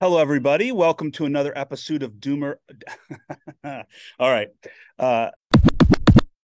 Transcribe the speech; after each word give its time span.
Hello, 0.00 0.18
everybody. 0.18 0.72
Welcome 0.72 1.12
to 1.12 1.24
another 1.24 1.56
episode 1.56 2.02
of 2.02 2.14
Doomer. 2.14 2.56
All 3.64 3.84
right. 4.18 4.48
Uh, 4.98 5.30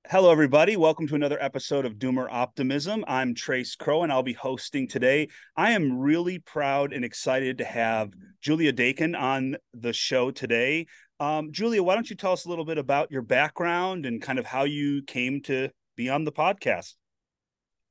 hello, 0.10 0.32
everybody. 0.32 0.78
Welcome 0.78 1.06
to 1.10 1.16
another 1.16 1.38
episode 1.40 1.86
of 1.86 2.00
Doomer 2.00 2.28
Optimism. 2.32 3.06
I'm 3.08 3.36
Tres 3.36 3.76
Crow, 3.76 4.02
and 4.02 4.12
I'll 4.12 4.24
be 4.24 4.34
hosting 4.34 4.88
today. 4.88 5.28
I 5.56 5.74
am 5.74 6.00
really 6.00 6.40
proud 6.40 6.92
and 6.92 7.06
excited 7.06 7.60
to 7.60 7.66
have 7.66 8.14
Julia 8.42 8.72
Dakin 8.72 9.14
on 9.14 9.58
the 9.76 9.94
show 9.94 10.32
today. 10.32 10.88
Um, 11.20 11.52
Julia, 11.52 11.84
why 11.84 11.94
don't 11.94 12.10
you 12.10 12.16
tell 12.16 12.32
us 12.32 12.46
a 12.46 12.50
little 12.50 12.66
bit 12.66 12.80
about 12.80 13.12
your 13.12 13.22
background 13.22 14.08
and 14.08 14.20
kind 14.20 14.40
of 14.40 14.48
how 14.48 14.64
you 14.64 15.04
came 15.04 15.42
to 15.44 15.70
be 15.96 16.10
on 16.10 16.24
the 16.24 16.32
podcast? 16.32 16.96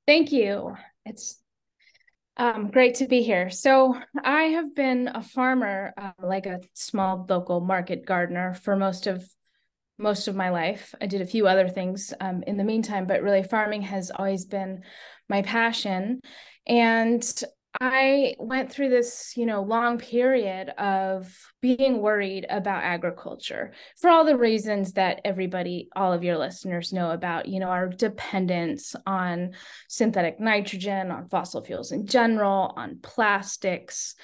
Thank 0.09 0.33
you. 0.33 0.77
It's 1.05 1.42
um, 2.37 2.71
great 2.71 2.97
to 2.97 3.07
be 3.07 3.23
here. 3.23 3.51
So 3.51 3.97
I 4.23 4.43
have 4.45 4.75
been 4.75 5.09
a 5.09 5.23
farmer, 5.23 5.93
uh, 5.97 6.13
like 6.23 6.47
a 6.47 6.61
small 6.73 7.27
local 7.29 7.61
market 7.61 8.07
gardener, 8.07 8.55
for 8.55 8.77
most 8.77 9.07
of 9.07 9.25
most 9.99 10.27
of 10.27 10.35
my 10.35 10.51
life. 10.51 10.95
I 11.01 11.07
did 11.07 11.21
a 11.21 11.27
few 11.27 11.47
other 11.47 11.69
things 11.69 12.13
um, 12.21 12.43
in 12.47 12.57
the 12.57 12.65
meantime, 12.65 13.07
but 13.07 13.23
really 13.23 13.43
farming 13.43 13.83
has 13.83 14.11
always 14.11 14.45
been 14.47 14.83
my 15.29 15.43
passion. 15.43 16.21
And 16.67 17.23
I 17.81 18.37
went 18.39 18.71
through 18.71 18.91
this, 18.91 19.33
you 19.37 19.47
know, 19.47 19.63
long 19.63 19.99
period 19.99 20.69
of 20.79 21.35
being 21.61 22.03
worried 22.03 22.47
about 22.51 22.85
agriculture 22.85 23.73
for 23.97 24.11
all 24.11 24.25
the 24.25 24.37
reasons 24.37 24.93
that 24.93 25.23
everybody, 25.25 25.89
all 25.97 26.13
of 26.13 26.23
your 26.23 26.37
listeners 26.37 26.93
know 26.93 27.11
about, 27.11 27.49
you 27.49 27.61
know, 27.61 27.69
our 27.69 27.89
dependence 27.89 28.95
on 29.07 29.53
synthetic 29.89 30.39
nitrogen, 30.39 31.11
on 31.11 31.29
fossil 31.29 31.65
fuels 31.65 31.93
in 31.93 32.07
general, 32.07 32.75
on 32.77 32.99
plastics, 33.03 34.15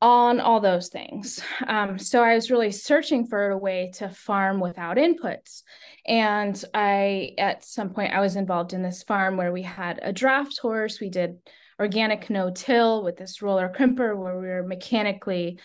on 0.00 0.40
all 0.40 0.58
those 0.58 0.88
things. 0.88 1.40
Um, 1.68 1.96
so 1.96 2.24
I 2.24 2.34
was 2.34 2.50
really 2.50 2.72
searching 2.72 3.26
for 3.26 3.50
a 3.50 3.58
way 3.58 3.92
to 3.94 4.08
farm 4.08 4.58
without 4.58 4.96
inputs. 4.96 5.62
And 6.04 6.62
I, 6.74 7.34
at 7.38 7.64
some 7.64 7.90
point, 7.90 8.12
I 8.12 8.20
was 8.20 8.34
involved 8.34 8.72
in 8.72 8.82
this 8.82 9.04
farm 9.04 9.36
where 9.36 9.52
we 9.52 9.62
had 9.62 10.00
a 10.02 10.12
draft 10.12 10.58
horse. 10.58 11.00
We 11.00 11.08
did 11.08 11.38
organic 11.82 12.30
no-till 12.30 13.02
with 13.02 13.16
this 13.16 13.42
roller 13.42 13.68
crimper 13.76 14.16
where 14.16 14.38
we 14.38 14.46
were 14.46 14.62
mechanically 14.62 15.58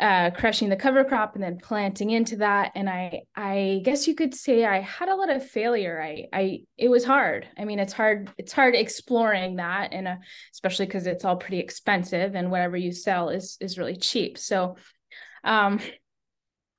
uh, 0.00 0.30
crushing 0.30 0.68
the 0.68 0.76
cover 0.76 1.04
crop 1.04 1.34
and 1.34 1.44
then 1.44 1.56
planting 1.62 2.10
into 2.10 2.36
that. 2.38 2.72
And 2.74 2.90
I, 2.90 3.22
I 3.36 3.80
guess 3.84 4.08
you 4.08 4.16
could 4.16 4.34
say 4.34 4.64
I 4.64 4.80
had 4.80 5.08
a 5.08 5.14
lot 5.14 5.30
of 5.30 5.48
failure. 5.48 6.02
I, 6.02 6.26
I, 6.32 6.60
it 6.76 6.88
was 6.88 7.04
hard. 7.04 7.46
I 7.56 7.64
mean, 7.64 7.78
it's 7.78 7.92
hard. 7.92 8.32
It's 8.38 8.52
hard 8.52 8.74
exploring 8.74 9.56
that, 9.56 9.92
and 9.92 10.08
especially 10.52 10.86
because 10.86 11.06
it's 11.06 11.24
all 11.24 11.36
pretty 11.36 11.60
expensive, 11.60 12.34
and 12.34 12.50
whatever 12.50 12.76
you 12.76 12.90
sell 12.90 13.28
is 13.28 13.56
is 13.60 13.78
really 13.78 13.96
cheap. 13.96 14.38
So, 14.38 14.76
um, 15.44 15.78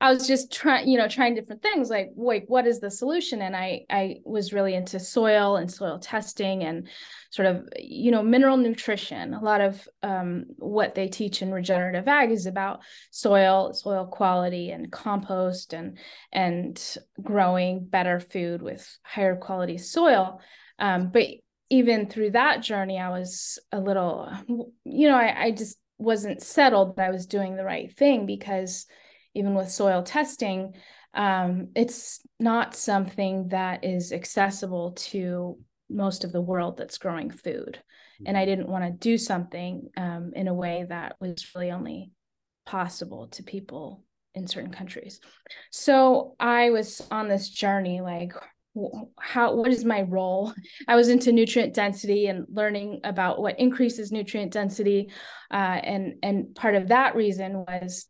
I 0.03 0.11
was 0.11 0.27
just 0.27 0.51
trying, 0.51 0.89
you 0.89 0.97
know, 0.97 1.07
trying 1.07 1.33
different 1.33 1.61
things 1.61 1.89
like, 1.89 2.09
wait, 2.13 2.43
what 2.47 2.67
is 2.67 2.81
the 2.81 2.91
solution? 2.91 3.41
And 3.41 3.55
I, 3.55 3.85
I 3.89 4.17
was 4.25 4.51
really 4.51 4.73
into 4.73 4.99
soil 4.99 5.55
and 5.55 5.71
soil 5.71 5.97
testing 5.97 6.61
and 6.65 6.89
sort 7.29 7.45
of, 7.45 7.69
you 7.77 8.11
know, 8.11 8.21
mineral 8.21 8.57
nutrition. 8.57 9.33
A 9.33 9.41
lot 9.41 9.61
of 9.61 9.87
um, 10.01 10.43
what 10.57 10.93
they 10.93 11.07
teach 11.07 11.41
in 11.41 11.53
regenerative 11.53 12.05
ag 12.09 12.31
is 12.31 12.47
about 12.47 12.81
soil, 13.11 13.71
soil 13.73 14.05
quality, 14.05 14.71
and 14.71 14.91
compost, 14.91 15.71
and 15.71 15.97
and 16.33 16.97
growing 17.21 17.85
better 17.85 18.19
food 18.19 18.61
with 18.61 18.85
higher 19.03 19.37
quality 19.37 19.77
soil. 19.77 20.41
Um, 20.79 21.11
but 21.13 21.27
even 21.69 22.09
through 22.09 22.31
that 22.31 22.61
journey, 22.61 22.99
I 22.99 23.07
was 23.07 23.57
a 23.71 23.79
little, 23.79 24.29
you 24.83 25.07
know, 25.07 25.15
I, 25.15 25.43
I 25.45 25.51
just 25.51 25.77
wasn't 25.97 26.41
settled 26.43 26.97
that 26.97 27.07
I 27.07 27.11
was 27.11 27.25
doing 27.25 27.55
the 27.55 27.63
right 27.63 27.89
thing 27.95 28.25
because 28.25 28.85
even 29.33 29.55
with 29.55 29.71
soil 29.71 30.03
testing, 30.03 30.73
um, 31.13 31.69
it's 31.75 32.21
not 32.39 32.75
something 32.75 33.49
that 33.49 33.83
is 33.83 34.11
accessible 34.11 34.93
to 34.93 35.57
most 35.89 36.23
of 36.23 36.31
the 36.31 36.41
world 36.41 36.77
that's 36.77 36.97
growing 36.97 37.29
food. 37.29 37.79
And 38.25 38.37
I 38.37 38.45
didn't 38.45 38.69
want 38.69 38.85
to 38.85 38.91
do 38.91 39.17
something 39.17 39.89
um, 39.97 40.31
in 40.35 40.47
a 40.47 40.53
way 40.53 40.85
that 40.87 41.17
was 41.19 41.45
really 41.55 41.71
only 41.71 42.11
possible 42.65 43.27
to 43.29 43.43
people 43.43 44.03
in 44.33 44.47
certain 44.47 44.71
countries. 44.71 45.19
So 45.71 46.35
I 46.39 46.69
was 46.69 47.05
on 47.11 47.27
this 47.27 47.49
journey 47.49 48.01
like, 48.01 48.33
how 49.19 49.53
what 49.53 49.71
is 49.71 49.85
my 49.85 50.01
role 50.01 50.51
i 50.87 50.95
was 50.95 51.07
into 51.07 51.31
nutrient 51.31 51.75
density 51.75 52.25
and 52.25 52.47
learning 52.49 53.01
about 53.03 53.39
what 53.39 53.59
increases 53.59 54.11
nutrient 54.11 54.51
density 54.51 55.11
uh, 55.51 55.79
and 55.83 56.15
and 56.23 56.55
part 56.55 56.73
of 56.73 56.87
that 56.87 57.15
reason 57.15 57.59
was 57.67 58.07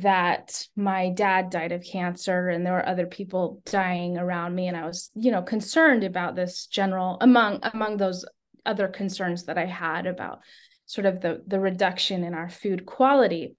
that 0.00 0.66
my 0.76 1.10
dad 1.10 1.50
died 1.50 1.72
of 1.72 1.84
cancer 1.84 2.48
and 2.48 2.64
there 2.64 2.72
were 2.72 2.88
other 2.88 3.06
people 3.06 3.60
dying 3.66 4.16
around 4.16 4.54
me. 4.54 4.68
And 4.68 4.76
i 4.76 4.86
was 4.86 5.10
you 5.14 5.30
know 5.30 5.42
concerned 5.42 6.04
about 6.04 6.36
this 6.36 6.66
general 6.66 7.18
among 7.20 7.60
among 7.74 7.96
those 7.96 8.24
other 8.64 8.88
concerns 8.88 9.44
that 9.44 9.58
i 9.58 9.66
had 9.66 10.06
about 10.06 10.40
sort 10.86 11.06
of 11.06 11.20
the 11.20 11.42
the 11.46 11.60
reduction 11.60 12.24
in 12.24 12.34
our 12.34 12.48
food 12.48 12.86
quality. 12.86 13.56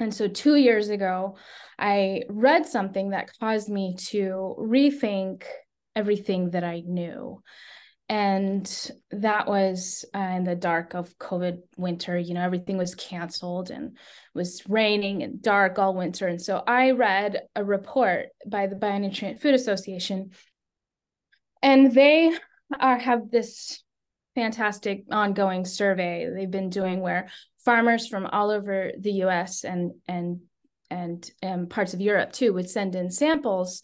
And 0.00 0.12
so 0.12 0.26
2 0.28 0.56
years 0.56 0.88
ago 0.88 1.36
i 1.78 2.22
read 2.28 2.66
something 2.66 3.10
that 3.10 3.30
caused 3.38 3.68
me 3.68 3.96
to 4.10 4.54
rethink 4.58 5.44
everything 5.94 6.50
that 6.50 6.64
i 6.64 6.82
knew 6.84 7.42
and 8.08 8.90
that 9.10 9.46
was 9.46 10.04
uh, 10.14 10.18
in 10.18 10.44
the 10.44 10.54
dark 10.54 10.94
of 10.94 11.16
covid 11.18 11.60
winter 11.78 12.18
you 12.18 12.34
know 12.34 12.42
everything 12.42 12.76
was 12.76 12.94
canceled 12.94 13.70
and 13.70 13.96
was 14.34 14.62
raining 14.68 15.22
and 15.22 15.40
dark 15.40 15.78
all 15.78 15.94
winter. 15.94 16.26
And 16.26 16.40
so 16.40 16.62
i 16.66 16.90
read 16.90 17.40
a 17.56 17.64
report 17.64 18.26
by 18.46 18.66
the 18.66 18.76
bionutrient 18.76 19.40
food 19.40 19.54
association 19.54 20.30
and 21.62 21.92
they 21.92 22.36
have 22.80 23.30
this 23.30 23.82
fantastic 24.34 25.04
ongoing 25.10 25.64
survey 25.64 26.28
they've 26.34 26.50
been 26.50 26.70
doing 26.70 27.00
where 27.00 27.28
farmers 27.64 28.06
from 28.06 28.26
all 28.26 28.50
over 28.50 28.92
the 28.98 29.12
us 29.12 29.64
and 29.64 29.92
and 30.06 30.40
and, 30.90 31.30
and 31.42 31.70
parts 31.70 31.94
of 31.94 32.00
europe 32.00 32.32
too 32.32 32.52
would 32.52 32.68
send 32.68 32.94
in 32.94 33.10
samples 33.10 33.82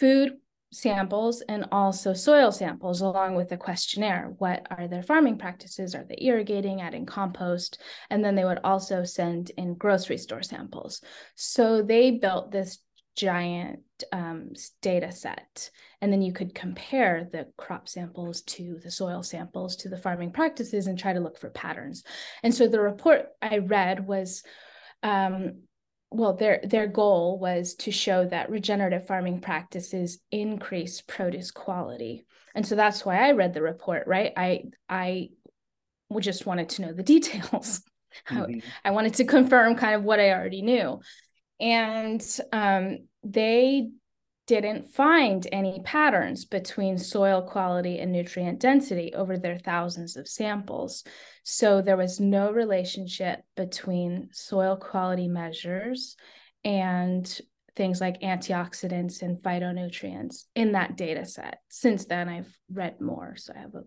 food 0.00 0.32
samples 0.72 1.42
and 1.48 1.66
also 1.70 2.14
soil 2.14 2.50
samples 2.50 3.02
along 3.02 3.34
with 3.34 3.52
a 3.52 3.56
questionnaire. 3.56 4.32
What 4.38 4.66
are 4.70 4.88
their 4.88 5.02
farming 5.02 5.38
practices? 5.38 5.94
Are 5.94 6.04
they 6.04 6.16
irrigating, 6.18 6.80
adding 6.80 7.06
compost? 7.06 7.80
And 8.10 8.24
then 8.24 8.34
they 8.34 8.44
would 8.44 8.60
also 8.64 9.04
send 9.04 9.50
in 9.50 9.74
grocery 9.74 10.18
store 10.18 10.42
samples. 10.42 11.02
So 11.36 11.82
they 11.82 12.12
built 12.12 12.50
this 12.50 12.78
giant 13.14 13.80
um, 14.12 14.52
data 14.80 15.12
set. 15.12 15.70
And 16.00 16.12
then 16.12 16.22
you 16.22 16.32
could 16.32 16.54
compare 16.54 17.28
the 17.30 17.48
crop 17.56 17.88
samples 17.88 18.42
to 18.42 18.80
the 18.82 18.90
soil 18.90 19.22
samples 19.22 19.76
to 19.76 19.88
the 19.88 19.98
farming 19.98 20.32
practices 20.32 20.86
and 20.86 20.98
try 20.98 21.12
to 21.12 21.20
look 21.20 21.38
for 21.38 21.50
patterns. 21.50 22.02
And 22.42 22.54
so 22.54 22.66
the 22.66 22.80
report 22.80 23.26
I 23.42 23.58
read 23.58 24.06
was 24.06 24.42
um, 25.02 25.62
well 26.12 26.34
their 26.34 26.60
their 26.64 26.86
goal 26.86 27.38
was 27.38 27.74
to 27.74 27.90
show 27.90 28.24
that 28.26 28.50
regenerative 28.50 29.06
farming 29.06 29.40
practices 29.40 30.18
increase 30.30 31.00
produce 31.00 31.50
quality. 31.50 32.24
And 32.54 32.66
so 32.66 32.76
that's 32.76 33.04
why 33.04 33.28
i 33.28 33.32
read 33.32 33.54
the 33.54 33.62
report 33.62 34.06
right? 34.06 34.32
I 34.36 34.64
i 34.88 35.30
just 36.20 36.46
wanted 36.46 36.68
to 36.70 36.82
know 36.82 36.92
the 36.92 37.02
details. 37.14 37.82
Mm-hmm. 38.28 38.60
I, 38.84 38.88
I 38.88 38.90
wanted 38.90 39.14
to 39.14 39.24
confirm 39.24 39.76
kind 39.76 39.94
of 39.94 40.04
what 40.04 40.20
i 40.20 40.30
already 40.30 40.62
knew. 40.62 41.00
And 41.60 42.22
um, 42.52 42.98
they 43.22 43.90
didn't 44.46 44.88
find 44.88 45.46
any 45.52 45.80
patterns 45.84 46.44
between 46.44 46.98
soil 46.98 47.42
quality 47.42 47.98
and 48.00 48.10
nutrient 48.12 48.58
density 48.58 49.14
over 49.14 49.38
their 49.38 49.58
thousands 49.58 50.16
of 50.16 50.28
samples. 50.28 51.04
So 51.44 51.80
there 51.80 51.96
was 51.96 52.18
no 52.18 52.50
relationship 52.52 53.40
between 53.56 54.30
soil 54.32 54.76
quality 54.76 55.28
measures 55.28 56.16
and 56.64 57.40
things 57.76 58.00
like 58.00 58.20
antioxidants 58.20 59.22
and 59.22 59.38
phytonutrients 59.38 60.44
in 60.54 60.72
that 60.72 60.96
data 60.96 61.24
set. 61.24 61.60
Since 61.68 62.06
then, 62.06 62.28
I've 62.28 62.54
read 62.70 63.00
more, 63.00 63.36
so 63.36 63.52
I 63.56 63.60
have 63.60 63.74
a 63.74 63.84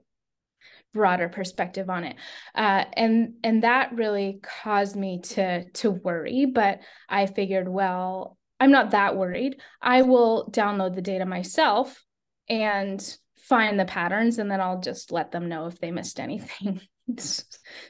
broader 0.93 1.27
perspective 1.27 1.89
on 1.89 2.05
it 2.05 2.15
uh, 2.55 2.85
and 2.93 3.33
and 3.43 3.63
that 3.63 3.93
really 3.93 4.39
caused 4.63 4.95
me 4.95 5.19
to 5.19 5.69
to 5.71 5.91
worry 5.91 6.45
but 6.45 6.79
i 7.09 7.25
figured 7.25 7.67
well 7.67 8.37
I'm 8.59 8.71
not 8.71 8.91
that 8.91 9.15
worried. 9.17 9.57
I 9.81 10.03
will 10.03 10.49
download 10.51 10.95
the 10.95 11.01
data 11.01 11.25
myself 11.25 12.03
and 12.49 13.17
find 13.37 13.79
the 13.79 13.85
patterns 13.85 14.39
and 14.39 14.49
then 14.49 14.61
I'll 14.61 14.79
just 14.79 15.11
let 15.11 15.31
them 15.31 15.49
know 15.49 15.67
if 15.67 15.79
they 15.79 15.91
missed 15.91 16.19
anything. 16.19 16.81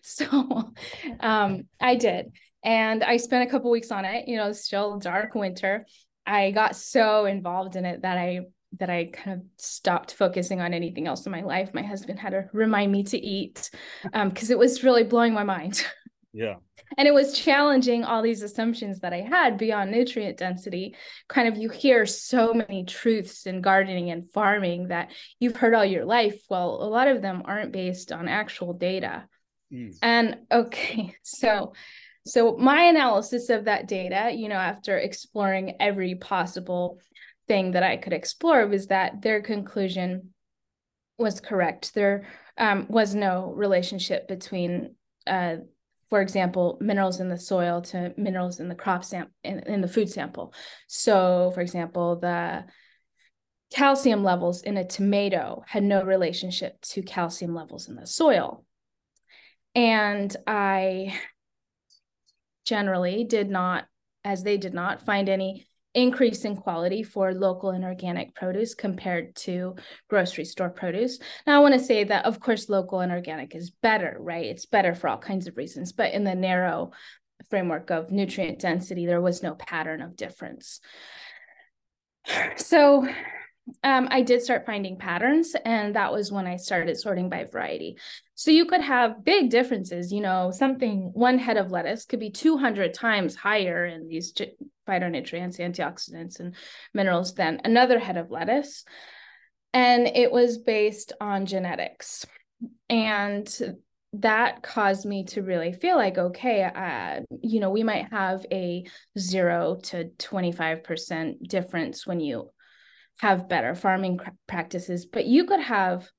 so 0.01 0.73
um, 1.19 1.63
I 1.79 1.95
did. 1.95 2.31
And 2.63 3.03
I 3.03 3.17
spent 3.17 3.47
a 3.47 3.51
couple 3.51 3.69
weeks 3.69 3.91
on 3.91 4.05
it, 4.05 4.27
you 4.27 4.37
know, 4.37 4.51
still 4.51 4.97
dark 4.97 5.35
winter. 5.35 5.85
I 6.25 6.51
got 6.51 6.75
so 6.75 7.25
involved 7.25 7.75
in 7.75 7.85
it 7.85 8.01
that 8.01 8.17
I 8.17 8.41
that 8.79 8.89
I 8.89 9.05
kind 9.05 9.39
of 9.39 9.45
stopped 9.57 10.13
focusing 10.13 10.59
on 10.59 10.73
anything 10.73 11.07
else 11.07 11.25
in 11.25 11.31
my 11.31 11.41
life. 11.41 11.69
My 11.73 11.83
husband 11.83 12.19
had 12.19 12.31
to 12.31 12.49
remind 12.51 12.91
me 12.91 13.03
to 13.03 13.17
eat 13.17 13.69
because 14.03 14.49
um, 14.49 14.51
it 14.51 14.57
was 14.57 14.83
really 14.83 15.03
blowing 15.03 15.33
my 15.33 15.43
mind. 15.43 15.85
Yeah. 16.35 16.55
And 16.97 17.07
it 17.07 17.13
was 17.13 17.37
challenging 17.37 18.03
all 18.03 18.21
these 18.21 18.41
assumptions 18.41 18.99
that 18.99 19.13
I 19.13 19.21
had 19.21 19.57
beyond 19.57 19.89
nutrient 19.89 20.37
density. 20.37 20.95
Kind 21.29 21.47
of, 21.47 21.57
you 21.57 21.69
hear 21.69 22.05
so 22.05 22.53
many 22.53 22.83
truths 22.83 23.45
in 23.45 23.61
gardening 23.61 24.11
and 24.11 24.29
farming 24.29 24.89
that 24.89 25.11
you've 25.39 25.55
heard 25.55 25.73
all 25.73 25.85
your 25.85 26.03
life. 26.03 26.43
Well, 26.49 26.81
a 26.81 26.89
lot 26.89 27.07
of 27.07 27.21
them 27.21 27.43
aren't 27.45 27.71
based 27.71 28.11
on 28.11 28.27
actual 28.27 28.73
data. 28.73 29.27
Mm. 29.71 29.95
And 30.01 30.37
okay, 30.51 31.15
so 31.23 31.71
so 32.27 32.57
my 32.57 32.83
analysis 32.83 33.49
of 33.49 33.65
that 33.65 33.87
data, 33.87 34.31
you 34.33 34.49
know, 34.49 34.55
after 34.55 34.97
exploring 34.97 35.75
every 35.79 36.15
possible 36.15 36.99
thing 37.47 37.71
that 37.71 37.83
I 37.83 37.97
could 37.97 38.13
explore, 38.13 38.67
was 38.67 38.87
that 38.87 39.21
their 39.21 39.41
conclusion 39.41 40.33
was 41.17 41.39
correct. 41.39 41.93
There 41.93 42.27
um, 42.57 42.87
was 42.89 43.13
no 43.13 43.53
relationship 43.55 44.27
between, 44.27 44.95
uh, 45.27 45.57
for 46.09 46.21
example, 46.21 46.77
minerals 46.81 47.19
in 47.19 47.29
the 47.29 47.37
soil 47.37 47.81
to 47.81 48.13
minerals 48.17 48.59
in 48.59 48.69
the 48.69 48.75
crop 48.75 49.03
sample 49.03 49.33
in, 49.43 49.59
in 49.61 49.81
the 49.81 49.87
food 49.87 50.09
sample. 50.09 50.53
So, 50.87 51.51
for 51.53 51.61
example, 51.61 52.17
the 52.19 52.65
calcium 53.73 54.23
levels 54.23 54.61
in 54.61 54.77
a 54.77 54.87
tomato 54.87 55.63
had 55.67 55.83
no 55.83 56.03
relationship 56.03 56.79
to 56.81 57.01
calcium 57.01 57.55
levels 57.55 57.89
in 57.89 57.95
the 57.95 58.07
soil. 58.07 58.65
And 59.73 60.35
I 60.47 61.19
generally 62.65 63.23
did 63.23 63.49
not, 63.49 63.85
as 64.23 64.43
they 64.43 64.57
did 64.57 64.73
not, 64.73 65.05
find 65.05 65.27
any 65.27 65.67
increase 65.95 66.45
in 66.45 66.55
quality 66.55 67.01
for 67.01 67.33
local 67.33 67.71
and 67.71 67.83
organic 67.83 68.35
produce 68.35 68.75
compared 68.75 69.35
to 69.35 69.75
grocery 70.09 70.45
store 70.45 70.69
produce. 70.69 71.19
Now, 71.47 71.57
I 71.57 71.59
want 71.63 71.73
to 71.73 71.79
say 71.79 72.03
that, 72.03 72.25
of 72.25 72.39
course, 72.39 72.69
local 72.69 72.99
and 72.99 73.11
organic 73.11 73.55
is 73.55 73.71
better, 73.71 74.17
right? 74.19 74.45
It's 74.45 74.65
better 74.65 74.93
for 74.93 75.07
all 75.07 75.17
kinds 75.17 75.47
of 75.47 75.57
reasons, 75.57 75.93
but 75.93 76.13
in 76.13 76.23
the 76.23 76.35
narrow 76.35 76.91
framework 77.49 77.89
of 77.89 78.11
nutrient 78.11 78.59
density, 78.59 79.05
there 79.05 79.21
was 79.21 79.41
no 79.41 79.55
pattern 79.55 80.01
of 80.01 80.15
difference. 80.15 80.81
So, 82.57 83.07
um, 83.83 84.07
I 84.11 84.21
did 84.21 84.43
start 84.43 84.65
finding 84.65 84.97
patterns, 84.97 85.55
and 85.65 85.95
that 85.95 86.11
was 86.11 86.31
when 86.31 86.45
I 86.45 86.57
started 86.57 86.99
sorting 86.99 87.29
by 87.29 87.45
variety. 87.45 87.97
So 88.35 88.51
you 88.51 88.65
could 88.65 88.81
have 88.81 89.23
big 89.23 89.49
differences. 89.49 90.11
You 90.11 90.21
know, 90.21 90.51
something 90.51 91.11
one 91.13 91.39
head 91.39 91.57
of 91.57 91.71
lettuce 91.71 92.05
could 92.05 92.19
be 92.19 92.29
200 92.29 92.93
times 92.93 93.35
higher 93.35 93.85
in 93.85 94.07
these 94.07 94.33
phytonutrients, 94.87 95.59
antioxidants, 95.59 96.39
and 96.39 96.55
minerals 96.93 97.33
than 97.33 97.61
another 97.63 97.97
head 97.97 98.17
of 98.17 98.29
lettuce. 98.29 98.85
And 99.73 100.07
it 100.07 100.31
was 100.31 100.59
based 100.59 101.13
on 101.19 101.47
genetics. 101.47 102.25
And 102.89 103.47
that 104.21 104.61
caused 104.63 105.05
me 105.05 105.25
to 105.25 105.41
really 105.41 105.73
feel 105.73 105.97
like 105.97 106.17
okay 106.17 106.63
uh, 106.63 107.19
you 107.41 107.59
know 107.59 107.69
we 107.69 107.83
might 107.83 108.09
have 108.11 108.45
a 108.49 108.85
0 109.19 109.77
to 109.83 110.05
25% 110.17 111.49
difference 111.49 112.07
when 112.07 112.21
you 112.21 112.49
have 113.19 113.49
better 113.49 113.75
farming 113.75 114.19
practices, 114.47 115.05
but 115.05 115.25
you 115.25 115.45
could 115.45 115.61
have 115.61 116.09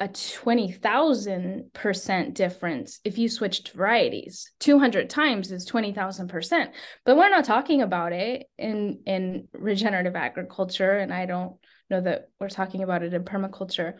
a 0.00 0.06
20,000% 0.06 2.34
difference 2.34 3.00
if 3.04 3.18
you 3.18 3.28
switched 3.28 3.72
varieties. 3.72 4.52
200 4.60 5.10
times 5.10 5.50
is 5.50 5.68
20,000%. 5.68 6.68
But 7.04 7.16
we're 7.16 7.30
not 7.30 7.44
talking 7.44 7.82
about 7.82 8.12
it 8.12 8.46
in 8.56 9.00
in 9.06 9.48
regenerative 9.52 10.14
agriculture 10.14 10.98
and 10.98 11.12
I 11.12 11.26
don't 11.26 11.56
know 11.90 12.00
that 12.00 12.28
we're 12.38 12.48
talking 12.48 12.84
about 12.84 13.02
it 13.02 13.12
in 13.12 13.24
permaculture. 13.24 13.94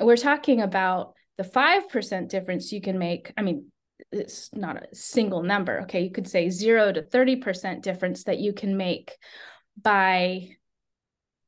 We're 0.00 0.16
talking 0.16 0.60
about 0.60 1.14
the 1.36 1.44
5% 1.44 2.28
difference 2.28 2.72
you 2.72 2.80
can 2.80 2.98
make. 2.98 3.32
I 3.36 3.42
mean, 3.42 3.70
it's 4.10 4.52
not 4.52 4.76
a 4.76 4.92
single 4.94 5.44
number, 5.44 5.82
okay? 5.82 6.00
You 6.00 6.10
could 6.10 6.26
say 6.28 6.50
0 6.50 6.90
to 6.92 7.02
30% 7.02 7.82
difference 7.82 8.24
that 8.24 8.38
you 8.38 8.52
can 8.52 8.76
make 8.76 9.16
by 9.80 10.56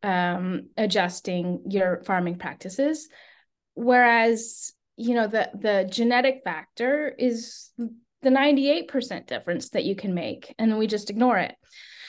um, 0.02 0.69
adjusting 0.76 1.62
your 1.69 2.02
farming 2.05 2.38
practices. 2.38 3.08
Whereas 3.75 4.73
you 4.97 5.14
know 5.14 5.26
the 5.26 5.50
the 5.55 5.88
genetic 5.91 6.43
factor 6.44 7.08
is 7.19 7.70
the 8.23 8.29
98% 8.29 9.26
difference 9.26 9.70
that 9.70 9.85
you 9.85 9.94
can 9.94 10.12
make 10.12 10.55
and 10.58 10.76
we 10.79 10.87
just 10.87 11.08
ignore 11.08 11.38
it. 11.38 11.55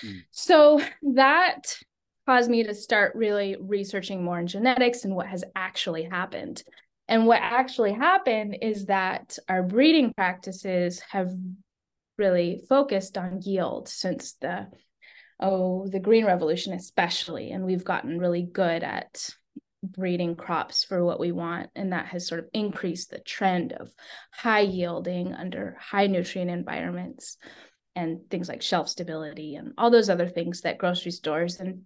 Mm. 0.04 0.24
so 0.32 0.82
that 1.14 1.78
caused 2.26 2.50
me 2.50 2.64
to 2.64 2.74
start 2.74 3.16
really 3.16 3.56
researching 3.60 4.24
more 4.24 4.40
in 4.40 4.48
genetics 4.48 5.06
and 5.06 5.16
what 5.16 5.28
has 5.28 5.44
actually 5.56 6.04
happened. 6.04 6.64
And 7.08 7.26
what 7.26 7.40
actually 7.42 7.94
happened 7.94 8.58
is 8.62 8.86
that 8.86 9.38
our 9.50 9.64
breeding 9.64 10.14
practices 10.14 11.02
have 11.10 11.32
really 12.18 12.62
focused 12.70 13.18
on 13.18 13.42
yield 13.42 13.90
since 13.90 14.34
the 14.40 14.68
oh, 15.42 15.88
the 15.88 16.00
green 16.00 16.26
revolution, 16.26 16.74
especially. 16.74 17.52
And 17.52 17.66
we've 17.66 17.84
gotten 17.84 18.20
really 18.20 18.44
good 18.44 18.84
at 18.84 19.30
breeding 19.84 20.36
crops 20.36 20.84
for 20.84 21.04
what 21.04 21.20
we 21.20 21.32
want. 21.32 21.70
And 21.76 21.94
that 21.94 22.08
has 22.08 22.28
sort 22.28 22.40
of 22.40 22.50
increased 22.54 23.10
the 23.10 23.20
trend 23.20 23.74
of 23.74 23.92
high 24.32 24.62
yielding 24.62 25.34
under 25.34 25.76
high 25.80 26.08
nutrient 26.08 26.52
environments 26.52 27.38
and 27.96 28.20
things 28.30 28.48
like 28.48 28.62
shelf 28.62 28.88
stability 28.88 29.56
and 29.56 29.74
all 29.78 29.90
those 29.90 30.10
other 30.10 30.28
things 30.28 30.62
that 30.62 30.78
grocery 30.78 31.12
stores 31.12 31.60
and 31.60 31.82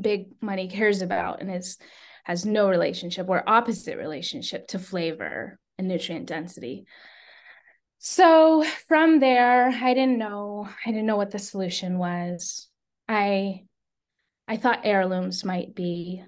big 0.00 0.26
money 0.40 0.68
cares 0.68 1.02
about 1.02 1.40
and 1.40 1.54
is 1.54 1.76
has 2.24 2.44
no 2.44 2.68
relationship 2.68 3.28
or 3.28 3.48
opposite 3.48 3.96
relationship 3.96 4.66
to 4.68 4.78
flavor 4.78 5.58
and 5.78 5.88
nutrient 5.88 6.26
density. 6.26 6.84
So 7.98 8.64
from 8.88 9.20
there, 9.20 9.68
I 9.68 9.94
didn't 9.94 10.18
know, 10.18 10.68
I 10.86 10.90
didn't 10.90 11.06
know 11.06 11.16
what 11.16 11.30
the 11.30 11.38
solution 11.38 11.98
was. 11.98 12.69
I 13.10 13.64
I 14.46 14.56
thought 14.56 14.80
heirlooms 14.84 15.44
might 15.44 15.74
be. 15.74 16.22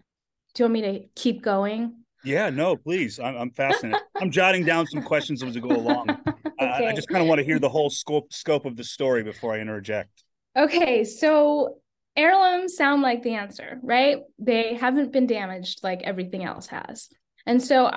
Do 0.55 0.62
you 0.62 0.64
want 0.64 0.73
me 0.75 0.81
to 0.82 1.00
keep 1.14 1.43
going? 1.43 2.05
Yeah, 2.25 2.50
no, 2.50 2.76
please. 2.76 3.19
I'm, 3.19 3.37
I'm 3.37 3.50
fascinated. 3.50 4.00
I'm 4.20 4.31
jotting 4.31 4.64
down 4.64 4.87
some 4.87 5.02
questions 5.02 5.43
as 5.43 5.55
we 5.55 5.61
go 5.61 5.70
along. 5.70 6.11
okay. 6.11 6.32
I, 6.61 6.87
I 6.87 6.93
just 6.94 7.08
kind 7.08 7.23
of 7.23 7.29
want 7.29 7.38
to 7.38 7.44
hear 7.44 7.58
the 7.58 7.69
whole 7.69 7.88
scope 7.88 8.32
scope 8.32 8.67
of 8.67 8.76
the 8.76 8.84
story 8.84 9.23
before 9.23 9.55
I 9.55 9.61
interject. 9.61 10.25
Okay, 10.56 11.05
so 11.05 11.79
heirlooms 12.17 12.76
sound 12.76 13.00
like 13.00 13.23
the 13.23 13.34
answer, 13.34 13.79
right? 13.82 14.19
They 14.38 14.75
haven't 14.75 15.12
been 15.12 15.26
damaged 15.26 15.81
like 15.82 16.02
everything 16.02 16.44
else 16.44 16.67
has. 16.67 17.08
And 17.46 17.62
so 17.62 17.90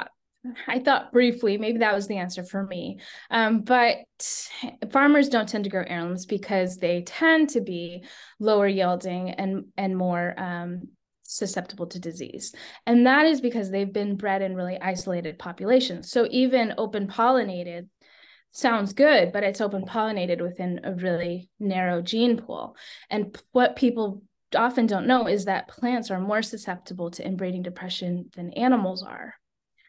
I 0.68 0.80
thought 0.80 1.12
briefly 1.12 1.58
maybe 1.58 1.80
that 1.80 1.96
was 1.96 2.08
the 2.08 2.18
answer 2.18 2.44
for 2.44 2.64
me. 2.64 3.00
Um, 3.32 3.62
but 3.62 3.98
farmers 4.92 5.30
don't 5.30 5.50
tend 5.50 5.64
to 5.64 5.70
grow 5.70 5.84
heirlooms 5.86 6.26
because 6.26 6.78
they 6.78 7.02
tend 7.02 7.50
to 7.50 7.62
be 7.62 8.04
lower 8.40 8.68
yielding 8.68 9.32
and 9.32 9.66
and 9.78 9.98
more 9.98 10.34
um, 10.38 10.90
susceptible 11.24 11.88
to 11.88 12.00
disease. 12.00 12.54
And 12.86 13.08
that 13.08 13.26
is 13.26 13.42
because 13.42 13.70
they've 13.70 13.92
been 13.92 14.16
bred 14.16 14.42
in 14.42 14.56
really 14.56 14.80
isolated 14.80 15.40
populations. 15.40 16.12
So 16.12 16.28
even 16.30 16.76
open 16.78 17.08
pollinated 17.08 17.88
sounds 18.52 18.94
good, 18.94 19.32
but 19.34 19.44
it's 19.44 19.62
open 19.62 19.86
pollinated 19.86 20.42
within 20.42 20.82
a 20.84 20.94
really 20.94 21.50
narrow 21.60 22.02
gene 22.02 22.38
pool. 22.38 22.76
And 23.10 23.38
what 23.52 23.76
people 23.76 24.24
often 24.56 24.86
don't 24.86 25.08
know 25.08 25.28
is 25.28 25.46
that 25.46 25.68
plants 25.68 26.10
are 26.12 26.20
more 26.20 26.42
susceptible 26.42 27.12
to 27.12 27.26
inbreeding 27.26 27.64
depression 27.64 28.30
than 28.36 28.54
animals 28.54 29.04
are. 29.04 29.36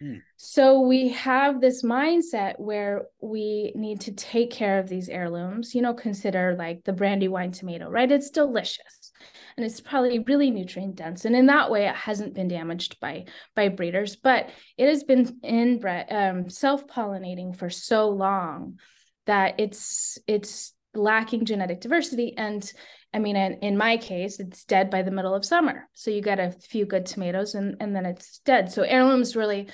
Hmm. 0.00 0.16
So 0.36 0.80
we 0.80 1.08
have 1.10 1.60
this 1.60 1.82
mindset 1.82 2.58
where 2.58 3.06
we 3.20 3.72
need 3.74 4.00
to 4.02 4.12
take 4.12 4.50
care 4.50 4.78
of 4.78 4.88
these 4.88 5.08
heirlooms, 5.08 5.74
you 5.74 5.80
know, 5.80 5.94
consider 5.94 6.54
like 6.58 6.84
the 6.84 6.92
Brandywine 6.92 7.52
tomato, 7.52 7.88
right? 7.88 8.10
It's 8.10 8.30
delicious 8.30 9.12
and 9.56 9.64
it's 9.64 9.80
probably 9.80 10.18
really 10.18 10.50
nutrient 10.50 10.96
dense. 10.96 11.24
And 11.24 11.34
in 11.34 11.46
that 11.46 11.70
way, 11.70 11.86
it 11.86 11.94
hasn't 11.94 12.34
been 12.34 12.48
damaged 12.48 13.00
by 13.00 13.24
by 13.54 13.68
breeders, 13.68 14.16
but 14.16 14.50
it 14.76 14.86
has 14.86 15.04
been 15.04 15.38
inbred, 15.42 16.06
um, 16.10 16.50
self-pollinating 16.50 17.56
for 17.56 17.70
so 17.70 18.10
long 18.10 18.78
that 19.24 19.58
it's 19.58 20.18
it's 20.26 20.74
lacking 20.94 21.44
genetic 21.46 21.80
diversity. 21.80 22.36
And 22.36 22.70
I 23.14 23.18
mean, 23.18 23.36
in, 23.36 23.54
in 23.54 23.76
my 23.76 23.96
case, 23.96 24.40
it's 24.40 24.64
dead 24.64 24.90
by 24.90 25.02
the 25.02 25.10
middle 25.10 25.34
of 25.34 25.44
summer. 25.44 25.88
So 25.94 26.10
you 26.10 26.20
get 26.20 26.38
a 26.38 26.50
few 26.50 26.84
good 26.84 27.06
tomatoes 27.06 27.54
and, 27.54 27.76
and 27.80 27.94
then 27.94 28.04
it's 28.04 28.40
dead. 28.40 28.70
So 28.72 28.82
heirlooms 28.82 29.36
really 29.36 29.68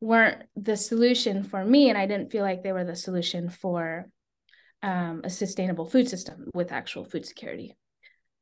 weren't 0.00 0.44
the 0.56 0.76
solution 0.76 1.44
for 1.44 1.64
me. 1.64 1.88
And 1.88 1.98
I 1.98 2.06
didn't 2.06 2.32
feel 2.32 2.42
like 2.42 2.62
they 2.62 2.72
were 2.72 2.84
the 2.84 2.96
solution 2.96 3.50
for 3.50 4.08
um, 4.82 5.22
a 5.24 5.30
sustainable 5.30 5.86
food 5.86 6.08
system 6.08 6.46
with 6.54 6.72
actual 6.72 7.04
food 7.04 7.26
security. 7.26 7.76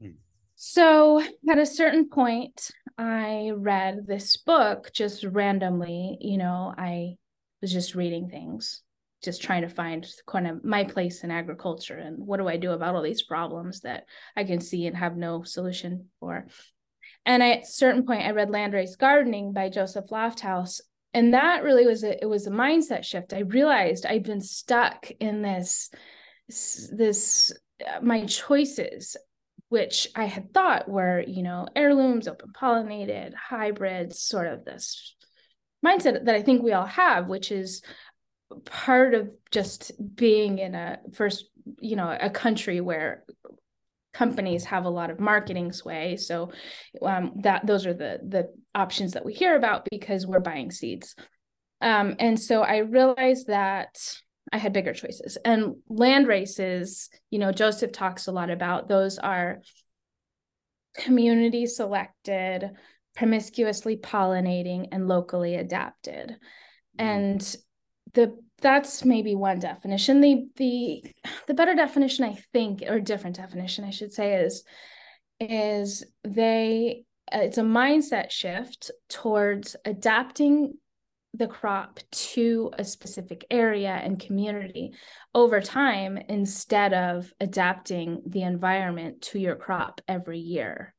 Mm. 0.03 0.15
So 0.55 1.23
at 1.49 1.59
a 1.59 1.67
certain 1.67 2.09
point, 2.09 2.71
I 2.97 3.53
read 3.55 4.07
this 4.07 4.37
book 4.39 4.91
just 4.93 5.25
randomly. 5.25 6.19
You 6.21 6.39
know, 6.39 6.75
I 6.77 7.17
was 7.61 7.73
just 7.73 7.95
reading 7.95 8.29
things 8.29 8.83
just 9.27 9.43
trying 9.43 9.61
to 9.63 9.69
find 9.69 10.07
kind 10.27 10.47
of 10.47 10.65
my 10.65 10.85
place 10.85 11.23
in 11.23 11.31
agriculture 11.31 11.99
and 11.99 12.17
what 12.27 12.39
do 12.39 12.49
I 12.49 12.57
do 12.57 12.71
about 12.73 12.95
all 12.95 13.03
these 13.03 13.25
problems 13.25 13.81
that 13.81 14.05
I 14.35 14.45
can 14.45 14.61
see 14.61 14.87
and 14.87 14.97
have 14.97 15.19
no 15.19 15.43
solution 15.43 16.07
for. 16.19 16.47
And 17.27 17.43
at 17.43 17.63
a 17.63 17.67
certain 17.67 18.07
point, 18.07 18.23
I 18.23 18.31
read 18.31 18.49
Landrace 18.49 18.97
Gardening 18.97 19.53
by 19.53 19.69
Joseph 19.69 20.07
Lofthouse. 20.11 20.81
and 21.13 21.35
that 21.35 21.63
really 21.63 21.87
was 21.87 22.05
a 22.05 22.23
it 22.23 22.27
was 22.27 22.47
a 22.47 22.51
mindset 22.51 23.05
shift 23.05 23.33
i 23.33 23.41
realized 23.41 24.07
i'd 24.07 24.23
been 24.23 24.41
stuck 24.41 25.11
in 25.19 25.43
this 25.43 25.91
this 26.93 27.53
uh, 27.87 28.01
my 28.03 28.25
choices 28.27 29.17
which 29.71 30.09
i 30.15 30.25
had 30.25 30.53
thought 30.53 30.89
were 30.89 31.25
you 31.27 31.43
know 31.43 31.67
heirlooms 31.75 32.29
open 32.29 32.51
pollinated 32.53 33.33
hybrids 33.35 34.21
sort 34.21 34.47
of 34.47 34.65
this 34.65 35.17
mindset 35.85 36.25
that 36.25 36.35
i 36.35 36.43
think 36.43 36.63
we 36.63 36.73
all 36.73 36.87
have 36.87 37.29
which 37.29 37.51
is 37.51 37.83
part 38.65 39.15
of 39.15 39.31
just 39.51 39.93
being 40.15 40.59
in 40.59 40.75
a 40.75 40.99
first 41.15 41.47
you 41.81 41.97
know 41.97 42.17
a 42.21 42.31
country 42.31 42.81
where 42.81 43.25
companies 44.17 44.65
have 44.65 44.87
a 44.87 44.91
lot 44.91 45.11
of 45.11 45.21
marketing 45.21 45.73
sway. 45.73 46.17
So 46.17 46.51
um, 47.03 47.33
that 47.43 47.67
those 47.67 47.87
are 47.87 47.93
the 47.93 48.19
the 48.27 48.49
options 48.75 49.13
that 49.13 49.25
we 49.25 49.35
hear 49.35 49.57
about 49.57 49.87
because 49.91 50.27
we're 50.27 50.41
buying 50.41 50.71
seeds. 50.71 51.15
Um, 51.83 52.17
and 52.19 52.41
so 52.41 52.63
i 52.63 52.79
realized 52.79 53.49
that 53.49 53.99
i 54.51 54.57
had 54.57 54.73
bigger 54.73 54.95
choices. 54.95 55.37
And 55.45 55.75
land 55.89 56.27
races 56.27 57.11
you 57.31 57.39
know 57.39 57.53
joseph 57.53 57.93
talks 57.93 58.27
a 58.27 58.33
lot 58.33 58.49
about 58.49 58.89
those 58.89 59.19
are 59.19 59.61
community 60.97 61.67
selected 61.67 62.71
promiscuously 63.15 63.99
pollinating 63.99 64.89
and 64.93 65.07
locally 65.07 65.57
adapted. 65.57 66.37
Mm-hmm. 66.99 67.07
and 67.07 67.57
the 68.17 68.37
that's 68.61 69.05
maybe 69.05 69.35
one 69.35 69.61
definition. 69.61 70.21
The 70.21 70.49
the 70.57 71.05
the 71.47 71.55
better 71.55 71.75
definition 71.75 72.25
i 72.25 72.35
think 72.53 72.83
or 72.87 73.01
different 73.01 73.37
definition 73.37 73.85
i 73.85 73.91
should 73.91 74.13
say 74.13 74.35
is 74.37 74.65
is 75.41 76.05
they 76.25 77.05
uh, 77.33 77.41
it's 77.41 77.59
a 77.59 77.63
mindset 77.63 78.31
shift 78.31 78.91
towards 79.09 79.77
adapting 79.85 80.75
the 81.35 81.47
crop 81.47 82.01
to 82.11 82.71
a 82.79 82.85
specific 82.85 83.45
area 83.51 83.91
and 83.91 84.19
community 84.19 84.95
over 85.35 85.61
time 85.61 86.17
instead 86.29 86.95
of 86.95 87.31
adapting 87.41 88.23
the 88.27 88.43
environment 88.43 89.21
to 89.21 89.39
your 89.39 89.57
crop 89.57 90.01
every 90.09 90.39
year 90.39 90.95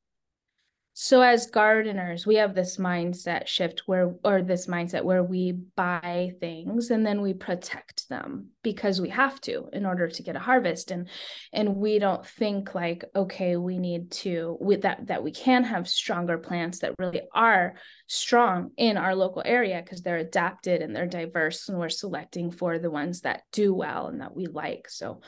so 0.99 1.21
as 1.21 1.45
gardeners 1.51 2.25
we 2.25 2.37
have 2.37 2.55
this 2.55 2.77
mindset 2.77 3.45
shift 3.45 3.83
where 3.85 4.15
or 4.23 4.41
this 4.41 4.65
mindset 4.65 5.03
where 5.03 5.21
we 5.21 5.51
buy 5.51 6.31
things 6.39 6.89
and 6.89 7.05
then 7.05 7.21
we 7.21 7.35
protect 7.35 8.09
them 8.09 8.47
because 8.63 8.99
we 8.99 9.09
have 9.09 9.39
to 9.39 9.69
in 9.73 9.85
order 9.85 10.07
to 10.07 10.23
get 10.23 10.35
a 10.35 10.39
harvest. 10.39 10.89
And 10.89 11.07
and 11.53 11.75
we 11.75 11.99
don't 11.99 12.25
think 12.25 12.73
like 12.73 13.05
okay 13.15 13.57
we 13.57 13.77
need 13.77 14.09
to 14.23 14.57
with 14.59 14.81
that 14.81 15.05
that 15.05 15.23
we 15.23 15.31
can 15.31 15.63
have 15.65 15.87
stronger 15.87 16.39
plants 16.39 16.79
that 16.79 16.95
really 16.97 17.21
are 17.31 17.75
strong 18.07 18.71
in 18.75 18.97
our 18.97 19.13
local 19.13 19.43
area 19.45 19.79
because 19.83 20.01
they're 20.01 20.17
adapted 20.17 20.81
and 20.81 20.95
they're 20.95 21.05
diverse 21.05 21.69
and 21.69 21.77
we're 21.77 21.89
selecting 21.89 22.49
for 22.49 22.79
the 22.79 22.89
ones 22.89 23.21
that 23.21 23.43
do 23.51 23.71
well 23.71 24.07
and 24.07 24.21
that 24.21 24.35
we 24.35 24.47
like. 24.47 24.89
So 24.89 25.21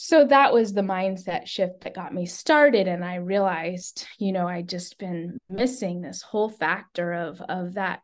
so 0.00 0.24
that 0.24 0.52
was 0.52 0.72
the 0.72 0.80
mindset 0.80 1.48
shift 1.48 1.80
that 1.80 1.92
got 1.92 2.14
me 2.14 2.24
started 2.24 2.86
and 2.86 3.04
i 3.04 3.16
realized 3.16 4.06
you 4.20 4.30
know 4.30 4.46
I'd 4.46 4.68
just 4.68 4.96
been 4.96 5.38
missing 5.50 6.00
this 6.00 6.22
whole 6.22 6.48
factor 6.48 7.12
of 7.12 7.40
of 7.40 7.74
that 7.74 8.02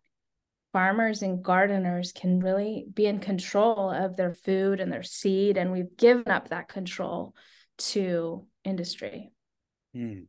farmers 0.73 1.23
and 1.23 1.41
gardeners 1.41 2.11
can 2.11 2.41
really 2.41 2.85
be 2.93 3.07
in 3.07 3.21
control 3.21 3.91
of 3.91 4.17
their 4.17 4.35
food 4.35 4.81
and 4.81 4.93
their 4.93 5.05
seed 5.05 5.57
and 5.57 5.71
we've 5.71 5.97
given 5.97 6.33
up 6.33 6.49
that 6.49 6.67
control 6.67 7.33
to 7.79 8.45
industry. 8.65 9.31
Hmm. 9.95 10.23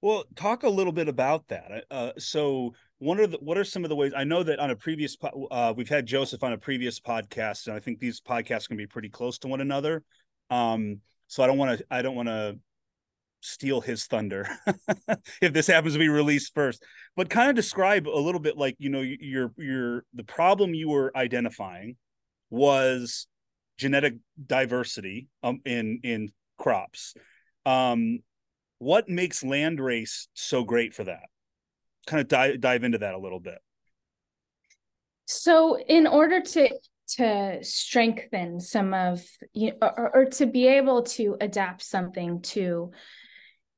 well 0.00 0.24
talk 0.34 0.64
a 0.64 0.68
little 0.68 0.92
bit 0.92 1.08
about 1.08 1.46
that. 1.46 1.84
Uh, 1.92 2.10
so 2.18 2.74
what 2.98 3.20
are 3.20 3.26
the 3.28 3.38
what 3.38 3.58
are 3.58 3.64
some 3.64 3.84
of 3.84 3.90
the 3.90 3.96
ways 3.96 4.12
i 4.16 4.24
know 4.24 4.42
that 4.42 4.58
on 4.58 4.70
a 4.70 4.76
previous 4.76 5.16
uh, 5.50 5.74
we've 5.76 5.88
had 5.88 6.06
joseph 6.06 6.42
on 6.42 6.52
a 6.52 6.58
previous 6.58 6.98
podcast 6.98 7.66
and 7.66 7.76
i 7.76 7.78
think 7.78 7.98
these 7.98 8.20
podcasts 8.20 8.66
can 8.66 8.76
be 8.76 8.86
pretty 8.86 9.08
close 9.08 9.36
to 9.36 9.48
one 9.48 9.60
another 9.60 10.02
um, 10.50 11.00
so 11.26 11.42
I 11.42 11.46
don't 11.46 11.58
want 11.58 11.78
to 11.78 11.84
I 11.90 12.02
don't 12.02 12.16
want 12.16 12.28
to 12.28 12.58
steal 13.40 13.80
his 13.80 14.06
thunder 14.06 14.48
if 15.42 15.52
this 15.52 15.66
happens 15.66 15.92
to 15.92 15.98
be 15.98 16.08
released 16.08 16.54
first. 16.54 16.82
But 17.16 17.28
kind 17.28 17.50
of 17.50 17.56
describe 17.56 18.08
a 18.08 18.18
little 18.18 18.40
bit 18.40 18.56
like 18.56 18.76
you 18.78 18.90
know 18.90 19.00
your 19.00 19.52
your 19.56 20.04
the 20.14 20.24
problem 20.24 20.74
you 20.74 20.88
were 20.88 21.12
identifying 21.16 21.96
was 22.50 23.26
genetic 23.76 24.14
diversity 24.46 25.28
um, 25.42 25.60
in 25.64 26.00
in 26.02 26.30
crops. 26.58 27.14
Um, 27.66 28.20
what 28.78 29.08
makes 29.08 29.42
landrace 29.42 30.26
so 30.34 30.64
great 30.64 30.94
for 30.94 31.04
that? 31.04 31.24
Kind 32.06 32.20
of 32.20 32.28
dive 32.28 32.60
dive 32.60 32.84
into 32.84 32.98
that 32.98 33.14
a 33.14 33.18
little 33.18 33.40
bit. 33.40 33.58
So, 35.26 35.78
in 35.78 36.06
order 36.06 36.40
to 36.40 36.68
to 37.16 37.58
strengthen 37.62 38.60
some 38.60 38.94
of 38.94 39.22
you 39.52 39.72
or, 39.80 40.10
or 40.14 40.24
to 40.26 40.46
be 40.46 40.66
able 40.66 41.02
to 41.02 41.36
adapt 41.40 41.82
something 41.82 42.40
to 42.42 42.90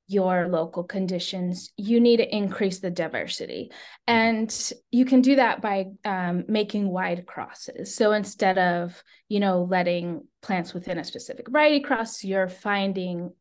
your 0.09 0.47
local 0.49 0.85
conditions, 0.85 1.73
you 1.77 1.99
need 1.99 2.19
to 2.19 2.37
increase 2.37 2.79
the 2.79 2.91
diversity. 2.91 3.73
And 4.07 4.73
you 4.93 5.05
can 5.05 5.21
do 5.21 5.37
that 5.37 5.61
by 5.61 5.87
um, 6.05 6.45
making 6.47 6.89
wide 6.89 7.27
crosses. 7.27 7.95
So 7.95 8.13
instead 8.13 8.57
of, 8.57 9.03
you 9.29 9.41
know, 9.41 9.67
letting 9.69 10.23
plants 10.43 10.73
within 10.73 10.99
a 10.99 11.05
specific 11.05 11.49
variety 11.49 11.81
cross, 11.81 12.23
you're 12.23 12.49
finding 12.49 13.33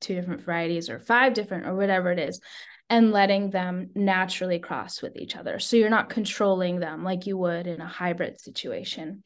two 0.00 0.16
different 0.16 0.42
varieties 0.42 0.90
or 0.90 0.98
five 0.98 1.32
different 1.32 1.66
or 1.66 1.76
whatever 1.76 2.10
it 2.10 2.18
is 2.18 2.40
and 2.90 3.12
letting 3.12 3.50
them 3.50 3.90
naturally 3.94 4.58
cross 4.58 5.00
with 5.00 5.16
each 5.16 5.36
other. 5.36 5.58
So 5.58 5.76
you're 5.76 5.90
not 5.90 6.10
controlling 6.10 6.80
them 6.80 7.02
like 7.02 7.26
you 7.26 7.38
would 7.38 7.66
in 7.66 7.80
a 7.80 7.86
hybrid 7.86 8.40
situation. 8.40 9.22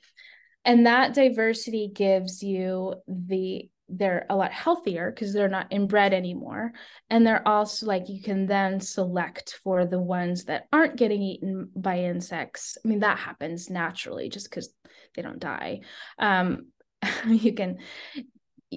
And 0.64 0.86
that 0.86 1.14
diversity 1.14 1.90
gives 1.92 2.42
you 2.42 2.94
the 3.06 3.68
they're 3.88 4.26
a 4.28 4.36
lot 4.36 4.52
healthier 4.52 5.10
because 5.10 5.32
they're 5.32 5.48
not 5.48 5.68
inbred 5.70 6.12
anymore. 6.12 6.72
And 7.08 7.26
they're 7.26 7.46
also 7.46 7.86
like 7.86 8.08
you 8.08 8.22
can 8.22 8.46
then 8.46 8.80
select 8.80 9.58
for 9.64 9.86
the 9.86 9.98
ones 9.98 10.44
that 10.44 10.66
aren't 10.72 10.96
getting 10.96 11.22
eaten 11.22 11.70
by 11.74 12.00
insects. 12.00 12.76
I 12.84 12.88
mean, 12.88 13.00
that 13.00 13.18
happens 13.18 13.70
naturally 13.70 14.28
just 14.28 14.50
because 14.50 14.68
they 15.16 15.22
don't 15.22 15.38
die. 15.38 15.80
Um, 16.18 16.66
you 17.26 17.54
can 17.54 17.78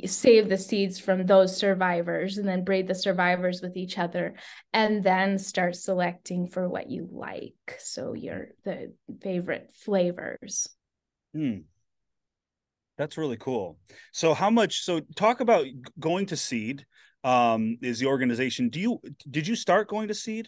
save 0.06 0.48
the 0.48 0.58
seeds 0.58 1.00
from 1.00 1.26
those 1.26 1.56
survivors 1.56 2.38
and 2.38 2.48
then 2.48 2.64
breed 2.64 2.88
the 2.88 2.96
survivors 2.96 3.62
with 3.62 3.76
each 3.76 3.98
other 3.98 4.36
and 4.72 5.04
then 5.04 5.38
start 5.38 5.76
selecting 5.76 6.48
for 6.48 6.68
what 6.70 6.90
you 6.90 7.10
like. 7.12 7.78
So 7.80 8.14
your 8.14 8.50
the 8.64 8.94
favorite 9.22 9.72
flavors. 9.84 10.68
Hmm. 11.34 11.60
that's 12.98 13.18
really 13.18 13.38
cool. 13.38 13.78
So 14.12 14.34
how 14.34 14.50
much 14.50 14.84
so 14.84 15.02
talk 15.16 15.40
about 15.40 15.66
going 16.00 16.26
to 16.28 16.38
seed 16.38 16.86
um 17.24 17.78
is 17.82 18.00
the 18.00 18.08
organization. 18.08 18.70
Do 18.70 18.80
you 18.80 19.02
did 19.30 19.46
you 19.46 19.56
start 19.56 19.90
going 19.90 20.08
to 20.08 20.14
seed? 20.14 20.48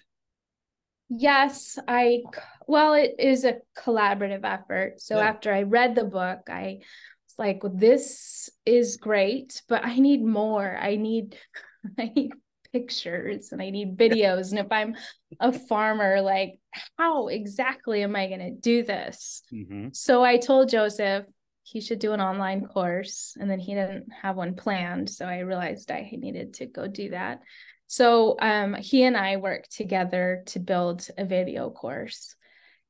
Yes 1.09 1.77
i 1.87 2.21
well 2.65 2.93
it 2.93 3.15
is 3.19 3.43
a 3.43 3.57
collaborative 3.77 4.45
effort. 4.45 5.01
So 5.01 5.17
yeah. 5.17 5.27
after 5.27 5.53
i 5.53 5.63
read 5.63 5.95
the 5.95 6.05
book 6.05 6.49
i 6.49 6.79
like 7.37 7.61
this 7.73 8.49
is 8.65 8.97
great 8.97 9.61
but 9.67 9.85
i 9.85 9.99
need 9.99 10.23
more. 10.23 10.77
I 10.79 10.95
need 10.95 11.37
i 11.99 12.11
need 12.15 12.33
pictures 12.71 13.51
and 13.51 13.61
i 13.61 13.69
need 13.69 13.97
videos. 13.97 14.49
And 14.51 14.59
if 14.59 14.71
i'm 14.71 14.95
a 15.39 15.51
farmer 15.51 16.21
like 16.21 16.59
how 16.97 17.27
exactly 17.27 18.03
am 18.03 18.15
i 18.15 18.27
going 18.27 18.39
to 18.39 18.51
do 18.51 18.83
this? 18.83 19.43
Mm-hmm. 19.53 19.89
so 19.93 20.23
i 20.23 20.37
told 20.37 20.69
joseph 20.69 21.25
he 21.63 21.79
should 21.81 21.99
do 21.99 22.11
an 22.11 22.21
online 22.21 22.65
course 22.65 23.37
and 23.39 23.49
then 23.49 23.59
he 23.59 23.73
didn't 23.73 24.11
have 24.21 24.35
one 24.35 24.53
planned. 24.55 25.09
So 25.09 25.25
i 25.25 25.39
realized 25.39 25.91
i 25.91 26.09
needed 26.11 26.55
to 26.55 26.65
go 26.65 26.87
do 26.87 27.09
that. 27.11 27.39
So 27.87 28.35
um, 28.41 28.73
he 28.75 29.03
and 29.03 29.15
i 29.17 29.37
worked 29.37 29.75
together 29.75 30.43
to 30.47 30.59
build 30.59 31.07
a 31.17 31.25
video 31.25 31.69
course 31.69 32.35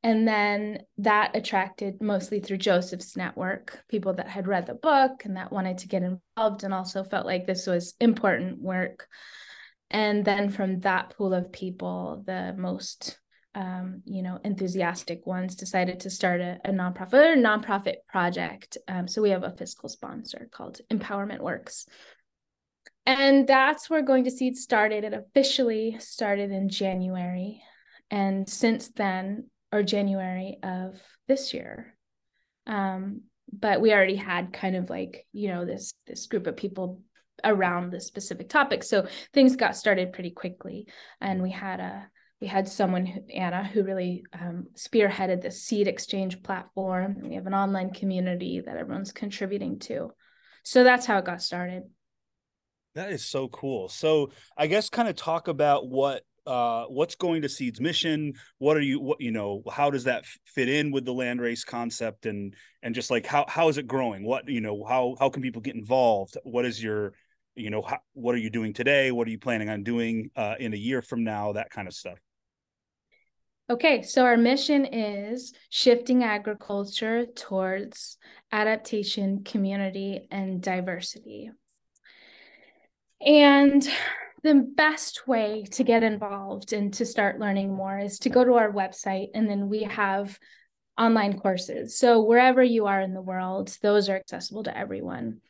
and 0.03 0.27
then 0.27 0.79
that 0.97 1.35
attracted 1.35 2.01
mostly 2.01 2.41
through 2.41 2.57
Joseph's 2.57 3.15
network, 3.15 3.83
people 3.87 4.13
that 4.15 4.27
had 4.27 4.47
read 4.47 4.65
the 4.65 4.73
book 4.73 5.23
and 5.23 5.37
that 5.37 5.51
wanted 5.51 5.77
to 5.79 5.87
get 5.87 6.03
involved 6.03 6.63
and 6.63 6.73
also 6.73 7.05
felt 7.05 7.25
like 7.25 7.47
this 7.47 7.65
was 7.65 7.95
important 8.01 8.61
work. 8.61 9.07
And 9.89 10.25
then 10.25 10.49
from 10.49 10.81
that 10.81 11.11
pool 11.11 11.33
of 11.33 11.53
people, 11.53 12.23
the 12.25 12.53
most 12.57 13.17
um, 13.55 14.01
you 14.05 14.23
know, 14.23 14.39
enthusiastic 14.43 15.25
ones 15.27 15.55
decided 15.55 16.01
to 16.01 16.09
start 16.09 16.41
a, 16.41 16.59
a 16.65 16.71
nonprofit 16.71 17.13
or 17.13 17.33
a 17.33 17.37
nonprofit 17.37 17.97
project. 18.09 18.77
Um, 18.87 19.07
so 19.07 19.21
we 19.21 19.29
have 19.29 19.43
a 19.43 19.55
fiscal 19.55 19.89
sponsor 19.89 20.49
called 20.51 20.81
Empowerment 20.91 21.39
Works. 21.39 21.85
And 23.05 23.47
that's 23.47 23.89
where 23.89 24.01
Going 24.01 24.23
to 24.23 24.31
Seed 24.31 24.57
started. 24.57 25.03
It 25.03 25.13
officially 25.13 25.97
started 25.99 26.51
in 26.51 26.69
January. 26.69 27.61
And 28.09 28.49
since 28.49 28.89
then, 28.89 29.49
or 29.73 29.83
January 29.83 30.59
of 30.63 31.01
this 31.27 31.53
year. 31.53 31.97
Um, 32.67 33.21
but 33.51 33.81
we 33.81 33.91
already 33.91 34.15
had 34.15 34.53
kind 34.53 34.75
of 34.75 34.89
like, 34.89 35.25
you 35.33 35.49
know, 35.49 35.65
this 35.65 35.95
this 36.07 36.27
group 36.27 36.47
of 36.47 36.55
people 36.55 37.01
around 37.43 37.91
this 37.91 38.07
specific 38.07 38.47
topic. 38.47 38.83
So 38.83 39.07
things 39.33 39.55
got 39.55 39.75
started 39.75 40.13
pretty 40.13 40.29
quickly. 40.31 40.87
And 41.19 41.41
we 41.41 41.51
had 41.51 41.79
a 41.79 42.07
we 42.39 42.47
had 42.47 42.67
someone, 42.67 43.05
who, 43.05 43.21
Anna, 43.33 43.63
who 43.63 43.83
really 43.83 44.25
um, 44.33 44.67
spearheaded 44.75 45.41
the 45.41 45.49
seed 45.49 45.87
exchange 45.87 46.43
platform. 46.43 47.17
We 47.23 47.35
have 47.35 47.47
an 47.47 47.53
online 47.53 47.91
community 47.91 48.61
that 48.65 48.75
everyone's 48.75 49.13
contributing 49.13 49.79
to. 49.79 50.11
So 50.63 50.83
that's 50.83 51.05
how 51.05 51.17
it 51.19 51.25
got 51.25 51.41
started. 51.41 51.83
That 52.95 53.11
is 53.11 53.25
so 53.25 53.47
cool. 53.47 53.87
So 53.89 54.31
I 54.57 54.67
guess 54.67 54.89
kind 54.89 55.07
of 55.07 55.15
talk 55.15 55.47
about 55.47 55.87
what 55.87 56.23
uh 56.45 56.85
what's 56.85 57.15
going 57.15 57.41
to 57.41 57.49
seed's 57.49 57.79
mission? 57.79 58.33
What 58.57 58.77
are 58.77 58.81
you 58.81 58.99
what 58.99 59.21
you 59.21 59.31
know 59.31 59.63
how 59.71 59.89
does 59.89 60.05
that 60.05 60.25
fit 60.45 60.69
in 60.69 60.91
with 60.91 61.05
the 61.05 61.13
land 61.13 61.41
race 61.41 61.63
concept? 61.63 62.25
And 62.25 62.55
and 62.81 62.93
just 62.95 63.11
like 63.11 63.25
how 63.25 63.45
how 63.47 63.69
is 63.69 63.77
it 63.77 63.87
growing? 63.87 64.25
What 64.25 64.47
you 64.47 64.61
know 64.61 64.83
how 64.83 65.15
how 65.19 65.29
can 65.29 65.41
people 65.41 65.61
get 65.61 65.75
involved? 65.75 66.37
What 66.43 66.65
is 66.65 66.83
your 66.83 67.13
you 67.55 67.69
know 67.69 67.81
how, 67.81 67.99
what 68.13 68.35
are 68.35 68.39
you 68.39 68.49
doing 68.49 68.73
today? 68.73 69.11
What 69.11 69.27
are 69.27 69.31
you 69.31 69.39
planning 69.39 69.69
on 69.69 69.83
doing 69.83 70.31
uh 70.35 70.55
in 70.59 70.73
a 70.73 70.77
year 70.77 71.01
from 71.01 71.23
now? 71.23 71.53
That 71.53 71.69
kind 71.69 71.87
of 71.87 71.93
stuff. 71.93 72.19
Okay, 73.69 74.01
so 74.01 74.25
our 74.25 74.35
mission 74.35 74.85
is 74.85 75.53
shifting 75.69 76.21
agriculture 76.23 77.25
towards 77.25 78.17
adaptation, 78.51 79.43
community, 79.45 80.27
and 80.29 80.61
diversity. 80.61 81.49
And 83.25 83.87
the 84.43 84.55
best 84.75 85.27
way 85.27 85.65
to 85.71 85.83
get 85.83 86.03
involved 86.03 86.73
and 86.73 86.93
to 86.95 87.05
start 87.05 87.39
learning 87.39 87.73
more 87.73 87.97
is 87.97 88.19
to 88.19 88.29
go 88.29 88.43
to 88.43 88.53
our 88.55 88.71
website, 88.71 89.29
and 89.33 89.49
then 89.49 89.69
we 89.69 89.83
have 89.83 90.37
online 90.97 91.39
courses. 91.39 91.97
So 91.97 92.21
wherever 92.23 92.61
you 92.61 92.85
are 92.85 93.01
in 93.01 93.13
the 93.13 93.21
world, 93.21 93.75
those 93.81 94.09
are 94.09 94.15
accessible 94.15 94.63
to 94.63 94.77
everyone 94.77 95.41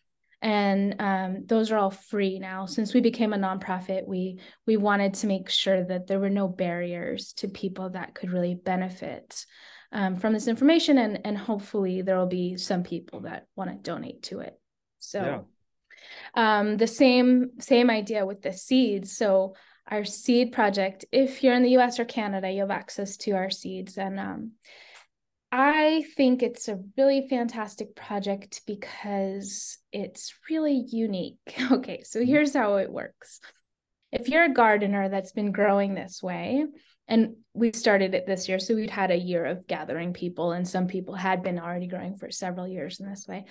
and 0.44 0.98
um, 1.00 1.46
those 1.46 1.72
are 1.72 1.78
all 1.78 1.90
free 1.90 2.38
now 2.38 2.66
since 2.66 2.94
we 2.94 3.00
became 3.00 3.32
a 3.32 3.38
nonprofit 3.38 4.06
we 4.06 4.40
we 4.68 4.76
wanted 4.76 5.14
to 5.14 5.26
make 5.26 5.50
sure 5.50 5.84
that 5.86 6.06
there 6.06 6.20
were 6.20 6.30
no 6.30 6.50
barriers 6.50 7.32
to 7.34 7.48
people 7.48 7.92
that 7.92 8.14
could 8.14 8.30
really 8.30 8.54
benefit 8.54 9.46
um, 9.94 10.18
from 10.18 10.34
this 10.34 10.50
information 10.50 10.98
and 10.98 11.22
and 11.26 11.38
hopefully 11.38 12.02
there 12.02 12.18
will 12.18 12.28
be 12.28 12.58
some 12.58 12.84
people 12.84 13.22
that 13.22 13.48
want 13.56 13.72
to 13.72 13.78
donate 13.78 14.22
to 14.22 14.42
it 14.42 14.60
so 15.00 15.22
yeah. 15.22 15.40
Um, 16.36 16.78
the 16.78 16.88
same 16.88 17.52
same 17.60 17.90
idea 17.90 18.26
with 18.26 18.42
the 18.42 18.54
seeds 18.54 19.16
so 19.16 19.56
our 19.88 20.06
seed 20.06 20.52
project 20.52 21.06
if 21.12 21.44
you're 21.44 21.54
in 21.54 21.64
the 21.64 21.78
us 21.78 22.00
or 22.00 22.06
canada 22.06 22.50
you 22.50 22.62
have 22.62 22.72
access 22.72 23.18
to 23.18 23.32
our 23.32 23.50
seeds 23.50 23.98
and 23.98 24.20
um, 24.20 24.52
I 25.56 26.04
think 26.18 26.42
it's 26.42 26.68
a 26.68 26.80
really 26.98 27.28
fantastic 27.30 27.96
project 27.96 28.62
because 28.66 29.78
it's 29.92 30.34
really 30.50 30.84
unique. 30.90 31.38
Okay, 31.72 32.02
so 32.02 32.20
mm-hmm. 32.20 32.28
here's 32.28 32.56
how 32.56 32.78
it 32.78 32.92
works. 32.92 33.40
If 34.12 34.30
you're 34.30 34.46
a 34.46 34.54
gardener 34.54 35.10
that's 35.10 35.32
been 35.32 35.52
growing 35.52 35.94
this 35.94 36.24
way, 36.24 36.66
and 37.08 37.36
we 37.54 37.72
started 37.72 38.16
it 38.16 38.26
this 38.26 38.48
year, 38.50 38.60
so 38.60 38.76
we'd 38.76 38.90
had 38.90 39.12
a 39.12 39.18
year 39.18 39.46
of 39.46 39.68
gathering 39.68 40.14
people, 40.14 40.52
and 40.52 40.68
some 40.68 40.88
people 40.88 41.16
had 41.16 41.44
been 41.44 41.60
already 41.60 41.88
growing 41.88 42.16
for 42.16 42.32
several 42.32 42.68
years 42.68 43.00
in 43.00 43.10
this 43.10 43.28
way. 43.28 43.46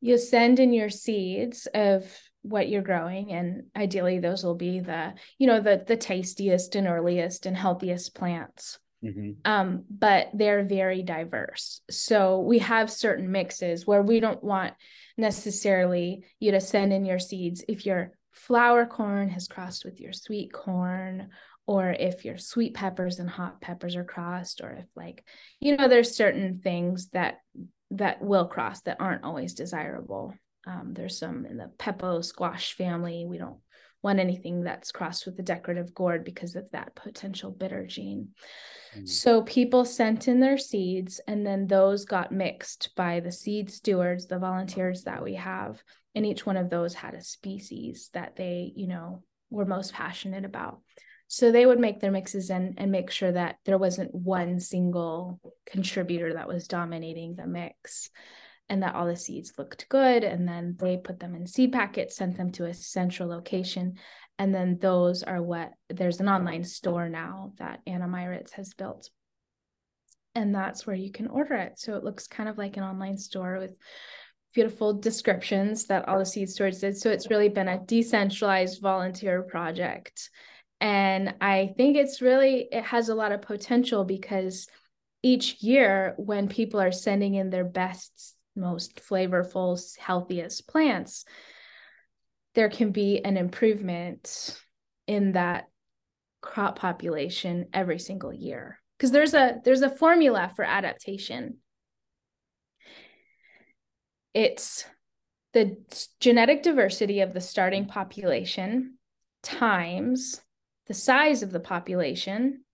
You 0.00 0.18
send 0.18 0.60
in 0.60 0.72
your 0.72 0.90
seeds 0.90 1.66
of 1.74 2.04
what 2.42 2.68
you're 2.68 2.82
growing 2.82 3.32
and 3.32 3.64
ideally 3.76 4.20
those 4.20 4.44
will 4.44 4.54
be 4.54 4.78
the 4.78 5.12
you 5.38 5.46
know 5.46 5.60
the 5.60 5.84
the 5.86 5.96
tastiest 5.96 6.76
and 6.76 6.86
earliest 6.86 7.46
and 7.46 7.56
healthiest 7.56 8.14
plants 8.14 8.78
Mm-hmm. 9.04 9.30
Um, 9.44 9.84
but 9.88 10.28
they're 10.34 10.64
very 10.64 11.02
diverse. 11.02 11.82
So 11.90 12.40
we 12.40 12.58
have 12.58 12.90
certain 12.90 13.30
mixes 13.30 13.86
where 13.86 14.02
we 14.02 14.20
don't 14.20 14.42
want 14.42 14.74
necessarily 15.16 16.24
you 16.40 16.52
to 16.52 16.60
send 16.60 16.92
in 16.92 17.04
your 17.04 17.18
seeds 17.18 17.64
if 17.68 17.86
your 17.86 18.12
flour 18.32 18.86
corn 18.86 19.28
has 19.30 19.48
crossed 19.48 19.84
with 19.84 20.00
your 20.00 20.12
sweet 20.12 20.52
corn 20.52 21.28
or 21.68 21.90
if 21.90 22.24
your 22.24 22.38
sweet 22.38 22.74
peppers 22.74 23.20
and 23.20 23.28
hot 23.28 23.60
peppers 23.60 23.94
are 23.94 24.04
crossed 24.04 24.62
or 24.62 24.70
if 24.70 24.86
like 24.96 25.22
you 25.60 25.76
know 25.76 25.86
there's 25.86 26.16
certain 26.16 26.60
things 26.64 27.08
that 27.10 27.40
that 27.90 28.20
will 28.20 28.46
cross 28.46 28.80
that 28.82 28.96
aren't 28.98 29.22
always 29.22 29.54
desirable 29.54 30.34
um, 30.66 30.92
there's 30.92 31.18
some 31.18 31.46
in 31.46 31.56
the 31.58 31.70
pepo 31.78 32.24
squash 32.24 32.72
family 32.72 33.24
we 33.26 33.38
don't 33.38 33.58
want 34.02 34.20
anything 34.20 34.62
that's 34.62 34.92
crossed 34.92 35.26
with 35.26 35.36
the 35.36 35.42
decorative 35.42 35.94
gourd 35.94 36.24
because 36.24 36.54
of 36.54 36.70
that 36.70 36.94
potential 36.94 37.50
bitter 37.50 37.84
gene. 37.84 38.28
Mm. 38.96 39.08
So 39.08 39.42
people 39.42 39.84
sent 39.84 40.28
in 40.28 40.38
their 40.38 40.58
seeds, 40.58 41.20
and 41.26 41.44
then 41.44 41.66
those 41.66 42.04
got 42.04 42.30
mixed 42.30 42.90
by 42.94 43.20
the 43.20 43.32
seed 43.32 43.70
stewards, 43.72 44.26
the 44.26 44.38
volunteers 44.38 45.02
that 45.04 45.24
we 45.24 45.34
have. 45.34 45.82
And 46.14 46.24
each 46.24 46.46
one 46.46 46.56
of 46.56 46.70
those 46.70 46.94
had 46.94 47.14
a 47.14 47.22
species 47.22 48.10
that 48.14 48.36
they, 48.36 48.72
you 48.76 48.86
know, 48.86 49.24
were 49.50 49.66
most 49.66 49.92
passionate 49.92 50.44
about. 50.44 50.80
So 51.28 51.52
they 51.52 51.66
would 51.66 51.78
make 51.78 52.00
their 52.00 52.10
mixes 52.10 52.50
and, 52.50 52.74
and 52.78 52.90
make 52.90 53.10
sure 53.10 53.30
that 53.30 53.58
there 53.66 53.78
wasn't 53.78 54.14
one 54.14 54.60
single 54.60 55.40
contributor 55.66 56.34
that 56.34 56.48
was 56.48 56.66
dominating 56.66 57.36
the 57.36 57.46
mix 57.46 58.10
and 58.70 58.82
that 58.82 58.94
all 58.94 59.06
the 59.06 59.16
seeds 59.16 59.52
looked 59.58 59.88
good. 59.90 60.24
And 60.24 60.48
then 60.48 60.76
they 60.78 60.96
put 60.96 61.20
them 61.20 61.34
in 61.34 61.46
seed 61.46 61.72
packets, 61.72 62.16
sent 62.16 62.38
them 62.38 62.50
to 62.52 62.64
a 62.64 62.74
central 62.74 63.28
location. 63.28 63.96
And 64.38 64.54
then 64.54 64.78
those 64.80 65.22
are 65.22 65.42
what 65.42 65.72
there's 65.90 66.20
an 66.20 66.28
online 66.28 66.64
store 66.64 67.10
now 67.10 67.52
that 67.58 67.80
Anna 67.86 68.06
Myritz 68.06 68.52
has 68.52 68.72
built. 68.72 69.10
And 70.34 70.54
that's 70.54 70.86
where 70.86 70.96
you 70.96 71.12
can 71.12 71.26
order 71.26 71.54
it. 71.54 71.78
So 71.78 71.96
it 71.96 72.04
looks 72.04 72.26
kind 72.26 72.48
of 72.48 72.56
like 72.56 72.76
an 72.76 72.84
online 72.84 73.18
store 73.18 73.58
with 73.58 73.74
beautiful 74.54 74.94
descriptions 74.94 75.86
that 75.86 76.08
all 76.08 76.18
the 76.18 76.26
seed 76.26 76.48
stores 76.48 76.80
did. 76.80 76.96
So 76.96 77.10
it's 77.10 77.28
really 77.28 77.48
been 77.48 77.68
a 77.68 77.84
decentralized 77.84 78.80
volunteer 78.80 79.42
project. 79.42 80.30
And 80.80 81.34
I 81.40 81.74
think 81.76 81.96
it's 81.96 82.20
really, 82.20 82.68
it 82.70 82.84
has 82.84 83.08
a 83.08 83.14
lot 83.14 83.32
of 83.32 83.42
potential 83.42 84.04
because 84.04 84.68
each 85.22 85.62
year 85.62 86.14
when 86.16 86.48
people 86.48 86.80
are 86.80 86.92
sending 86.92 87.34
in 87.34 87.50
their 87.50 87.64
best 87.64 88.34
most 88.54 88.96
flavorful, 88.96 89.80
healthiest 89.98 90.68
plants, 90.68 91.24
there 92.54 92.68
can 92.68 92.90
be 92.90 93.24
an 93.24 93.36
improvement 93.36 94.56
in 95.06 95.32
that 95.32 95.68
crop 96.40 96.78
population 96.78 97.66
every 97.72 97.98
single 97.98 98.32
year. 98.32 98.80
Because 98.96 99.12
there's 99.12 99.34
a 99.34 99.60
there's 99.64 99.82
a 99.82 99.90
formula 99.90 100.50
for 100.54 100.64
adaptation. 100.64 101.58
It's 104.34 104.84
the 105.52 105.76
genetic 106.20 106.62
diversity 106.62 107.20
of 107.20 107.32
the 107.32 107.40
starting 107.40 107.86
population 107.86 108.98
times 109.42 110.40
the 110.88 110.94
size 110.94 111.42
of 111.42 111.52
the 111.52 111.60
population 111.60 112.64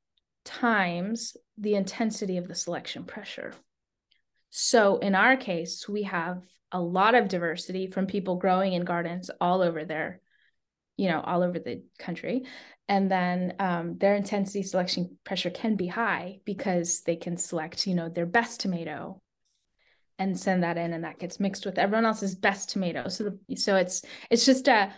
times 0.44 1.36
the 1.58 1.74
intensity 1.74 2.36
of 2.36 2.48
the 2.48 2.54
selection 2.54 3.04
pressure 3.04 3.52
so 4.56 4.98
in 4.98 5.16
our 5.16 5.36
case, 5.36 5.88
we 5.88 6.04
have 6.04 6.40
a 6.70 6.80
lot 6.80 7.16
of 7.16 7.26
diversity 7.26 7.88
from 7.88 8.06
people 8.06 8.36
growing 8.36 8.72
in 8.72 8.84
gardens 8.84 9.28
all 9.40 9.62
over 9.62 9.84
there, 9.84 10.20
you 10.96 11.08
know, 11.08 11.20
all 11.20 11.42
over 11.42 11.58
the 11.58 11.82
country. 11.98 12.44
And 12.88 13.10
then 13.10 13.54
um, 13.58 13.98
their 13.98 14.14
intensity 14.14 14.62
selection 14.62 15.18
pressure 15.24 15.50
can 15.50 15.74
be 15.74 15.88
high 15.88 16.38
because 16.44 17.00
they 17.00 17.16
can 17.16 17.36
select, 17.36 17.84
you 17.88 17.96
know, 17.96 18.08
their 18.08 18.26
best 18.26 18.60
tomato 18.60 19.20
and 20.20 20.38
send 20.38 20.62
that 20.62 20.78
in, 20.78 20.92
and 20.92 21.02
that 21.02 21.18
gets 21.18 21.40
mixed 21.40 21.66
with 21.66 21.76
everyone 21.76 22.04
else's 22.04 22.36
best 22.36 22.70
tomato. 22.70 23.08
So 23.08 23.32
the, 23.48 23.56
so 23.56 23.74
it's 23.74 24.02
it's 24.30 24.46
just 24.46 24.68
a 24.68 24.92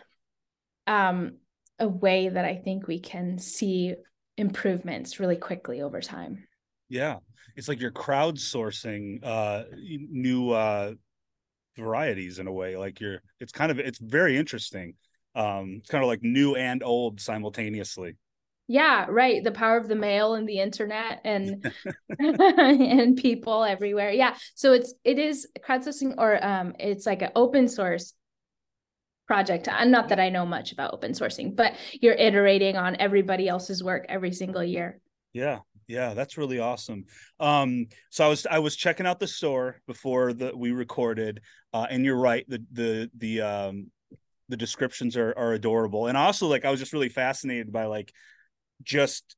um, 0.87 1.39
a 1.79 1.89
way 1.89 2.29
that 2.29 2.45
I 2.45 2.57
think 2.57 2.87
we 2.87 2.99
can 2.99 3.39
see 3.39 3.95
improvements 4.37 5.21
really 5.21 5.37
quickly 5.37 5.83
over 5.83 6.01
time. 6.01 6.45
Yeah, 6.89 7.17
it's 7.57 7.69
like 7.69 7.81
you're 7.81 7.91
crowdsourcing 7.91 9.21
uh 9.23 9.65
new 9.75 10.51
uh 10.51 10.93
varieties 11.77 12.39
in 12.39 12.47
a 12.47 12.53
way 12.53 12.77
like 12.77 13.01
you're 13.01 13.21
it's 13.39 13.53
kind 13.53 13.71
of 13.71 13.79
it's 13.79 13.99
very 13.99 14.37
interesting. 14.37 14.95
Um 15.35 15.77
it's 15.81 15.91
kind 15.91 16.03
of 16.03 16.09
like 16.09 16.23
new 16.23 16.55
and 16.55 16.83
old 16.83 17.21
simultaneously. 17.21 18.17
Yeah 18.69 19.07
right. 19.09 19.43
The 19.45 19.53
power 19.53 19.77
of 19.77 19.89
the 19.89 19.95
mail 19.95 20.35
and 20.35 20.49
the 20.49 20.59
internet 20.59 21.21
and 21.25 21.71
and 22.19 23.17
people 23.17 23.65
everywhere. 23.65 24.11
Yeah. 24.11 24.37
So 24.55 24.73
it's 24.73 24.95
it 25.05 25.19
is 25.19 25.49
crowdsourcing 25.61 26.15
or 26.19 26.43
um 26.45 26.75
it's 26.79 27.07
like 27.07 27.23
an 27.23 27.33
open 27.37 27.69
source 27.69 28.13
project 29.27 29.69
and 29.69 29.91
not 29.91 30.09
that 30.09 30.21
i 30.21 30.29
know 30.29 30.47
much 30.47 30.73
about 30.73 30.95
open 30.95 31.13
sourcing 31.13 31.55
but 31.55 31.73
you're 32.01 32.15
iterating 32.15 32.77
on 32.77 32.97
everybody 33.01 33.49
else's 33.49 33.83
work 33.83 34.07
every 34.09 34.33
single 34.33 34.63
year. 34.65 35.01
Yeah 35.33 35.59
yeah 35.89 36.15
that's 36.15 36.37
really 36.37 36.59
awesome. 36.59 37.05
Um 37.39 37.87
so 38.11 38.25
i 38.25 38.29
was 38.29 38.47
i 38.47 38.59
was 38.59 38.77
checking 38.77 39.07
out 39.07 39.21
the 39.21 39.27
store 39.27 39.77
before 39.87 40.33
the 40.33 40.57
we 40.57 40.73
recorded 40.73 41.41
uh 41.73 41.87
and 41.89 42.05
you're 42.05 42.17
right 42.17 42.45
the 42.49 42.65
the 42.73 43.11
the 43.17 43.41
um 43.41 43.91
the 44.49 44.57
descriptions 44.57 45.17
are 45.17 45.35
are 45.37 45.53
adorable. 45.53 46.07
And 46.07 46.17
also 46.17 46.47
like 46.47 46.65
i 46.65 46.71
was 46.71 46.81
just 46.81 46.93
really 46.93 47.09
fascinated 47.09 47.73
by 47.73 47.87
like 47.87 48.13
just 48.83 49.37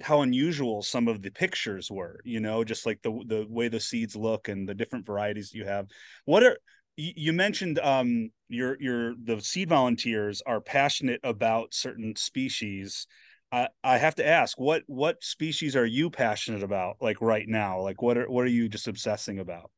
how 0.00 0.22
unusual 0.22 0.80
some 0.80 1.08
of 1.08 1.22
the 1.22 1.30
pictures 1.30 1.90
were 1.90 2.20
you 2.24 2.38
know 2.38 2.62
just 2.62 2.86
like 2.86 3.02
the 3.02 3.10
the 3.26 3.46
way 3.48 3.66
the 3.68 3.80
seeds 3.80 4.14
look 4.14 4.48
and 4.48 4.68
the 4.68 4.74
different 4.74 5.06
varieties 5.06 5.54
you 5.54 5.64
have. 5.64 5.86
What 6.24 6.42
are 6.42 6.58
you 6.98 7.32
mentioned 7.32 7.78
um 7.78 8.30
your 8.48 8.76
your 8.80 9.14
the 9.22 9.40
seed 9.40 9.68
volunteers 9.68 10.42
are 10.44 10.60
passionate 10.60 11.20
about 11.22 11.72
certain 11.72 12.16
species. 12.16 13.06
I, 13.52 13.68
I 13.82 13.98
have 13.98 14.16
to 14.16 14.26
ask 14.26 14.58
what 14.58 14.82
what 14.86 15.22
species 15.22 15.76
are 15.76 15.86
you 15.86 16.10
passionate 16.10 16.62
about 16.62 16.96
like 17.00 17.20
right 17.22 17.48
now? 17.48 17.80
Like 17.80 18.02
what 18.02 18.18
are 18.18 18.28
what 18.28 18.44
are 18.44 18.50
you 18.50 18.68
just 18.68 18.88
obsessing 18.88 19.38
about? 19.38 19.70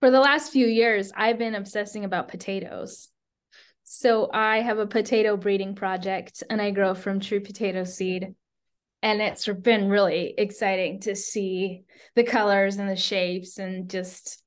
For 0.00 0.10
the 0.10 0.20
last 0.20 0.52
few 0.52 0.66
years 0.66 1.12
i've 1.16 1.38
been 1.38 1.54
obsessing 1.54 2.04
about 2.04 2.28
potatoes. 2.28 3.08
So 3.82 4.30
i 4.32 4.60
have 4.60 4.78
a 4.78 4.86
potato 4.86 5.36
breeding 5.36 5.74
project 5.74 6.42
and 6.50 6.60
i 6.60 6.70
grow 6.72 6.94
from 6.94 7.20
true 7.20 7.40
potato 7.40 7.84
seed. 7.84 8.34
And 9.02 9.22
it's 9.22 9.48
been 9.48 9.88
really 9.88 10.34
exciting 10.36 11.00
to 11.00 11.16
see 11.16 11.84
the 12.16 12.22
colors 12.22 12.76
and 12.76 12.86
the 12.86 12.96
shapes 12.96 13.56
and 13.56 13.88
just 13.88 14.42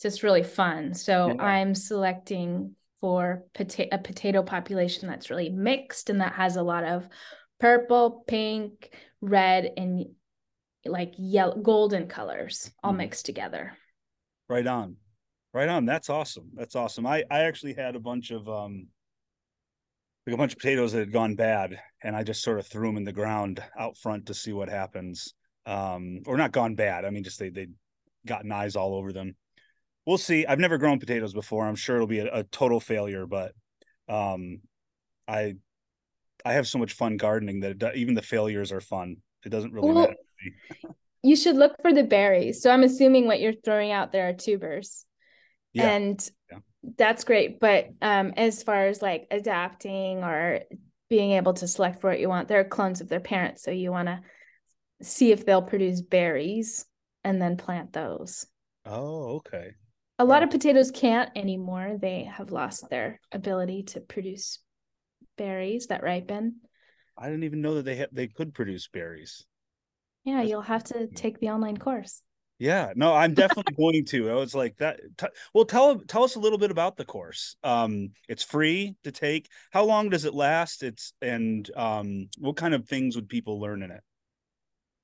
just 0.00 0.22
really 0.22 0.42
fun 0.42 0.94
so 0.94 1.28
yeah. 1.28 1.42
i'm 1.42 1.74
selecting 1.74 2.74
for 3.00 3.44
pota- 3.54 3.88
a 3.92 3.98
potato 3.98 4.42
population 4.42 5.06
that's 5.06 5.28
really 5.28 5.50
mixed 5.50 6.08
and 6.08 6.22
that 6.22 6.32
has 6.32 6.56
a 6.56 6.62
lot 6.62 6.84
of 6.84 7.06
purple, 7.60 8.24
pink, 8.26 8.94
red, 9.20 9.70
and 9.76 10.06
like 10.86 11.14
yellow, 11.18 11.56
golden 11.56 12.06
colors 12.08 12.70
all 12.82 12.92
mm. 12.92 12.98
mixed 12.98 13.26
together. 13.26 13.76
Right 14.48 14.66
on. 14.66 14.96
Right 15.52 15.68
on. 15.68 15.84
That's 15.84 16.10
awesome. 16.10 16.50
That's 16.54 16.76
awesome. 16.76 17.06
I 17.06 17.24
I 17.30 17.40
actually 17.40 17.74
had 17.74 17.94
a 17.96 18.00
bunch 18.00 18.30
of 18.30 18.48
um 18.48 18.88
like 20.26 20.34
a 20.34 20.38
bunch 20.38 20.52
of 20.52 20.58
potatoes 20.58 20.92
that 20.92 21.00
had 21.00 21.12
gone 21.12 21.34
bad 21.36 21.78
and 22.02 22.16
I 22.16 22.22
just 22.22 22.42
sort 22.42 22.58
of 22.58 22.66
threw 22.66 22.88
them 22.88 22.96
in 22.96 23.04
the 23.04 23.12
ground 23.12 23.62
out 23.78 23.96
front 23.98 24.26
to 24.26 24.34
see 24.34 24.52
what 24.52 24.68
happens. 24.68 25.34
Um 25.66 26.22
or 26.26 26.36
not 26.36 26.52
gone 26.52 26.74
bad. 26.74 27.04
I 27.04 27.10
mean 27.10 27.24
just 27.24 27.38
they 27.38 27.50
they 27.50 27.68
gotten 28.26 28.50
eyes 28.50 28.76
all 28.76 28.94
over 28.94 29.12
them 29.12 29.36
we'll 30.06 30.18
see. 30.18 30.46
I've 30.46 30.58
never 30.58 30.78
grown 30.78 30.98
potatoes 30.98 31.32
before. 31.32 31.66
I'm 31.66 31.76
sure 31.76 31.96
it'll 31.96 32.06
be 32.06 32.20
a, 32.20 32.38
a 32.40 32.44
total 32.44 32.80
failure, 32.80 33.26
but 33.26 33.52
um, 34.08 34.60
I 35.26 35.54
I 36.44 36.54
have 36.54 36.68
so 36.68 36.78
much 36.78 36.92
fun 36.92 37.16
gardening 37.16 37.60
that 37.60 37.82
it, 37.82 37.96
even 37.96 38.14
the 38.14 38.22
failures 38.22 38.72
are 38.72 38.80
fun. 38.80 39.16
It 39.44 39.48
doesn't 39.48 39.72
really 39.72 39.88
well, 39.88 40.08
matter. 40.08 40.94
you 41.22 41.36
should 41.36 41.56
look 41.56 41.80
for 41.80 41.92
the 41.92 42.02
berries. 42.02 42.62
So 42.62 42.70
I'm 42.70 42.82
assuming 42.82 43.26
what 43.26 43.40
you're 43.40 43.54
throwing 43.64 43.92
out 43.92 44.12
there 44.12 44.28
are 44.28 44.34
tubers. 44.34 45.06
Yeah. 45.72 45.90
And 45.90 46.30
yeah. 46.50 46.58
that's 46.96 47.24
great. 47.24 47.60
But 47.60 47.88
um, 48.02 48.32
as 48.36 48.62
far 48.62 48.86
as 48.86 49.02
like 49.02 49.26
adapting 49.30 50.22
or 50.22 50.60
being 51.08 51.32
able 51.32 51.54
to 51.54 51.68
select 51.68 52.00
for 52.00 52.10
what 52.10 52.20
you 52.20 52.28
want, 52.28 52.48
they're 52.48 52.64
clones 52.64 53.00
of 53.00 53.08
their 53.08 53.20
parents. 53.20 53.62
So 53.62 53.70
you 53.70 53.90
want 53.90 54.08
to 54.08 54.20
see 55.02 55.32
if 55.32 55.44
they'll 55.44 55.62
produce 55.62 56.00
berries 56.00 56.84
and 57.22 57.40
then 57.40 57.56
plant 57.56 57.92
those. 57.92 58.46
Oh, 58.86 59.36
okay 59.36 59.72
a 60.18 60.24
lot 60.24 60.42
of 60.42 60.50
potatoes 60.50 60.90
can't 60.90 61.30
anymore. 61.36 61.98
They 62.00 62.24
have 62.24 62.52
lost 62.52 62.88
their 62.88 63.20
ability 63.32 63.84
to 63.84 64.00
produce 64.00 64.60
berries 65.36 65.88
that 65.88 66.02
ripen. 66.02 66.56
I 67.16 67.26
didn't 67.26 67.44
even 67.44 67.62
know 67.62 67.74
that 67.74 67.84
they 67.84 67.98
ha- 67.98 68.12
they 68.12 68.28
could 68.28 68.54
produce 68.54 68.88
berries. 68.88 69.44
Yeah, 70.24 70.38
That's 70.38 70.48
you'll 70.50 70.62
have 70.62 70.84
to 70.84 71.06
take 71.08 71.38
the 71.38 71.50
online 71.50 71.76
course. 71.76 72.22
Yeah, 72.58 72.92
no, 72.94 73.12
I'm 73.12 73.34
definitely 73.34 73.74
going 73.78 74.04
to. 74.06 74.30
I 74.30 74.34
was 74.34 74.54
like 74.54 74.76
that. 74.78 75.00
T- 75.18 75.26
well, 75.52 75.64
tell 75.64 75.98
tell 76.00 76.24
us 76.24 76.36
a 76.36 76.40
little 76.40 76.58
bit 76.58 76.70
about 76.70 76.96
the 76.96 77.04
course. 77.04 77.56
Um, 77.64 78.10
it's 78.28 78.44
free 78.44 78.96
to 79.04 79.12
take. 79.12 79.48
How 79.70 79.84
long 79.84 80.08
does 80.10 80.24
it 80.24 80.34
last? 80.34 80.82
It's 80.82 81.12
and 81.20 81.68
um, 81.76 82.28
what 82.38 82.56
kind 82.56 82.74
of 82.74 82.88
things 82.88 83.16
would 83.16 83.28
people 83.28 83.60
learn 83.60 83.82
in 83.82 83.90
it? 83.90 84.02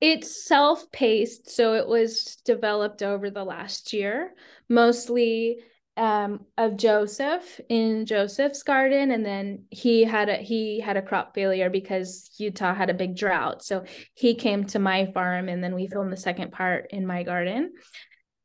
It's 0.01 0.43
self 0.45 0.91
paced, 0.91 1.51
so 1.51 1.75
it 1.75 1.87
was 1.87 2.37
developed 2.43 3.03
over 3.03 3.29
the 3.29 3.43
last 3.43 3.93
year, 3.93 4.33
mostly 4.67 5.59
um, 5.95 6.45
of 6.57 6.77
Joseph 6.77 7.61
in 7.69 8.07
Joseph's 8.07 8.63
garden, 8.63 9.11
and 9.11 9.23
then 9.23 9.65
he 9.69 10.03
had 10.03 10.29
a 10.29 10.37
he 10.37 10.79
had 10.79 10.97
a 10.97 11.01
crop 11.03 11.35
failure 11.35 11.69
because 11.69 12.31
Utah 12.39 12.73
had 12.73 12.89
a 12.89 12.95
big 12.95 13.15
drought. 13.15 13.63
So 13.63 13.85
he 14.15 14.33
came 14.33 14.65
to 14.67 14.79
my 14.79 15.11
farm, 15.13 15.47
and 15.49 15.63
then 15.63 15.75
we 15.75 15.85
filmed 15.85 16.11
the 16.11 16.17
second 16.17 16.51
part 16.51 16.87
in 16.89 17.05
my 17.05 17.21
garden. 17.21 17.71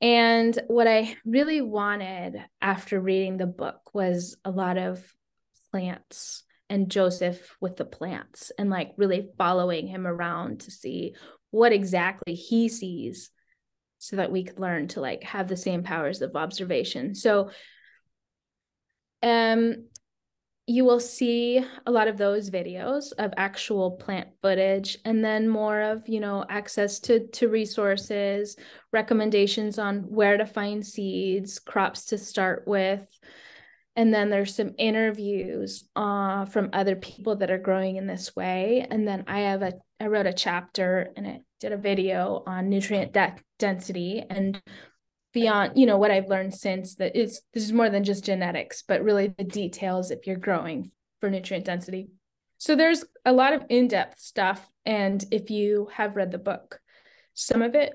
And 0.02 0.58
what 0.66 0.86
I 0.86 1.16
really 1.24 1.62
wanted 1.62 2.36
after 2.60 3.00
reading 3.00 3.38
the 3.38 3.46
book 3.46 3.94
was 3.94 4.36
a 4.44 4.50
lot 4.50 4.76
of 4.76 5.02
plants 5.70 6.42
and 6.68 6.90
Joseph 6.90 7.56
with 7.60 7.76
the 7.76 7.84
plants 7.84 8.52
and 8.58 8.68
like 8.68 8.92
really 8.96 9.28
following 9.38 9.86
him 9.86 10.06
around 10.06 10.60
to 10.60 10.70
see 10.70 11.14
what 11.56 11.72
exactly 11.72 12.34
he 12.34 12.68
sees 12.68 13.30
so 13.98 14.16
that 14.16 14.30
we 14.30 14.44
could 14.44 14.60
learn 14.60 14.88
to 14.88 15.00
like 15.00 15.22
have 15.22 15.48
the 15.48 15.56
same 15.56 15.82
powers 15.82 16.20
of 16.20 16.36
observation. 16.36 17.14
So 17.14 17.50
um 19.22 19.86
you 20.66 20.84
will 20.84 21.00
see 21.00 21.64
a 21.86 21.90
lot 21.90 22.08
of 22.08 22.18
those 22.18 22.50
videos 22.50 23.12
of 23.18 23.32
actual 23.36 23.92
plant 23.92 24.28
footage 24.42 24.98
and 25.04 25.24
then 25.24 25.48
more 25.48 25.80
of 25.80 26.06
you 26.08 26.20
know 26.20 26.44
access 26.48 27.00
to 27.00 27.26
to 27.28 27.48
resources 27.48 28.56
recommendations 28.92 29.78
on 29.78 30.00
where 30.00 30.36
to 30.36 30.44
find 30.44 30.84
seeds 30.84 31.58
crops 31.58 32.04
to 32.06 32.18
start 32.18 32.64
with. 32.66 33.00
And 33.98 34.12
then 34.12 34.28
there's 34.28 34.54
some 34.54 34.74
interviews 34.76 35.88
uh, 35.96 36.44
from 36.44 36.68
other 36.74 36.96
people 36.96 37.36
that 37.36 37.50
are 37.50 37.56
growing 37.56 37.96
in 37.96 38.06
this 38.06 38.36
way. 38.36 38.86
And 38.90 39.08
then 39.08 39.24
i 39.26 39.40
have 39.40 39.62
a 39.62 39.72
i 40.00 40.06
wrote 40.06 40.26
a 40.26 40.32
chapter 40.32 41.12
and 41.16 41.26
it 41.26 41.42
did 41.60 41.72
a 41.72 41.76
video 41.76 42.42
on 42.46 42.68
nutrient 42.68 43.12
de- 43.12 43.36
density 43.58 44.24
and 44.28 44.60
beyond 45.32 45.72
you 45.76 45.86
know 45.86 45.98
what 45.98 46.10
i've 46.10 46.28
learned 46.28 46.54
since 46.54 46.96
that 46.96 47.12
it's 47.14 47.40
this 47.52 47.64
is 47.64 47.72
more 47.72 47.90
than 47.90 48.04
just 48.04 48.24
genetics 48.24 48.82
but 48.86 49.02
really 49.02 49.28
the 49.36 49.44
details 49.44 50.10
if 50.10 50.26
you're 50.26 50.36
growing 50.36 50.90
for 51.20 51.30
nutrient 51.30 51.64
density. 51.64 52.08
So 52.58 52.76
there's 52.76 53.04
a 53.24 53.32
lot 53.32 53.54
of 53.54 53.64
in-depth 53.70 54.18
stuff 54.18 54.66
and 54.84 55.24
if 55.30 55.50
you 55.50 55.88
have 55.92 56.16
read 56.16 56.30
the 56.30 56.38
book 56.38 56.80
some 57.34 57.60
of 57.60 57.74
it 57.74 57.92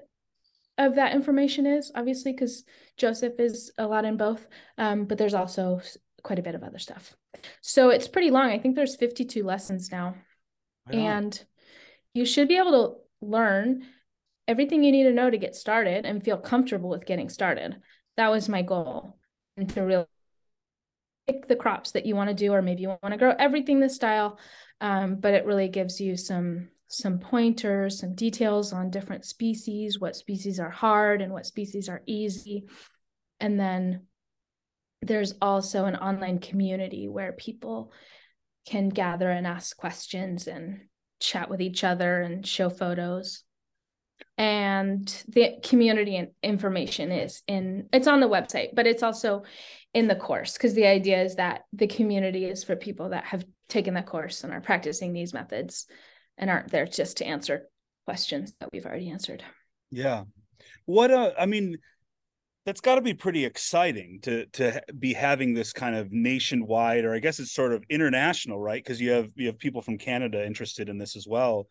of 0.77 0.95
that 0.95 1.13
information 1.13 1.65
is 1.65 1.91
obviously 1.95 2.31
because 2.31 2.63
joseph 2.95 3.39
is 3.39 3.71
a 3.77 3.87
lot 3.87 4.05
in 4.05 4.17
both 4.17 4.47
um, 4.77 5.05
but 5.05 5.17
there's 5.17 5.33
also 5.33 5.81
quite 6.23 6.39
a 6.39 6.43
bit 6.43 6.55
of 6.55 6.63
other 6.63 6.79
stuff. 6.79 7.15
So 7.61 7.89
it's 7.89 8.07
pretty 8.07 8.31
long. 8.31 8.49
I 8.49 8.59
think 8.59 8.75
there's 8.75 8.95
52 8.95 9.43
lessons 9.43 9.91
now. 9.91 10.15
And 10.91 11.43
you 12.13 12.25
should 12.25 12.47
be 12.47 12.57
able 12.57 12.71
to 12.71 13.25
learn 13.25 13.83
everything 14.47 14.83
you 14.83 14.91
need 14.91 15.03
to 15.03 15.13
know 15.13 15.29
to 15.29 15.37
get 15.37 15.55
started 15.55 16.05
and 16.05 16.23
feel 16.23 16.37
comfortable 16.37 16.89
with 16.89 17.05
getting 17.05 17.29
started. 17.29 17.77
That 18.17 18.31
was 18.31 18.49
my 18.49 18.61
goal. 18.61 19.17
And 19.57 19.69
to 19.69 19.81
really 19.81 20.05
pick 21.27 21.47
the 21.47 21.55
crops 21.55 21.91
that 21.91 22.05
you 22.05 22.15
want 22.15 22.29
to 22.29 22.33
do, 22.33 22.53
or 22.53 22.61
maybe 22.61 22.81
you 22.81 22.89
want 22.89 23.11
to 23.11 23.17
grow 23.17 23.33
everything 23.37 23.79
this 23.79 23.95
style. 23.95 24.39
Um, 24.79 25.15
but 25.15 25.33
it 25.33 25.45
really 25.45 25.67
gives 25.67 26.01
you 26.01 26.17
some 26.17 26.69
some 26.87 27.19
pointers, 27.19 27.99
some 27.99 28.15
details 28.15 28.73
on 28.73 28.89
different 28.89 29.23
species, 29.23 29.99
what 29.99 30.15
species 30.15 30.59
are 30.59 30.69
hard 30.69 31.21
and 31.21 31.31
what 31.31 31.45
species 31.45 31.87
are 31.87 32.01
easy. 32.05 32.65
And 33.39 33.57
then 33.57 34.07
there's 35.01 35.33
also 35.41 35.85
an 35.85 35.95
online 35.95 36.39
community 36.39 37.07
where 37.07 37.31
people 37.31 37.93
can 38.67 38.89
gather 38.89 39.29
and 39.29 39.47
ask 39.47 39.77
questions 39.77 40.47
and 40.47 40.81
chat 41.21 41.49
with 41.49 41.61
each 41.61 41.83
other 41.83 42.21
and 42.21 42.45
show 42.45 42.69
photos. 42.69 43.43
And 44.37 45.07
the 45.27 45.55
community 45.63 46.27
information 46.41 47.11
is 47.11 47.41
in 47.47 47.87
it's 47.93 48.07
on 48.07 48.19
the 48.19 48.29
website 48.29 48.69
but 48.73 48.87
it's 48.87 49.03
also 49.03 49.43
in 49.93 50.07
the 50.07 50.15
course 50.15 50.53
because 50.53 50.73
the 50.73 50.85
idea 50.85 51.21
is 51.21 51.35
that 51.35 51.63
the 51.73 51.87
community 51.87 52.45
is 52.45 52.63
for 52.63 52.75
people 52.75 53.09
that 53.09 53.25
have 53.25 53.45
taken 53.67 53.93
the 53.93 54.01
course 54.01 54.43
and 54.43 54.53
are 54.53 54.61
practicing 54.61 55.13
these 55.13 55.33
methods 55.33 55.85
and 56.37 56.49
aren't 56.49 56.71
there 56.71 56.85
just 56.85 57.17
to 57.17 57.25
answer 57.25 57.67
questions 58.05 58.53
that 58.59 58.69
we've 58.71 58.85
already 58.85 59.09
answered. 59.09 59.43
Yeah. 59.89 60.23
What 60.85 61.11
uh 61.11 61.31
i 61.37 61.45
mean 61.45 61.77
that's 62.65 62.81
got 62.81 62.95
to 62.95 63.01
be 63.01 63.13
pretty 63.13 63.45
exciting 63.45 64.19
to 64.23 64.45
to 64.47 64.81
be 64.97 65.13
having 65.13 65.53
this 65.53 65.73
kind 65.73 65.95
of 65.95 66.11
nationwide 66.11 67.05
or 67.05 67.13
i 67.13 67.19
guess 67.19 67.39
it's 67.39 67.51
sort 67.51 67.73
of 67.73 67.83
international 67.89 68.59
right? 68.59 68.83
Because 68.83 69.01
you 69.01 69.11
have 69.11 69.29
you 69.35 69.47
have 69.47 69.57
people 69.57 69.81
from 69.81 69.97
canada 69.97 70.45
interested 70.45 70.89
in 70.89 70.97
this 70.97 71.15
as 71.15 71.27
well. 71.27 71.67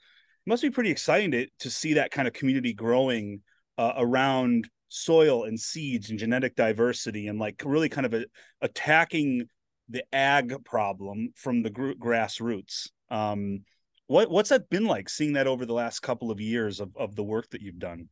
It 0.46 0.50
must 0.50 0.62
be 0.62 0.70
pretty 0.70 0.90
exciting 0.90 1.31
to, 1.33 1.46
to 1.61 1.70
see 1.70 1.94
that 1.94 2.11
kind 2.11 2.26
of 2.26 2.35
community 2.35 2.72
growing 2.72 3.42
uh, 3.76 3.92
around 3.96 4.68
soil 4.88 5.44
and 5.44 5.61
seeds 5.61 6.11
and 6.11 6.18
genetic 6.18 6.57
diversity 6.57 7.29
and 7.29 7.38
like 7.38 7.62
really 7.64 7.88
kind 7.88 8.07
of 8.07 8.14
a, 8.14 8.24
attacking 8.61 9.46
the 9.88 10.03
ag 10.12 10.64
problem 10.64 11.33
from 11.37 11.62
the 11.62 11.70
gr- 11.70 11.92
grassroots. 11.92 12.88
Um, 13.11 13.64
what 14.07 14.31
what's 14.31 14.48
that 14.48 14.70
been 14.70 14.87
like 14.87 15.09
seeing 15.09 15.35
that 15.35 15.46
over 15.46 15.64
the 15.64 15.74
last 15.74 16.00
couple 16.00 16.31
of 16.31 16.40
years 16.40 16.81
of, 16.81 16.90
of 16.96 17.14
the 17.14 17.22
work 17.22 17.48
that 17.50 17.62
you've 17.62 17.79
done 17.79 18.09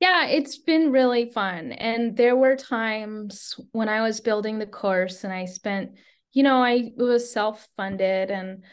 yeah, 0.00 0.26
it's 0.26 0.58
been 0.58 0.92
really 0.92 1.30
fun. 1.30 1.72
And 1.72 2.16
there 2.16 2.36
were 2.36 2.56
times 2.56 3.58
when 3.72 3.88
I 3.88 4.02
was 4.02 4.20
building 4.20 4.58
the 4.58 4.66
course 4.66 5.24
and 5.24 5.32
I 5.32 5.44
spent, 5.46 5.92
you 6.32 6.42
know, 6.42 6.62
I 6.62 6.92
was 6.96 7.32
self 7.32 7.66
funded 7.76 8.30
and 8.30 8.64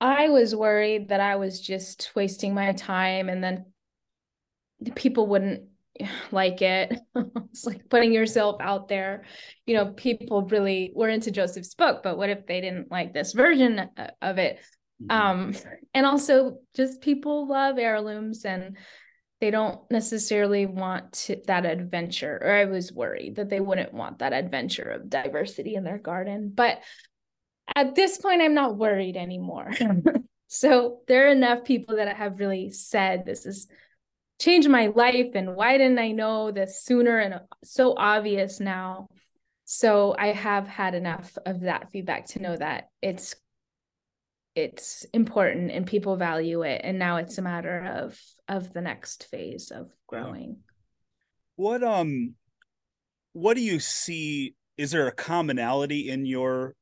I 0.00 0.28
was 0.28 0.54
worried 0.54 1.08
that 1.08 1.20
I 1.20 1.36
was 1.36 1.60
just 1.60 2.10
wasting 2.14 2.54
my 2.54 2.72
time 2.72 3.28
and 3.28 3.42
then 3.42 3.66
people 4.94 5.26
wouldn't 5.26 5.62
like 6.30 6.60
it. 6.60 6.98
it's 7.50 7.64
like 7.64 7.88
putting 7.88 8.12
yourself 8.12 8.56
out 8.60 8.88
there. 8.88 9.24
You 9.66 9.74
know, 9.74 9.86
people 9.92 10.42
really 10.42 10.92
were 10.94 11.08
into 11.08 11.30
Joseph's 11.30 11.74
book, 11.74 12.02
but 12.02 12.18
what 12.18 12.30
if 12.30 12.46
they 12.46 12.60
didn't 12.60 12.90
like 12.90 13.14
this 13.14 13.32
version 13.32 13.88
of 14.20 14.38
it? 14.38 14.60
Mm-hmm. 15.02 15.10
Um, 15.10 15.54
and 15.92 16.06
also 16.06 16.58
just 16.76 17.00
people 17.00 17.48
love 17.48 17.78
heirlooms 17.78 18.44
and 18.44 18.76
they 19.44 19.50
don't 19.50 19.78
necessarily 19.90 20.64
want 20.64 21.12
to, 21.12 21.36
that 21.46 21.66
adventure 21.66 22.40
or 22.42 22.50
i 22.50 22.64
was 22.64 22.90
worried 22.90 23.36
that 23.36 23.50
they 23.50 23.60
wouldn't 23.60 23.92
want 23.92 24.20
that 24.20 24.32
adventure 24.32 24.88
of 24.90 25.10
diversity 25.10 25.74
in 25.74 25.84
their 25.84 25.98
garden 25.98 26.50
but 26.54 26.80
at 27.76 27.94
this 27.94 28.16
point 28.16 28.40
i'm 28.40 28.54
not 28.54 28.76
worried 28.76 29.16
anymore. 29.16 29.70
So 30.46 31.00
there 31.08 31.26
are 31.26 31.32
enough 31.32 31.64
people 31.64 31.96
that 31.96 32.16
have 32.16 32.38
really 32.38 32.70
said 32.70 33.24
this 33.24 33.42
has 33.42 33.66
changed 34.40 34.68
my 34.68 34.86
life 34.86 35.32
and 35.34 35.56
why 35.56 35.76
didn't 35.76 35.98
i 35.98 36.12
know 36.12 36.52
this 36.52 36.84
sooner? 36.84 37.18
And 37.18 37.40
so 37.64 37.94
obvious 37.96 38.60
now. 38.60 39.08
So 39.64 40.14
i 40.16 40.28
have 40.28 40.68
had 40.68 40.94
enough 40.94 41.36
of 41.44 41.62
that 41.62 41.90
feedback 41.90 42.26
to 42.26 42.42
know 42.42 42.56
that 42.56 42.90
it's 43.02 43.34
it's 44.54 45.04
important 45.12 45.72
and 45.72 45.86
people 45.86 46.16
value 46.16 46.62
it. 46.62 46.80
And 46.84 46.98
now 46.98 47.16
it's 47.16 47.38
a 47.38 47.42
matter 47.42 47.80
of 47.80 48.18
of 48.48 48.72
the 48.72 48.80
next 48.80 49.26
phase 49.26 49.70
of 49.70 49.90
growing. 50.06 50.58
What 51.56 51.82
um 51.82 52.34
what 53.32 53.54
do 53.54 53.62
you 53.62 53.80
see 53.80 54.54
is 54.76 54.90
there 54.90 55.08
a 55.08 55.12
commonality 55.12 56.08
in 56.08 56.24
your 56.24 56.74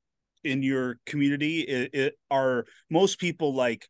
in 0.45 0.63
your 0.63 0.99
community? 1.07 1.61
It, 1.61 1.91
it, 1.95 2.15
are 2.31 2.67
most 2.91 3.19
people 3.19 3.55
like 3.55 3.89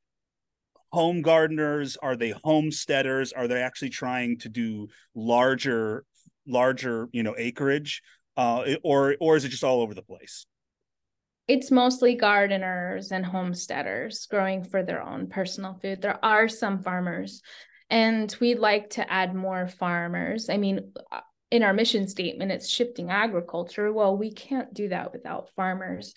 home 0.92 1.22
gardeners? 1.22 1.96
Are 1.96 2.16
they 2.16 2.34
homesteaders? 2.44 3.32
Are 3.32 3.48
they 3.48 3.62
actually 3.62 3.90
trying 3.90 4.38
to 4.40 4.48
do 4.48 4.88
larger 5.14 6.04
larger 6.46 7.08
you 7.12 7.22
know 7.22 7.34
acreage? 7.36 8.02
Uh 8.36 8.76
or 8.84 9.16
or 9.20 9.36
is 9.36 9.44
it 9.44 9.48
just 9.48 9.64
all 9.64 9.80
over 9.80 9.94
the 9.94 10.02
place 10.02 10.46
it's 11.52 11.70
mostly 11.70 12.14
gardeners 12.14 13.12
and 13.12 13.26
homesteaders 13.26 14.26
growing 14.30 14.64
for 14.64 14.82
their 14.82 15.02
own 15.02 15.26
personal 15.26 15.78
food. 15.82 16.00
There 16.00 16.18
are 16.24 16.48
some 16.48 16.82
farmers, 16.82 17.42
and 17.90 18.34
we'd 18.40 18.58
like 18.58 18.88
to 18.90 19.12
add 19.12 19.34
more 19.34 19.68
farmers. 19.68 20.48
I 20.48 20.56
mean, 20.56 20.94
uh, 21.12 21.20
in 21.50 21.62
our 21.62 21.74
mission 21.74 22.08
statement, 22.08 22.52
it's 22.52 22.70
shifting 22.70 23.10
agriculture. 23.10 23.92
Well, 23.92 24.16
we 24.16 24.32
can't 24.32 24.72
do 24.72 24.88
that 24.88 25.12
without 25.12 25.50
farmers, 25.54 26.14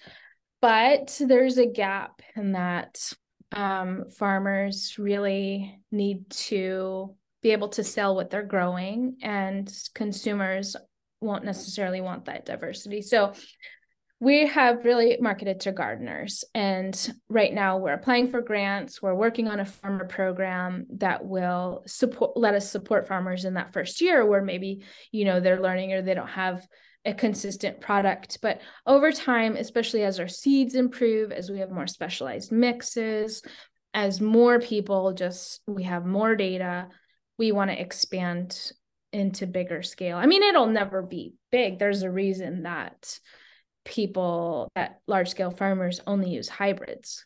but 0.61 1.17
there's 1.19 1.57
a 1.57 1.65
gap 1.65 2.21
in 2.37 2.53
that 2.53 3.11
um, 3.51 4.05
farmers 4.17 4.95
really 4.97 5.81
need 5.91 6.29
to 6.29 7.13
be 7.41 7.51
able 7.51 7.69
to 7.69 7.83
sell 7.83 8.15
what 8.15 8.29
they're 8.29 8.41
growing, 8.41 9.17
and 9.21 9.69
consumers 9.93 10.77
won't 11.19 11.43
necessarily 11.43 11.99
want 11.99 12.25
that 12.25 12.45
diversity. 12.45 13.01
So 13.01 13.33
we 14.25 14.47
have 14.47 14.83
really 14.83 15.17
marketed 15.21 15.59
to 15.59 15.71
gardeners 15.71 16.43
and 16.55 17.13
right 17.29 17.53
now 17.53 17.77
we're 17.77 17.93
applying 17.93 18.27
for 18.27 18.41
grants. 18.41 18.99
We're 18.99 19.13
working 19.13 19.47
on 19.47 19.59
a 19.59 19.65
farmer 19.65 20.05
program 20.05 20.87
that 20.95 21.23
will 21.23 21.83
support 21.85 22.35
let 22.35 22.55
us 22.55 22.67
support 22.67 23.07
farmers 23.07 23.45
in 23.45 23.53
that 23.53 23.71
first 23.71 24.01
year 24.01 24.25
where 24.25 24.41
maybe 24.41 24.83
you 25.11 25.25
know 25.25 25.39
they're 25.39 25.61
learning 25.61 25.93
or 25.93 26.01
they 26.01 26.15
don't 26.15 26.27
have 26.27 26.67
a 27.05 27.13
consistent 27.13 27.81
product. 27.81 28.39
But 28.41 28.61
over 28.87 29.11
time 29.11 29.55
especially 29.57 30.01
as 30.01 30.19
our 30.19 30.27
seeds 30.27 30.73
improve 30.73 31.31
as 31.31 31.51
we 31.51 31.59
have 31.59 31.69
more 31.69 31.85
specialized 31.85 32.51
mixes 32.51 33.43
as 33.93 34.19
more 34.19 34.59
people 34.59 35.13
just 35.13 35.61
we 35.67 35.83
have 35.83 36.03
more 36.03 36.35
data 36.35 36.87
we 37.37 37.51
want 37.51 37.69
to 37.69 37.79
expand 37.79 38.71
into 39.13 39.45
bigger 39.45 39.83
scale. 39.83 40.17
I 40.17 40.25
mean 40.25 40.41
it'll 40.41 40.65
never 40.65 41.03
be 41.03 41.35
big. 41.51 41.77
There's 41.77 42.01
a 42.01 42.09
reason 42.09 42.63
that 42.63 43.19
people 43.85 44.69
that 44.75 44.99
large 45.07 45.29
scale 45.29 45.51
farmers 45.51 46.01
only 46.05 46.29
use 46.29 46.49
hybrids. 46.49 47.25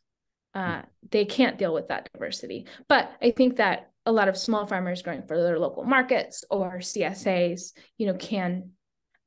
Uh, 0.54 0.82
they 1.12 1.26
can't 1.26 1.58
deal 1.58 1.74
with 1.74 1.88
that 1.88 2.10
diversity. 2.14 2.66
But 2.88 3.12
i 3.22 3.32
think 3.32 3.58
that 3.58 3.92
a 4.06 4.12
lot 4.12 4.28
of 4.28 4.38
small 4.38 4.66
farmers 4.66 5.02
growing 5.02 5.24
for 5.24 5.42
their 5.42 5.60
local 5.60 5.84
markets 5.84 6.44
or 6.50 6.78
csas 6.80 7.74
you 7.98 8.08
know 8.08 8.16
can 8.16 8.72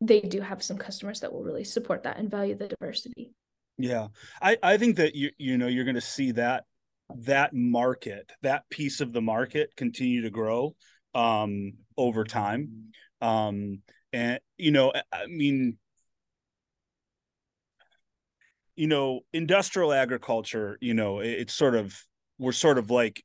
they 0.00 0.20
do 0.20 0.40
have 0.40 0.62
some 0.62 0.76
customers 0.76 1.20
that 1.20 1.32
will 1.32 1.44
really 1.44 1.62
support 1.62 2.02
that 2.02 2.18
and 2.18 2.28
value 2.28 2.56
the 2.56 2.66
diversity. 2.68 3.30
Yeah. 3.78 4.08
I 4.40 4.58
i 4.62 4.76
think 4.76 4.96
that 4.96 5.14
you 5.14 5.30
you 5.38 5.56
know 5.56 5.68
you're 5.68 5.84
going 5.84 5.94
to 5.94 6.00
see 6.00 6.32
that 6.32 6.64
that 7.20 7.54
market 7.54 8.32
that 8.42 8.68
piece 8.68 9.00
of 9.00 9.12
the 9.12 9.20
market 9.22 9.76
continue 9.76 10.22
to 10.22 10.30
grow 10.30 10.74
um 11.14 11.74
over 11.96 12.24
time. 12.24 12.92
Um 13.20 13.82
and 14.12 14.40
you 14.58 14.72
know 14.72 14.92
i 15.12 15.26
mean 15.26 15.78
you 18.76 18.87
know, 18.87 19.20
industrial 19.32 19.92
agriculture, 19.92 20.78
you 20.80 20.94
know, 20.94 21.20
it, 21.20 21.30
it's 21.30 21.54
sort 21.54 21.74
of 21.74 22.00
we're 22.38 22.52
sort 22.52 22.78
of 22.78 22.90
like 22.90 23.22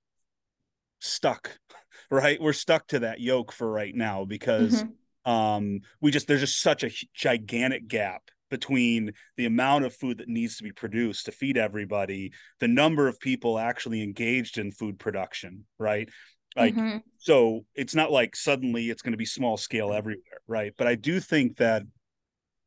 stuck, 0.99 1.57
right? 2.12 2.41
We're 2.41 2.53
stuck 2.53 2.88
to 2.88 2.99
that 2.99 3.19
yoke 3.19 3.51
for 3.51 3.69
right 3.69 3.95
now 3.95 4.25
because 4.25 4.83
mm-hmm. 4.83 5.31
um 5.31 5.79
we 6.01 6.12
just 6.12 6.27
there's 6.27 6.41
just 6.41 6.62
such 6.62 6.83
a 6.83 6.91
gigantic 7.13 7.88
gap 7.88 8.23
between 8.49 9.12
the 9.36 9.45
amount 9.45 9.86
of 9.86 9.93
food 9.93 10.19
that 10.19 10.29
needs 10.29 10.57
to 10.57 10.63
be 10.63 10.71
produced 10.71 11.25
to 11.25 11.31
feed 11.31 11.57
everybody, 11.57 12.31
the 12.60 12.67
number 12.67 13.07
of 13.07 13.19
people 13.19 13.60
actually 13.60 14.01
engaged 14.01 14.57
in 14.57 14.71
food 14.71 14.97
production, 14.97 15.65
right? 15.77 16.10
Like 16.55 16.75
mm-hmm. 16.75 16.97
so 17.17 17.65
it's 17.75 17.93
not 17.93 18.12
like 18.12 18.36
suddenly 18.36 18.89
it's 18.89 19.01
going 19.01 19.12
to 19.13 19.17
be 19.17 19.25
small 19.25 19.57
scale 19.57 19.93
everywhere, 19.93 20.41
right? 20.47 20.73
But 20.77 20.88
I 20.88 20.95
do 20.95 21.19
think 21.19 21.57
that 21.57 21.83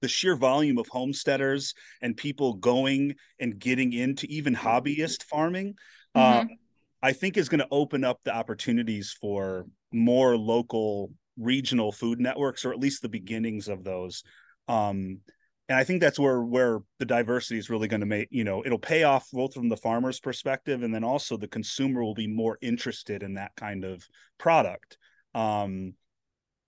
the 0.01 0.09
sheer 0.09 0.37
volume 0.37 0.79
of 0.79 0.89
homesteaders 0.89 1.75
and 2.03 2.17
people 2.17 2.55
going 2.55 3.15
and 3.39 3.59
getting 3.59 3.93
into 3.93 4.27
even 4.29 4.55
hobbyist 4.55 5.25
farming 5.25 5.75
mm-hmm. 6.17 6.47
uh, 6.47 6.55
i 7.03 7.13
think 7.13 7.37
is 7.37 7.49
going 7.49 7.61
to 7.61 7.69
open 7.71 8.05
up 8.05 8.21
the 8.25 8.35
opportunities 8.35 9.17
for 9.21 9.67
more 9.93 10.37
local 10.37 11.13
regional 11.41 11.91
food 11.91 12.21
networks 12.21 12.65
or 12.65 12.73
at 12.73 12.79
least 12.79 13.03
the 13.03 13.09
beginnings 13.09 13.69
of 13.69 13.83
those. 13.83 14.23
Um, 14.69 15.21
and 15.69 15.79
i 15.79 15.85
think 15.85 16.01
that's 16.01 16.19
where 16.19 16.43
where 16.43 16.81
the 16.99 17.05
diversity 17.05 17.57
is 17.57 17.71
really 17.71 17.87
going 17.87 18.01
to 18.01 18.07
make 18.07 18.27
you 18.33 18.43
know 18.43 18.65
it'll 18.67 18.77
pay 18.77 19.05
off 19.05 19.29
both 19.33 19.55
from 19.55 19.69
the 19.69 19.77
farmer's 19.77 20.19
perspective 20.19 20.83
and 20.83 20.93
then 20.93 21.05
also 21.05 21.37
the 21.37 21.47
consumer 21.47 22.03
will 22.03 22.15
be 22.15 22.27
more 22.27 22.59
interested 22.61 23.23
in 23.23 23.35
that 23.35 23.53
kind 23.57 23.85
of 23.85 24.07
product. 24.39 24.99
Um 25.35 25.95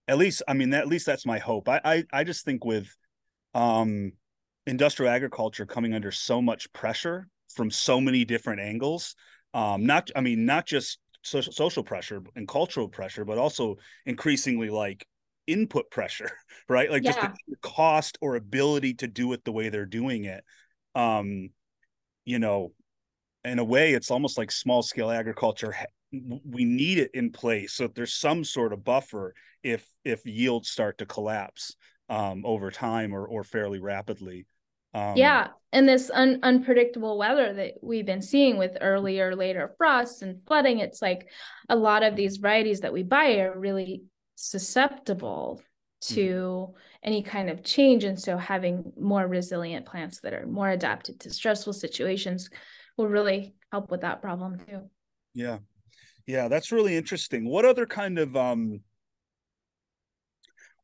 at 0.08 0.18
least 0.18 0.42
i 0.46 0.52
mean 0.52 0.72
at 0.72 0.86
least 0.86 1.06
that's 1.06 1.26
my 1.26 1.38
hope. 1.38 1.68
I, 1.68 1.80
I 1.84 2.04
i 2.12 2.24
just 2.24 2.44
think 2.44 2.64
with 2.64 2.96
um, 3.54 4.12
industrial 4.66 5.12
agriculture 5.12 5.66
coming 5.66 5.94
under 5.94 6.10
so 6.10 6.40
much 6.40 6.72
pressure 6.72 7.28
from 7.54 7.70
so 7.70 8.00
many 8.00 8.24
different 8.24 8.60
angles. 8.60 9.14
Um, 9.54 9.84
not, 9.84 10.10
I 10.16 10.20
mean, 10.20 10.46
not 10.46 10.66
just 10.66 10.98
social, 11.22 11.52
social 11.52 11.82
pressure 11.82 12.22
and 12.34 12.48
cultural 12.48 12.88
pressure, 12.88 13.24
but 13.24 13.38
also 13.38 13.76
increasingly 14.06 14.70
like 14.70 15.06
input 15.46 15.90
pressure, 15.90 16.30
right? 16.68 16.90
Like 16.90 17.04
yeah. 17.04 17.12
just 17.12 17.20
the 17.48 17.56
cost 17.62 18.18
or 18.20 18.36
ability 18.36 18.94
to 18.94 19.06
do 19.06 19.32
it 19.32 19.44
the 19.44 19.52
way 19.52 19.68
they're 19.68 19.86
doing 19.86 20.24
it. 20.24 20.44
Um, 20.94 21.50
you 22.24 22.38
know, 22.38 22.72
in 23.44 23.58
a 23.58 23.64
way, 23.64 23.92
it's 23.94 24.10
almost 24.10 24.38
like 24.38 24.52
small 24.52 24.82
scale 24.82 25.10
agriculture. 25.10 25.74
We 26.12 26.64
need 26.64 26.98
it 26.98 27.10
in 27.14 27.32
place 27.32 27.72
so 27.72 27.88
there's 27.88 28.12
some 28.12 28.44
sort 28.44 28.74
of 28.74 28.84
buffer 28.84 29.34
if 29.62 29.86
if 30.04 30.26
yields 30.26 30.68
start 30.68 30.98
to 30.98 31.06
collapse 31.06 31.74
um, 32.12 32.44
over 32.44 32.70
time 32.70 33.14
or 33.14 33.26
or 33.26 33.42
fairly 33.42 33.80
rapidly. 33.80 34.46
Um, 34.94 35.16
yeah, 35.16 35.48
and 35.72 35.88
this 35.88 36.10
un- 36.12 36.40
unpredictable 36.42 37.16
weather 37.16 37.54
that 37.54 37.74
we've 37.82 38.04
been 38.04 38.20
seeing 38.20 38.58
with 38.58 38.76
earlier, 38.82 39.34
later 39.34 39.74
frosts 39.78 40.20
and 40.20 40.42
flooding, 40.46 40.80
it's 40.80 41.00
like 41.00 41.30
a 41.70 41.76
lot 41.76 42.02
of 42.02 42.14
these 42.14 42.36
varieties 42.36 42.80
that 42.80 42.92
we 42.92 43.02
buy 43.02 43.38
are 43.38 43.58
really 43.58 44.02
susceptible 44.34 45.62
to 46.02 46.20
mm-hmm. 46.20 46.78
any 47.02 47.22
kind 47.22 47.48
of 47.48 47.64
change. 47.64 48.04
And 48.04 48.20
so 48.20 48.36
having 48.36 48.92
more 49.00 49.26
resilient 49.26 49.86
plants 49.86 50.20
that 50.20 50.34
are 50.34 50.46
more 50.46 50.68
adapted 50.68 51.20
to 51.20 51.30
stressful 51.30 51.72
situations 51.72 52.50
will 52.98 53.08
really 53.08 53.54
help 53.70 53.90
with 53.90 54.02
that 54.02 54.20
problem 54.20 54.58
too. 54.68 54.90
Yeah. 55.32 55.58
Yeah, 56.26 56.48
that's 56.48 56.70
really 56.70 56.96
interesting. 56.96 57.48
What 57.48 57.64
other 57.64 57.86
kind 57.86 58.18
of 58.18 58.36
um 58.36 58.80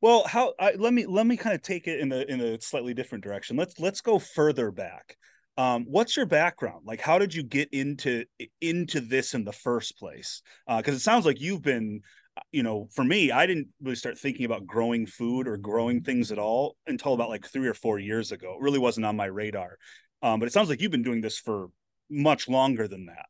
well, 0.01 0.25
how 0.27 0.55
I, 0.59 0.73
let 0.73 0.93
me 0.93 1.07
let 1.07 1.27
me 1.27 1.37
kind 1.37 1.55
of 1.55 1.63
take 1.63 1.87
it 1.87 2.01
in 2.01 2.13
a 2.13 2.21
in 2.21 2.41
a 2.41 2.61
slightly 2.61 2.95
different 2.95 3.25
direction. 3.25 3.57
Let's 3.57 3.79
let's 3.79 4.01
go 4.01 4.19
further 4.19 4.71
back. 4.71 5.17
Um, 5.57 5.87
what's 5.89 6.17
your 6.17 6.27
background? 6.27 6.83
Like, 6.85 7.01
how 7.01 7.19
did 7.19 7.35
you 7.35 7.43
get 7.43 7.69
into 7.73 8.25
into 8.61 9.01
this 9.01 9.35
in 9.35 9.45
the 9.45 9.53
first 9.53 9.99
place? 9.99 10.43
Because 10.67 10.95
uh, 10.95 10.97
it 10.97 11.01
sounds 11.01 11.27
like 11.27 11.41
you've 11.41 11.63
been, 11.63 12.03
uh, 12.37 12.43
you 12.53 12.63
know, 12.63 12.89
for 12.95 13.03
me, 13.03 13.33
I 13.33 13.47
didn't 13.47 13.69
really 13.83 13.97
start 13.97 14.19
thinking 14.19 14.47
about 14.47 14.67
growing 14.67 15.05
food 15.07 15.49
or 15.49 15.57
growing 15.57 16.03
things 16.03 16.31
at 16.31 16.39
all 16.39 16.77
until 16.87 17.15
about 17.15 17.29
like 17.29 17.47
three 17.47 17.67
or 17.67 17.75
four 17.75 17.99
years 17.99 18.31
ago. 18.31 18.53
It 18.53 18.63
really 18.63 18.79
wasn't 18.79 19.07
on 19.07 19.17
my 19.17 19.27
radar. 19.27 19.79
Um, 20.23 20.39
but 20.39 20.47
it 20.47 20.53
sounds 20.53 20.69
like 20.69 20.81
you've 20.81 20.93
been 20.93 21.03
doing 21.03 21.21
this 21.21 21.39
for 21.39 21.71
much 22.11 22.49
longer 22.49 22.89
than 22.89 23.07
that 23.07 23.27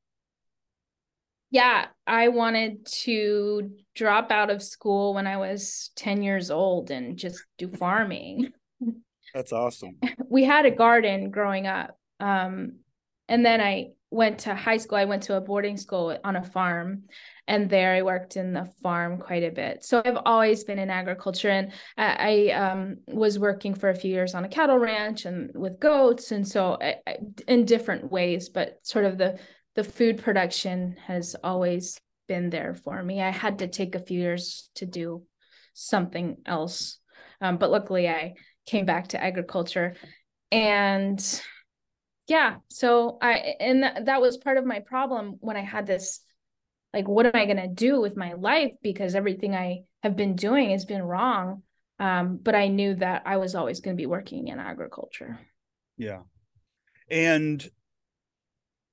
yeah, 1.51 1.87
I 2.07 2.29
wanted 2.29 2.87
to 3.05 3.71
drop 3.95 4.31
out 4.31 4.51
of 4.51 4.63
school 4.63 5.15
when 5.15 5.27
I 5.27 5.39
was 5.39 5.91
10 5.97 6.23
years 6.23 6.51
old 6.51 6.91
and 6.91 7.17
just 7.17 7.43
do 7.57 7.69
farming. 7.69 8.53
That's 9.35 9.53
awesome. 9.53 9.99
We 10.29 10.45
had 10.45 10.67
a 10.67 10.71
garden 10.71 11.31
growing 11.31 11.67
up. 11.67 11.99
Um, 12.21 12.81
and 13.29 13.45
then 13.45 13.61
I 13.61 13.91
went 14.11 14.41
to 14.41 14.55
high 14.55 14.79
school, 14.79 14.97
I 14.97 15.05
went 15.05 15.25
to 15.25 15.37
a 15.37 15.41
boarding 15.41 15.77
school 15.77 16.17
on 16.25 16.37
a 16.37 16.43
farm, 16.43 17.05
and 17.47 17.69
there 17.69 17.95
I 17.95 18.03
worked 18.03 18.37
in 18.37 18.55
the 18.55 18.65
farm 18.83 19.19
quite 19.19 19.43
a 19.43 19.51
bit. 19.51 19.85
So 19.85 20.03
I've 20.03 20.19
always 20.25 20.65
been 20.65 20.79
in 20.79 20.89
agriculture, 20.89 21.51
and 21.51 21.73
I, 21.97 22.49
I 22.49 22.53
um, 22.53 22.97
was 23.07 23.39
working 23.39 23.75
for 23.75 23.91
a 23.91 23.95
few 23.95 24.11
years 24.11 24.35
on 24.35 24.45
a 24.45 24.49
cattle 24.49 24.79
ranch 24.79 25.27
and 25.27 25.51
with 25.55 25.79
goats, 25.79 26.31
and 26.31 26.47
so 26.47 26.79
I, 26.81 26.97
I, 27.07 27.17
in 27.47 27.67
different 27.67 28.11
ways. 28.11 28.49
But 28.49 28.79
sort 28.83 29.05
of 29.05 29.19
the 29.19 29.39
the 29.75 29.85
food 29.85 30.19
production 30.23 30.97
has 31.07 31.37
always 31.43 32.01
been 32.27 32.51
there 32.51 32.75
for 32.75 33.03
me. 33.03 33.23
I 33.23 33.31
had 33.31 33.61
to 33.61 33.69
take 33.69 33.95
a 33.95 34.01
few 34.01 34.21
years 34.21 34.71
to 34.77 34.87
do 34.87 35.25
something 35.73 36.39
else, 36.45 36.99
um, 37.41 37.57
but 37.59 37.71
luckily 37.71 38.09
I 38.09 38.35
came 38.67 38.85
back 38.87 39.09
to 39.09 39.23
agriculture, 39.23 39.95
and 40.51 41.43
yeah 42.29 42.57
so 42.69 43.17
i 43.23 43.55
and 43.59 43.83
th- 43.83 44.05
that 44.05 44.21
was 44.21 44.37
part 44.37 44.59
of 44.59 44.65
my 44.65 44.81
problem 44.81 45.37
when 45.41 45.57
i 45.57 45.63
had 45.63 45.87
this 45.87 46.21
like 46.95 47.09
what 47.09 47.27
am 47.27 47.33
i 47.35 47.45
going 47.45 47.57
to 47.57 47.69
do 47.69 48.01
with 48.01 48.17
my 48.17 48.33
life? 48.33 48.73
Because 48.83 49.15
everything 49.15 49.55
i 49.55 49.81
have 50.03 50.17
been 50.17 50.37
doing 50.37 50.71
has 50.71 50.85
been 50.85 51.03
wrong. 51.03 51.63
Um, 51.99 52.39
but 52.41 52.55
i 52.55 52.69
knew 52.69 52.95
that 52.97 53.23
i 53.27 53.37
was 53.37 53.55
always 53.55 53.81
going 53.81 53.97
to 53.97 54.01
be 54.01 54.07
working 54.07 54.49
in 54.49 54.59
agriculture. 54.59 55.39
Yeah. 55.97 56.21
And 57.11 57.67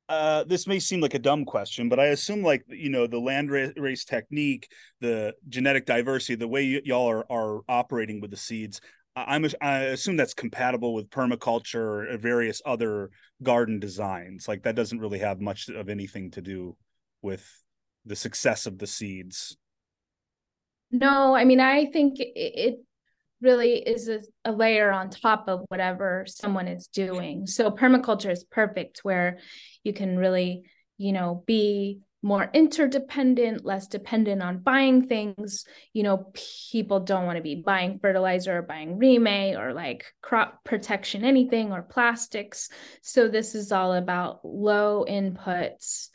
uh, 0.08 0.44
this 0.44 0.68
may 0.68 0.80
seem 0.80 1.02
like 1.02 1.14
a 1.14 1.20
dumb 1.20 1.46
question, 1.46 1.90
but 1.90 2.00
I 2.00 2.08
assume 2.08 2.44
like 2.44 2.64
you 2.68 2.90
know 2.90 3.08
the 3.08 3.20
land 3.20 3.50
race 3.50 4.06
technique, 4.06 4.70
the 5.02 5.34
genetic 5.50 5.86
diversity, 5.86 6.36
the 6.36 6.48
way 6.48 6.76
y- 6.76 6.82
y'all 6.84 7.10
are 7.10 7.26
are 7.32 7.62
operating 7.68 8.22
with 8.22 8.32
the 8.32 8.38
seeds. 8.38 8.82
I'm 9.16 9.46
I 9.62 9.80
assume 9.84 10.18
that's 10.18 10.34
compatible 10.34 10.94
with 10.94 11.10
permaculture 11.10 12.14
or 12.14 12.18
various 12.18 12.62
other 12.66 13.10
garden 13.42 13.80
designs. 13.80 14.48
Like 14.48 14.64
that 14.64 14.76
doesn't 14.76 15.00
really 15.00 15.20
have 15.20 15.42
much 15.42 15.70
of 15.70 15.90
anything 15.90 16.32
to 16.32 16.42
do 16.42 16.76
with 17.22 17.64
the 18.06 18.16
success 18.16 18.66
of 18.66 18.78
the 18.78 18.88
seeds. 18.88 19.58
No, 20.92 21.36
I 21.36 21.46
mean 21.46 21.60
I 21.60 21.86
think 21.86 22.18
it 22.20 22.80
really 23.46 23.76
is 23.76 24.10
a, 24.10 24.20
a 24.44 24.52
layer 24.52 24.92
on 24.92 25.10
top 25.10 25.48
of 25.48 25.62
whatever 25.70 26.26
someone 26.28 26.68
is 26.68 26.88
doing. 26.88 27.48
So 27.48 27.72
permaculture 27.72 28.32
is 28.32 28.44
perfect 28.44 29.00
where 29.04 29.38
you 29.84 29.94
can 29.94 30.18
really, 30.18 30.64
you 30.98 31.14
know, 31.14 31.44
be 31.48 32.02
more 32.26 32.50
interdependent, 32.54 33.64
less 33.64 33.88
dependent 33.88 34.42
on 34.42 34.58
buying 34.58 35.08
things. 35.08 35.64
You 35.94 36.02
know, 36.02 36.32
people 36.72 37.02
don't 37.02 37.28
want 37.28 37.38
to 37.38 37.44
be 37.44 37.62
buying 37.64 38.00
fertilizer 38.00 38.58
or 38.58 38.62
buying 38.64 38.98
Reemay 38.98 39.56
or 39.56 39.74
like 39.74 40.06
crop 40.24 40.64
protection, 40.64 41.24
anything 41.24 41.72
or 41.72 41.84
plastics. 41.84 42.70
So 43.04 43.28
this 43.28 43.54
is 43.54 43.72
all 43.72 43.94
about 43.94 44.40
low 44.44 45.06
inputs, 45.08 46.10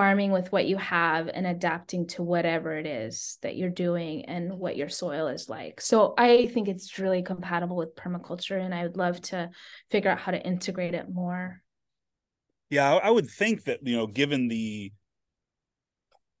farming 0.00 0.32
with 0.32 0.50
what 0.50 0.66
you 0.66 0.78
have 0.78 1.28
and 1.28 1.46
adapting 1.46 2.06
to 2.06 2.22
whatever 2.22 2.74
it 2.74 2.86
is 2.86 3.36
that 3.42 3.54
you're 3.54 3.68
doing 3.68 4.24
and 4.24 4.50
what 4.50 4.74
your 4.74 4.88
soil 4.88 5.26
is 5.26 5.46
like. 5.46 5.78
So 5.78 6.14
I 6.16 6.46
think 6.46 6.68
it's 6.68 6.98
really 6.98 7.22
compatible 7.22 7.76
with 7.76 7.94
permaculture 7.96 8.58
and 8.58 8.74
I 8.74 8.84
would 8.84 8.96
love 8.96 9.20
to 9.24 9.50
figure 9.90 10.10
out 10.10 10.18
how 10.18 10.32
to 10.32 10.40
integrate 10.40 10.94
it 10.94 11.12
more. 11.12 11.60
Yeah, 12.70 12.94
I 12.94 13.10
would 13.10 13.28
think 13.28 13.64
that, 13.64 13.80
you 13.86 13.94
know, 13.94 14.06
given 14.06 14.48
the 14.48 14.90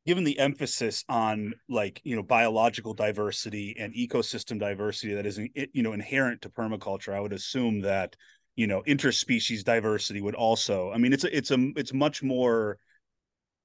given 0.06 0.24
the 0.24 0.38
emphasis 0.38 1.04
on 1.10 1.52
like 1.68 2.00
you 2.02 2.16
know 2.16 2.22
biological 2.22 2.94
diversity 2.94 3.76
and 3.78 3.94
ecosystem 3.94 4.58
diversity 4.58 5.12
that 5.12 5.26
is 5.26 5.38
you 5.38 5.82
know 5.82 5.92
inherent 5.92 6.40
to 6.40 6.48
permaculture 6.48 7.12
i 7.12 7.20
would 7.20 7.34
assume 7.34 7.82
that 7.82 8.16
you 8.56 8.66
know 8.66 8.82
interspecies 8.88 9.62
diversity 9.62 10.22
would 10.22 10.34
also 10.34 10.90
i 10.90 10.96
mean 10.96 11.12
it's 11.12 11.24
a, 11.24 11.36
it's 11.36 11.50
a 11.50 11.68
it's 11.76 11.92
much 11.92 12.22
more 12.22 12.78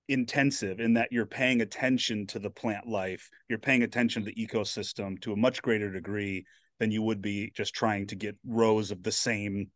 intensive 0.08 0.80
in 0.80 0.94
that 0.94 1.10
you're 1.12 1.26
paying 1.26 1.62
attention 1.62 2.28
to 2.28 2.38
the 2.38 2.50
plant 2.50 2.88
life 2.88 3.30
you're 3.50 3.58
paying 3.58 3.84
attention 3.84 4.24
to 4.24 4.32
the 4.32 4.48
ecosystem 4.48 5.20
to 5.20 5.34
a 5.34 5.36
much 5.36 5.62
greater 5.62 5.92
degree 5.92 6.46
than 6.80 6.92
you 6.92 7.02
would 7.02 7.22
be 7.22 7.52
just 7.56 7.74
trying 7.74 8.06
to 8.06 8.16
get 8.16 8.38
rows 8.46 8.92
of 8.92 9.02
the 9.02 9.12
same 9.12 9.72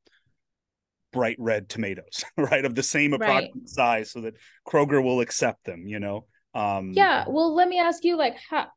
bright 1.11 1.37
red 1.39 1.67
tomatoes 1.67 2.23
right 2.37 2.65
of 2.65 2.75
the 2.75 2.83
same 2.83 3.13
approximate 3.13 3.51
right. 3.55 3.69
size 3.69 4.11
so 4.11 4.21
that 4.21 4.35
kroger 4.67 5.03
will 5.03 5.19
accept 5.19 5.63
them 5.65 5.87
you 5.87 5.99
know 5.99 6.25
um, 6.53 6.91
yeah. 6.93 7.25
Well, 7.27 7.53
let 7.53 7.67
me 7.67 7.79
ask 7.79 8.03
you, 8.03 8.17
like, 8.17 8.37
how, 8.49 8.67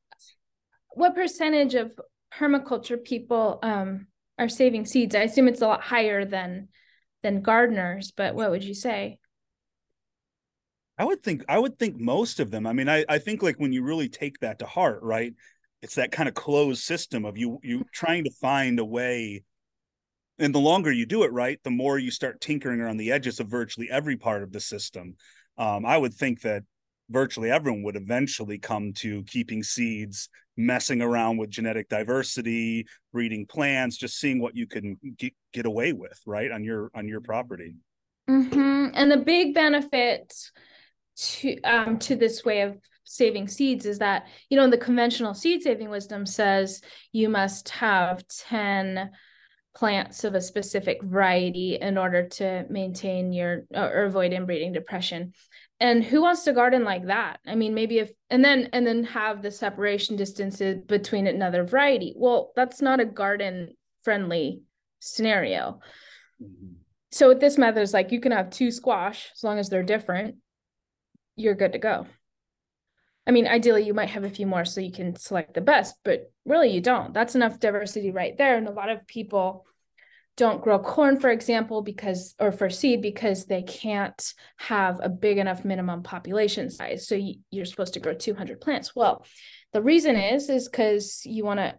what 0.94 1.14
percentage 1.14 1.74
of 1.74 1.92
permaculture 2.34 3.02
people 3.02 3.58
um, 3.62 4.06
are 4.38 4.48
saving 4.48 4.86
seeds? 4.86 5.14
I 5.14 5.22
assume 5.22 5.48
it's 5.48 5.62
a 5.62 5.66
lot 5.66 5.82
higher 5.82 6.24
than 6.24 6.68
than 7.22 7.42
gardeners, 7.42 8.12
but 8.16 8.34
what 8.34 8.50
would 8.50 8.64
you 8.64 8.74
say? 8.74 9.18
I 10.98 11.04
would 11.04 11.22
think 11.22 11.44
I 11.48 11.58
would 11.58 11.78
think 11.78 11.98
most 11.98 12.40
of 12.40 12.50
them. 12.50 12.66
I 12.66 12.72
mean, 12.72 12.88
I, 12.88 13.04
I 13.08 13.18
think 13.18 13.42
like 13.42 13.58
when 13.58 13.72
you 13.72 13.82
really 13.82 14.08
take 14.08 14.38
that 14.40 14.58
to 14.60 14.66
heart, 14.66 15.00
right? 15.02 15.32
It's 15.80 15.96
that 15.96 16.12
kind 16.12 16.28
of 16.28 16.34
closed 16.34 16.82
system 16.82 17.24
of 17.24 17.36
you 17.36 17.58
you 17.62 17.84
trying 17.92 18.24
to 18.24 18.30
find 18.40 18.78
a 18.78 18.84
way. 18.84 19.42
And 20.38 20.54
the 20.54 20.60
longer 20.60 20.90
you 20.90 21.06
do 21.06 21.24
it 21.24 21.32
right, 21.32 21.58
the 21.62 21.70
more 21.70 21.98
you 21.98 22.10
start 22.10 22.40
tinkering 22.40 22.80
around 22.80 22.96
the 22.96 23.12
edges 23.12 23.40
of 23.40 23.48
virtually 23.48 23.88
every 23.90 24.16
part 24.16 24.42
of 24.42 24.52
the 24.52 24.60
system. 24.60 25.16
Um, 25.58 25.84
I 25.84 25.96
would 25.96 26.14
think 26.14 26.40
that 26.42 26.64
virtually 27.10 27.50
everyone 27.50 27.82
would 27.82 27.96
eventually 27.96 28.58
come 28.58 28.92
to 28.94 29.22
keeping 29.24 29.62
seeds, 29.62 30.28
messing 30.56 31.02
around 31.02 31.36
with 31.36 31.50
genetic 31.50 31.88
diversity, 31.88 32.86
breeding 33.12 33.46
plants, 33.46 33.96
just 33.96 34.18
seeing 34.18 34.40
what 34.40 34.56
you 34.56 34.66
can 34.66 34.98
get, 35.16 35.34
get 35.52 35.66
away 35.66 35.92
with, 35.92 36.20
right, 36.26 36.50
on 36.50 36.64
your 36.64 36.90
on 36.94 37.06
your 37.08 37.20
property. 37.20 37.74
Mm-hmm. 38.28 38.88
And 38.94 39.10
the 39.10 39.18
big 39.18 39.54
benefit 39.54 40.32
to 41.16 41.60
um, 41.62 41.98
to 41.98 42.16
this 42.16 42.44
way 42.44 42.62
of 42.62 42.76
saving 43.04 43.48
seeds 43.48 43.84
is 43.84 43.98
that 43.98 44.26
you 44.48 44.56
know 44.56 44.68
the 44.70 44.78
conventional 44.78 45.34
seed 45.34 45.62
saving 45.62 45.90
wisdom 45.90 46.24
says 46.24 46.80
you 47.12 47.28
must 47.28 47.68
have 47.70 48.26
10 48.28 49.10
plants 49.74 50.24
of 50.24 50.34
a 50.34 50.40
specific 50.40 51.02
variety 51.02 51.78
in 51.80 51.96
order 51.96 52.28
to 52.28 52.64
maintain 52.68 53.32
your 53.32 53.64
or 53.74 54.04
avoid 54.04 54.32
inbreeding 54.32 54.72
depression. 54.72 55.32
And 55.80 56.04
who 56.04 56.22
wants 56.22 56.44
to 56.44 56.52
garden 56.52 56.84
like 56.84 57.06
that? 57.06 57.40
I 57.46 57.54
mean 57.54 57.74
maybe 57.74 57.98
if 57.98 58.12
and 58.30 58.44
then 58.44 58.68
and 58.72 58.86
then 58.86 59.04
have 59.04 59.42
the 59.42 59.50
separation 59.50 60.16
distances 60.16 60.82
between 60.86 61.26
another 61.26 61.64
variety. 61.64 62.14
Well 62.16 62.52
that's 62.54 62.80
not 62.82 63.00
a 63.00 63.04
garden 63.04 63.74
friendly 64.02 64.62
scenario. 65.00 65.80
Mm-hmm. 66.42 66.72
so 67.12 67.28
with 67.28 67.40
this 67.40 67.58
method 67.58 67.82
it's 67.82 67.92
like 67.92 68.10
you 68.10 68.20
can 68.20 68.32
have 68.32 68.50
two 68.50 68.70
squash 68.72 69.30
as 69.36 69.44
long 69.44 69.58
as 69.58 69.68
they're 69.68 69.84
different 69.84 70.36
you're 71.36 71.54
good 71.54 71.72
to 71.72 71.78
go 71.78 72.06
i 73.26 73.30
mean 73.30 73.46
ideally 73.46 73.84
you 73.84 73.94
might 73.94 74.10
have 74.10 74.24
a 74.24 74.30
few 74.30 74.46
more 74.46 74.64
so 74.64 74.80
you 74.80 74.92
can 74.92 75.16
select 75.16 75.54
the 75.54 75.60
best 75.60 75.96
but 76.04 76.30
really 76.44 76.70
you 76.70 76.80
don't 76.80 77.14
that's 77.14 77.34
enough 77.34 77.60
diversity 77.60 78.10
right 78.10 78.36
there 78.38 78.56
and 78.56 78.68
a 78.68 78.72
lot 78.72 78.90
of 78.90 79.06
people 79.06 79.64
don't 80.36 80.62
grow 80.62 80.78
corn, 80.78 81.20
for 81.20 81.30
example, 81.30 81.82
because 81.82 82.34
or 82.38 82.52
for 82.52 82.70
seed 82.70 83.02
because 83.02 83.44
they 83.44 83.62
can't 83.62 84.32
have 84.56 85.00
a 85.02 85.08
big 85.08 85.38
enough 85.38 85.64
minimum 85.64 86.02
population 86.02 86.70
size. 86.70 87.06
So 87.06 87.20
you're 87.50 87.66
supposed 87.66 87.94
to 87.94 88.00
grow 88.00 88.14
200 88.14 88.60
plants. 88.60 88.96
Well, 88.96 89.24
the 89.72 89.82
reason 89.82 90.16
is 90.16 90.48
is 90.48 90.68
because 90.68 91.22
you 91.26 91.44
want 91.44 91.60
to 91.60 91.78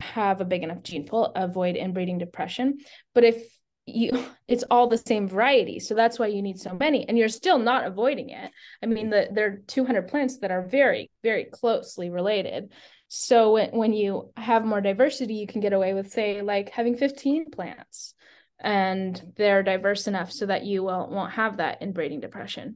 have 0.00 0.40
a 0.40 0.44
big 0.44 0.64
enough 0.64 0.82
gene 0.82 1.06
pool, 1.06 1.32
avoid 1.36 1.76
inbreeding 1.76 2.18
depression. 2.18 2.78
But 3.14 3.24
if 3.24 3.53
you 3.86 4.10
it's 4.48 4.64
all 4.70 4.86
the 4.86 4.96
same 4.96 5.28
variety 5.28 5.78
so 5.78 5.94
that's 5.94 6.18
why 6.18 6.26
you 6.26 6.40
need 6.40 6.58
so 6.58 6.72
many 6.74 7.06
and 7.06 7.18
you're 7.18 7.28
still 7.28 7.58
not 7.58 7.86
avoiding 7.86 8.30
it 8.30 8.50
i 8.82 8.86
mean 8.86 9.10
the, 9.10 9.28
there 9.32 9.46
are 9.46 9.62
200 9.66 10.08
plants 10.08 10.38
that 10.38 10.50
are 10.50 10.62
very 10.62 11.10
very 11.22 11.44
closely 11.44 12.08
related 12.08 12.70
so 13.16 13.52
when, 13.52 13.70
when 13.70 13.92
you 13.92 14.32
have 14.36 14.64
more 14.64 14.80
diversity, 14.80 15.34
you 15.34 15.46
can 15.46 15.60
get 15.60 15.72
away 15.72 15.94
with, 15.94 16.10
say, 16.10 16.42
like 16.42 16.70
having 16.70 16.96
15 16.96 17.52
plants 17.52 18.12
and 18.58 19.32
they're 19.36 19.62
diverse 19.62 20.08
enough 20.08 20.32
so 20.32 20.46
that 20.46 20.64
you 20.64 20.82
will, 20.82 21.08
won't 21.08 21.32
have 21.34 21.58
that 21.58 21.80
inbreeding 21.80 22.18
depression. 22.18 22.74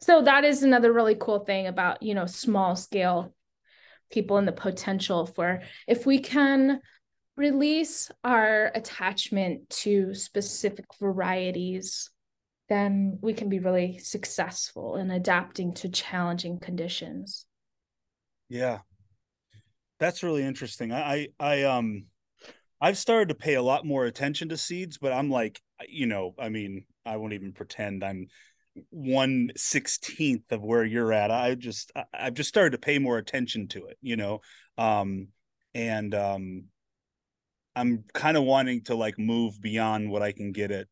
So 0.00 0.20
that 0.20 0.44
is 0.44 0.62
another 0.62 0.92
really 0.92 1.14
cool 1.14 1.38
thing 1.38 1.66
about, 1.66 2.02
you 2.02 2.14
know, 2.14 2.26
small 2.26 2.76
scale 2.76 3.34
people 4.10 4.36
and 4.36 4.46
the 4.46 4.52
potential 4.52 5.24
for 5.24 5.62
if 5.86 6.04
we 6.04 6.18
can 6.18 6.82
release 7.38 8.10
our 8.24 8.72
attachment 8.74 9.70
to 9.70 10.12
specific 10.12 10.84
varieties, 11.00 12.10
then 12.68 13.18
we 13.22 13.32
can 13.32 13.48
be 13.48 13.60
really 13.60 13.98
successful 13.98 14.96
in 14.96 15.10
adapting 15.10 15.72
to 15.72 15.88
challenging 15.88 16.58
conditions. 16.58 17.46
Yeah, 18.48 18.80
that's 20.00 20.22
really 20.22 20.42
interesting. 20.42 20.92
I, 20.92 21.14
I, 21.14 21.28
I 21.38 21.62
um, 21.62 22.06
I've 22.80 22.98
started 22.98 23.28
to 23.28 23.34
pay 23.34 23.54
a 23.54 23.62
lot 23.62 23.86
more 23.86 24.04
attention 24.04 24.48
to 24.50 24.56
seeds, 24.56 24.98
but 24.98 25.12
I'm 25.12 25.30
like, 25.30 25.60
you 25.88 26.06
know, 26.06 26.34
I 26.38 26.48
mean, 26.48 26.84
I 27.06 27.16
won't 27.16 27.32
even 27.32 27.52
pretend 27.52 28.04
I'm 28.04 28.26
one 28.90 29.50
sixteenth 29.56 30.50
of 30.52 30.62
where 30.62 30.84
you're 30.84 31.12
at. 31.12 31.30
I 31.30 31.54
just, 31.54 31.92
I've 32.12 32.34
just 32.34 32.48
started 32.48 32.72
to 32.72 32.78
pay 32.78 32.98
more 32.98 33.18
attention 33.18 33.68
to 33.68 33.86
it, 33.86 33.96
you 34.02 34.16
know, 34.16 34.40
um, 34.76 35.28
and 35.74 36.14
um, 36.14 36.64
I'm 37.78 38.04
kind 38.14 38.36
of 38.36 38.44
wanting 38.44 38.82
to 38.84 38.94
like 38.94 39.18
move 39.18 39.60
beyond 39.60 40.10
what 40.10 40.22
I 40.22 40.32
can 40.32 40.52
get 40.52 40.70
at 40.70 40.86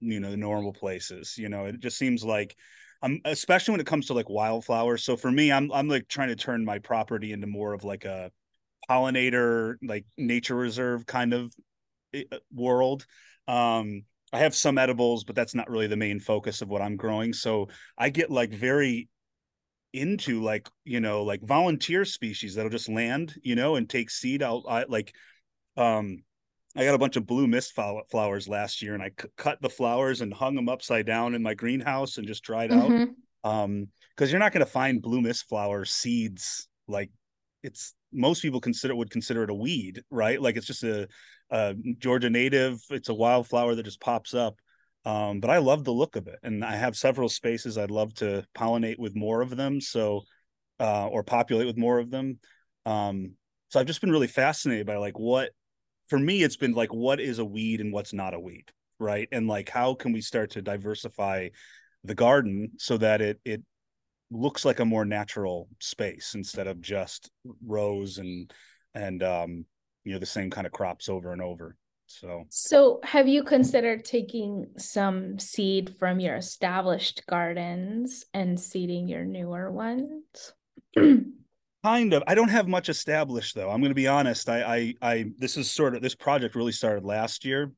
you 0.00 0.20
know 0.20 0.30
the 0.30 0.36
normal 0.36 0.72
places 0.72 1.36
you 1.38 1.48
know 1.48 1.64
it 1.64 1.80
just 1.80 1.98
seems 1.98 2.24
like 2.24 2.56
i'm 3.02 3.20
especially 3.24 3.72
when 3.72 3.80
it 3.80 3.86
comes 3.86 4.06
to 4.06 4.14
like 4.14 4.28
wildflowers. 4.28 5.04
So 5.04 5.16
for 5.16 5.30
me 5.30 5.50
i'm 5.52 5.72
i'm 5.72 5.88
like 5.88 6.08
trying 6.08 6.28
to 6.28 6.36
turn 6.36 6.64
my 6.64 6.78
property 6.78 7.32
into 7.32 7.46
more 7.46 7.72
of 7.72 7.84
like 7.84 8.04
a 8.04 8.30
pollinator 8.88 9.76
like 9.82 10.06
nature 10.16 10.54
reserve 10.54 11.04
kind 11.06 11.34
of 11.34 11.52
eh, 12.14 12.24
uh, 12.30 12.38
world. 12.52 13.06
Um 13.46 14.02
i 14.32 14.38
have 14.38 14.54
some 14.54 14.78
edibles 14.78 15.24
but 15.24 15.34
that's 15.34 15.54
not 15.54 15.70
really 15.70 15.86
the 15.86 15.96
main 15.96 16.20
focus 16.20 16.62
of 16.62 16.68
what 16.68 16.82
i'm 16.82 16.96
growing. 16.96 17.32
So 17.32 17.68
i 17.96 18.10
get 18.10 18.30
like 18.30 18.50
very 18.50 19.08
into 19.94 20.42
like 20.42 20.68
you 20.84 21.00
know 21.00 21.24
like 21.24 21.40
volunteer 21.42 22.04
species 22.04 22.54
that'll 22.54 22.70
just 22.70 22.90
land 22.90 23.34
you 23.42 23.54
know 23.56 23.76
and 23.76 23.88
take 23.88 24.10
seed 24.10 24.42
out 24.42 24.62
I, 24.68 24.84
like 24.86 25.14
um 25.78 26.22
I 26.76 26.84
got 26.84 26.94
a 26.94 26.98
bunch 26.98 27.16
of 27.16 27.26
blue 27.26 27.46
mist 27.46 27.72
flowers 27.72 28.48
last 28.48 28.82
year, 28.82 28.94
and 28.94 29.02
I 29.02 29.10
c- 29.20 29.28
cut 29.36 29.60
the 29.60 29.70
flowers 29.70 30.20
and 30.20 30.32
hung 30.32 30.54
them 30.54 30.68
upside 30.68 31.06
down 31.06 31.34
in 31.34 31.42
my 31.42 31.54
greenhouse 31.54 32.18
and 32.18 32.26
just 32.26 32.44
dried 32.44 32.70
mm-hmm. 32.70 33.12
out. 33.44 33.62
Um, 33.62 33.88
because 34.14 34.30
you're 34.30 34.40
not 34.40 34.52
going 34.52 34.64
to 34.64 34.70
find 34.70 35.00
blue 35.00 35.20
mist 35.20 35.48
flower 35.48 35.84
seeds 35.84 36.68
like 36.88 37.10
it's 37.62 37.94
most 38.12 38.42
people 38.42 38.60
consider 38.60 38.94
would 38.94 39.10
consider 39.10 39.44
it 39.44 39.50
a 39.50 39.54
weed, 39.54 40.02
right? 40.10 40.40
Like 40.40 40.56
it's 40.56 40.66
just 40.66 40.82
a, 40.82 41.08
a 41.50 41.74
Georgia 41.98 42.30
native. 42.30 42.80
It's 42.90 43.08
a 43.08 43.14
wildflower 43.14 43.74
that 43.74 43.84
just 43.84 44.00
pops 44.00 44.34
up. 44.34 44.56
Um, 45.04 45.40
but 45.40 45.50
I 45.50 45.58
love 45.58 45.84
the 45.84 45.92
look 45.92 46.16
of 46.16 46.26
it, 46.26 46.38
and 46.42 46.64
I 46.64 46.76
have 46.76 46.96
several 46.96 47.28
spaces 47.28 47.78
I'd 47.78 47.90
love 47.90 48.12
to 48.14 48.44
pollinate 48.56 48.98
with 48.98 49.16
more 49.16 49.40
of 49.40 49.56
them. 49.56 49.80
So, 49.80 50.22
uh, 50.80 51.06
or 51.06 51.22
populate 51.22 51.66
with 51.66 51.78
more 51.78 51.98
of 51.98 52.10
them. 52.10 52.38
Um, 52.84 53.32
so 53.68 53.80
I've 53.80 53.86
just 53.86 54.00
been 54.00 54.10
really 54.10 54.26
fascinated 54.26 54.86
by 54.86 54.96
like 54.96 55.18
what 55.18 55.50
for 56.08 56.18
me 56.18 56.42
it's 56.42 56.56
been 56.56 56.72
like 56.72 56.92
what 56.92 57.20
is 57.20 57.38
a 57.38 57.44
weed 57.44 57.80
and 57.80 57.92
what's 57.92 58.12
not 58.12 58.34
a 58.34 58.40
weed 58.40 58.70
right? 58.98 59.28
And 59.32 59.46
like 59.46 59.68
how 59.68 59.94
can 59.94 60.12
we 60.12 60.20
start 60.20 60.50
to 60.52 60.62
diversify 60.62 61.48
the 62.04 62.14
garden 62.14 62.72
so 62.78 62.96
that 62.98 63.20
it 63.20 63.40
it 63.44 63.62
looks 64.30 64.64
like 64.64 64.80
a 64.80 64.84
more 64.84 65.04
natural 65.04 65.68
space 65.80 66.34
instead 66.34 66.66
of 66.66 66.80
just 66.80 67.30
rows 67.64 68.18
and 68.18 68.52
and 68.94 69.22
um 69.22 69.64
you 70.04 70.12
know 70.12 70.18
the 70.18 70.26
same 70.26 70.50
kind 70.50 70.66
of 70.66 70.72
crops 70.72 71.08
over 71.08 71.32
and 71.32 71.42
over 71.42 71.76
so. 72.10 72.44
So 72.48 73.00
have 73.02 73.28
you 73.28 73.44
considered 73.44 74.02
taking 74.02 74.68
some 74.78 75.38
seed 75.38 75.94
from 75.98 76.20
your 76.20 76.36
established 76.36 77.22
gardens 77.28 78.24
and 78.32 78.58
seeding 78.58 79.08
your 79.08 79.26
newer 79.26 79.70
ones 79.70 80.54
kind 81.84 82.12
of 82.12 82.22
i 82.26 82.34
don't 82.34 82.48
have 82.48 82.68
much 82.68 82.88
established 82.88 83.54
though. 83.54 83.70
I'm 83.70 83.80
going 83.80 83.90
to 83.90 83.94
be 83.94 84.08
honest 84.08 84.48
I, 84.48 84.62
I 84.62 84.94
i 85.02 85.24
this 85.38 85.56
is 85.56 85.70
sort 85.70 85.94
of 85.94 86.02
this 86.02 86.14
project 86.14 86.54
really 86.54 86.72
started 86.72 87.04
last 87.04 87.44
year. 87.44 87.72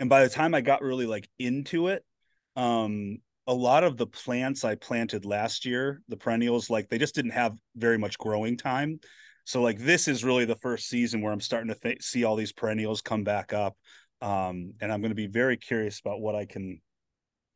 And 0.00 0.08
by 0.08 0.22
the 0.22 0.30
time 0.30 0.54
i 0.54 0.60
got 0.60 0.82
really 0.82 1.06
like 1.06 1.28
into 1.38 1.88
it 1.88 2.04
um 2.56 3.18
a 3.46 3.54
lot 3.54 3.84
of 3.84 3.96
the 3.96 4.06
plants 4.06 4.64
i 4.64 4.74
planted 4.74 5.24
last 5.24 5.64
year 5.64 6.02
the 6.08 6.16
perennials 6.16 6.70
like 6.70 6.88
they 6.88 6.98
just 6.98 7.14
didn't 7.14 7.32
have 7.32 7.54
very 7.76 7.98
much 7.98 8.18
growing 8.18 8.56
time. 8.56 9.00
So 9.44 9.60
like 9.60 9.78
this 9.78 10.08
is 10.08 10.24
really 10.24 10.46
the 10.46 10.56
first 10.56 10.88
season 10.88 11.20
where 11.20 11.32
i'm 11.32 11.40
starting 11.40 11.68
to 11.68 11.78
th- 11.78 12.02
see 12.02 12.24
all 12.24 12.36
these 12.36 12.52
perennials 12.52 13.02
come 13.02 13.24
back 13.24 13.52
up 13.52 13.76
um 14.22 14.72
and 14.80 14.92
i'm 14.92 15.00
going 15.00 15.10
to 15.10 15.16
be 15.16 15.26
very 15.26 15.56
curious 15.56 16.00
about 16.00 16.20
what 16.20 16.34
i 16.34 16.46
can 16.46 16.80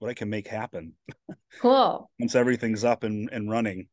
what 0.01 0.11
i 0.11 0.15
can 0.15 0.29
make 0.29 0.47
happen 0.49 0.93
cool. 1.61 2.11
once 2.19 2.35
everything's 2.35 2.85
up 2.85 3.05
and, 3.05 3.31
and 3.33 3.51
running 3.51 3.89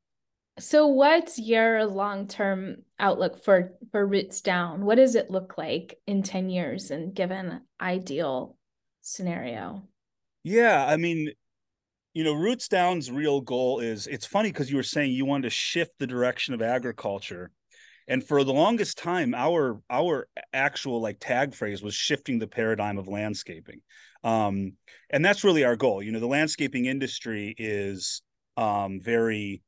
so 0.60 0.88
what's 0.88 1.38
your 1.38 1.86
long-term 1.86 2.78
outlook 2.98 3.44
for 3.44 3.74
for 3.92 4.06
Roots 4.06 4.42
Down? 4.42 4.86
What 4.86 4.96
does 4.96 5.16
it 5.16 5.30
look 5.30 5.58
like 5.58 6.00
in 6.08 6.24
10 6.24 6.50
years 6.50 6.92
and 6.92 7.14
given 7.14 7.62
ideal 7.80 8.58
scenario? 9.02 9.84
Yeah, 10.44 10.86
I 10.86 10.98
mean, 10.98 11.32
you 12.14 12.24
know, 12.24 12.34
Roots 12.34 12.70
Down's 12.70 13.12
real 13.12 13.42
goal 13.42 13.82
is 13.82 14.08
it's 14.08 14.26
funny 14.26 14.50
because 14.50 14.70
you 14.70 14.78
were 14.78 14.84
saying 14.84 15.12
you 15.12 15.26
wanted 15.26 15.44
to 15.44 15.50
shift 15.50 15.92
the 16.00 16.08
direction 16.08 16.54
of 16.54 16.62
agriculture. 16.62 17.52
And 18.08 18.24
for 18.24 18.44
the 18.44 18.54
longest 18.54 18.98
time, 18.98 19.34
our 19.34 19.82
our 19.90 20.30
actual 20.54 21.02
like 21.02 21.20
tag 21.20 21.54
phrase 21.54 21.82
was 21.84 21.94
shifting 21.94 22.40
the 22.40 22.48
paradigm 22.48 22.98
of 22.98 23.10
landscaping. 23.10 23.82
Um, 24.24 24.74
and 25.10 25.26
that's 25.26 25.44
really 25.44 25.66
our 25.66 25.76
goal. 25.76 26.02
You 26.02 26.14
know, 26.14 26.20
the 26.20 26.28
landscaping 26.28 26.86
industry 26.86 27.54
is 27.58 28.22
um 28.56 29.02
very 29.02 29.62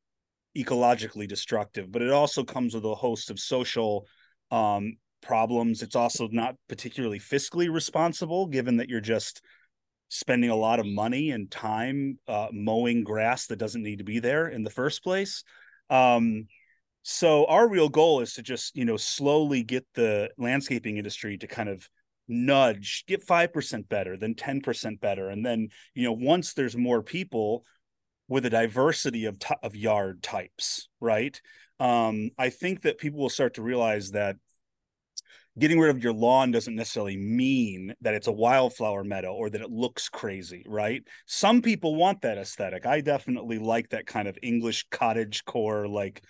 ecologically 0.58 1.28
destructive, 1.28 1.92
but 1.92 2.02
it 2.02 2.12
also 2.12 2.44
comes 2.44 2.74
with 2.74 2.86
a 2.86 2.96
host 2.96 3.30
of 3.30 3.40
social 3.40 4.08
um, 4.52 4.98
problems. 5.22 5.82
It's 5.82 5.96
also 5.96 6.28
not 6.32 6.56
particularly 6.68 7.20
fiscally 7.20 7.72
responsible, 7.72 8.48
given 8.48 8.78
that 8.78 8.90
you're 8.90 9.02
just 9.02 9.42
spending 10.10 10.50
a 10.50 10.56
lot 10.56 10.80
of 10.80 10.86
money 10.86 11.32
and 11.32 11.52
time 11.52 12.18
uh, 12.28 12.48
mowing 12.52 13.04
grass 13.04 13.48
that 13.48 13.60
doesn't 13.60 13.84
need 13.84 13.98
to 13.98 14.06
be 14.06 14.20
there 14.20 14.48
in 14.48 14.64
the 14.64 14.70
first 14.70 15.04
place. 15.04 15.44
Um, 15.90 16.48
so 17.10 17.46
our 17.46 17.70
real 17.70 17.88
goal 17.88 18.20
is 18.20 18.34
to 18.34 18.42
just 18.42 18.76
you 18.76 18.84
know 18.84 18.98
slowly 18.98 19.64
get 19.64 19.86
the 19.94 20.30
landscaping 20.38 20.98
industry 20.98 21.38
to 21.38 21.48
kind 21.48 21.70
of 21.70 21.90
nudge 22.28 23.06
get 23.08 23.26
5% 23.26 23.88
better 23.88 24.18
then 24.18 24.36
10% 24.36 25.00
better 25.00 25.30
and 25.30 25.46
then 25.46 25.70
you 25.94 26.04
know 26.04 26.12
once 26.12 26.54
there's 26.54 26.76
more 26.76 27.02
people 27.02 27.64
with 28.28 28.46
a 28.46 28.50
diversity 28.50 29.26
of 29.26 29.40
t- 29.40 29.56
of 29.64 29.76
yard 29.76 30.22
types, 30.22 30.90
right? 31.00 31.40
Um, 31.80 32.32
I 32.38 32.50
think 32.50 32.82
that 32.82 32.98
people 32.98 33.20
will 33.20 33.30
start 33.30 33.56
to 33.56 33.62
realize 33.62 34.12
that 34.12 34.38
getting 35.58 35.80
rid 35.80 35.90
of 35.90 36.04
your 36.04 36.14
lawn 36.14 36.52
doesn't 36.52 36.76
necessarily 36.76 37.18
mean 37.18 37.94
that 38.02 38.14
it's 38.14 38.28
a 38.28 38.32
wildflower 38.32 39.04
meadow 39.04 39.34
or 39.34 39.50
that 39.50 39.62
it 39.62 39.72
looks 39.72 40.10
crazy, 40.10 40.64
right? 40.68 41.04
Some 41.26 41.62
people 41.62 41.96
want 41.96 42.22
that 42.22 42.38
aesthetic. 42.38 42.86
I 42.86 43.02
definitely 43.02 43.58
like 43.58 43.90
that 43.90 44.06
kind 44.06 44.28
of 44.28 44.38
English 44.44 44.86
cottage 44.92 45.46
core, 45.46 45.88
like 45.88 46.24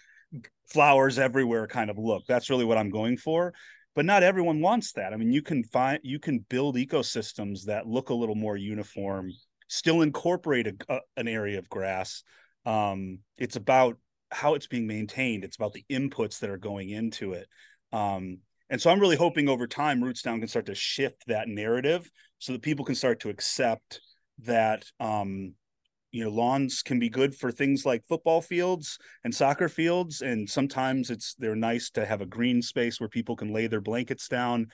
flowers 0.68 1.20
everywhere 1.20 1.68
kind 1.68 1.90
of 1.90 1.98
look. 1.98 2.24
That's 2.28 2.50
really 2.50 2.66
what 2.66 2.78
I'm 2.78 2.90
going 2.90 3.18
for. 3.18 3.54
But 3.96 4.06
not 4.06 4.24
everyone 4.24 4.62
wants 4.62 4.94
that. 4.94 5.12
I 5.12 5.18
mean, 5.18 5.32
you 5.32 5.42
can 5.42 5.64
find 5.64 6.00
you 6.04 6.20
can 6.20 6.46
build 6.50 6.76
ecosystems 6.76 7.64
that 7.64 7.88
look 7.88 8.10
a 8.10 8.14
little 8.14 8.36
more 8.36 8.56
uniform 8.56 9.32
still 9.68 10.02
incorporate 10.02 10.68
a, 10.68 10.76
a, 10.90 11.00
an 11.18 11.28
area 11.28 11.60
of 11.60 11.70
grass. 11.70 12.24
Um, 12.66 13.20
it's 13.38 13.56
about 13.56 13.98
how 14.32 14.56
it's 14.56 14.68
being 14.68 14.88
maintained. 14.88 15.44
It's 15.44 15.56
about 15.56 15.74
the 15.74 15.86
inputs 15.90 16.40
that 16.40 16.50
are 16.50 16.58
going 16.58 16.90
into 16.90 17.34
it. 17.34 17.48
Um, 17.94 18.40
and 18.70 18.82
so 18.82 18.90
I'm 18.90 19.00
really 19.00 19.16
hoping 19.16 19.48
over 19.48 19.68
time, 19.68 20.04
Roots 20.04 20.22
Down 20.22 20.40
can 20.40 20.50
start 20.50 20.66
to 20.66 20.76
shift 20.76 21.24
that 21.28 21.48
narrative 21.48 22.10
so 22.40 22.52
that 22.52 22.62
people 22.62 22.84
can 22.84 22.96
start 22.96 23.22
to 23.22 23.30
accept 23.30 24.02
that 24.40 24.86
um, 25.00 25.54
you 26.12 26.24
know 26.24 26.30
lawns 26.30 26.82
can 26.82 27.00
be 27.00 27.10
good 27.10 27.36
for 27.36 27.52
things 27.52 27.86
like 27.86 28.04
football 28.08 28.42
fields 28.42 28.98
and 29.24 29.34
soccer 29.34 29.70
fields 29.70 30.22
and 30.22 30.50
sometimes 30.50 31.10
it's 31.10 31.36
they're 31.36 31.56
nice 31.56 31.90
to 31.92 32.06
have 32.06 32.22
a 32.22 32.26
green 32.26 32.62
space 32.62 33.00
where 33.00 33.10
people 33.10 33.36
can 33.36 33.54
lay 33.54 33.68
their 33.68 33.82
blankets 33.82 34.28
down 34.28 34.68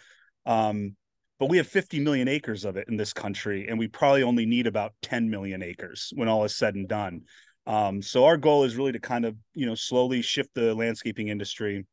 um, 0.46 0.96
but 1.39 1.49
we 1.49 1.57
have 1.57 1.67
50 1.67 1.99
million 1.99 2.27
acres 2.27 2.65
of 2.65 2.77
it 2.77 2.88
in 2.88 2.97
this 2.97 3.13
country 3.13 3.67
and 3.67 3.77
we 3.77 3.88
probably 3.88 4.23
only 4.23 4.45
need 4.45 4.67
about 4.67 4.93
10 5.01 5.29
million 5.29 5.63
acres 5.63 6.11
when 6.15 6.27
all 6.27 6.43
is 6.43 6.55
said 6.55 6.75
and 6.75 6.88
done. 6.88 7.21
Um, 7.65 8.01
so 8.01 8.25
our 8.25 8.38
goal 8.38 8.65
is 8.65 8.75
really 8.75 8.91
to 8.91 8.99
kind 8.99 9.25
of 9.25 9.36
you 9.53 9.65
know 9.65 9.75
slowly 9.75 10.21
shift 10.21 10.53
the 10.53 10.75
landscaping 10.75 11.29
industry. 11.29 11.86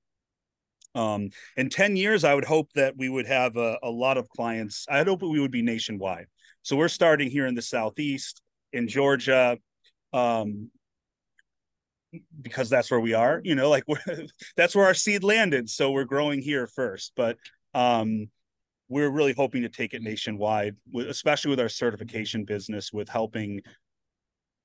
Um, 0.97 1.30
in 1.57 1.68
10 1.68 1.95
years 1.95 2.24
i 2.24 2.34
would 2.34 2.45
hope 2.45 2.68
that 2.74 2.95
we 2.97 3.09
would 3.09 3.26
have 3.26 3.57
a, 3.57 3.78
a 3.82 3.91
lot 3.91 4.18
of 4.18 4.28
clients. 4.28 4.86
I'd 4.91 5.07
hope 5.07 5.22
we 5.22 5.41
would 5.41 5.53
be 5.53 5.62
nationwide. 5.62 6.26
So 6.62 6.76
we're 6.76 6.88
starting 6.88 7.30
here 7.30 7.47
in 7.47 7.55
the 7.55 7.62
southeast 7.62 8.43
in 8.72 8.88
georgia 8.88 9.57
um, 10.12 10.70
because 12.41 12.68
that's 12.68 12.91
where 12.91 13.01
we 13.01 13.14
are 13.14 13.41
you 13.45 13.55
know 13.55 13.70
like 13.70 13.84
that's 14.57 14.74
where 14.74 14.86
our 14.86 14.95
seed 14.95 15.22
landed. 15.22 15.70
So 15.70 15.93
we're 15.93 16.05
growing 16.05 16.43
here 16.43 16.66
first 16.66 17.12
but 17.16 17.36
um 17.72 18.28
we're 18.91 19.09
really 19.09 19.32
hoping 19.32 19.62
to 19.62 19.68
take 19.68 19.95
it 19.95 20.03
nationwide, 20.03 20.76
especially 21.07 21.51
with 21.51 21.61
our 21.61 21.68
certification 21.68 22.45
business, 22.45 22.93
with 22.93 23.09
helping 23.09 23.61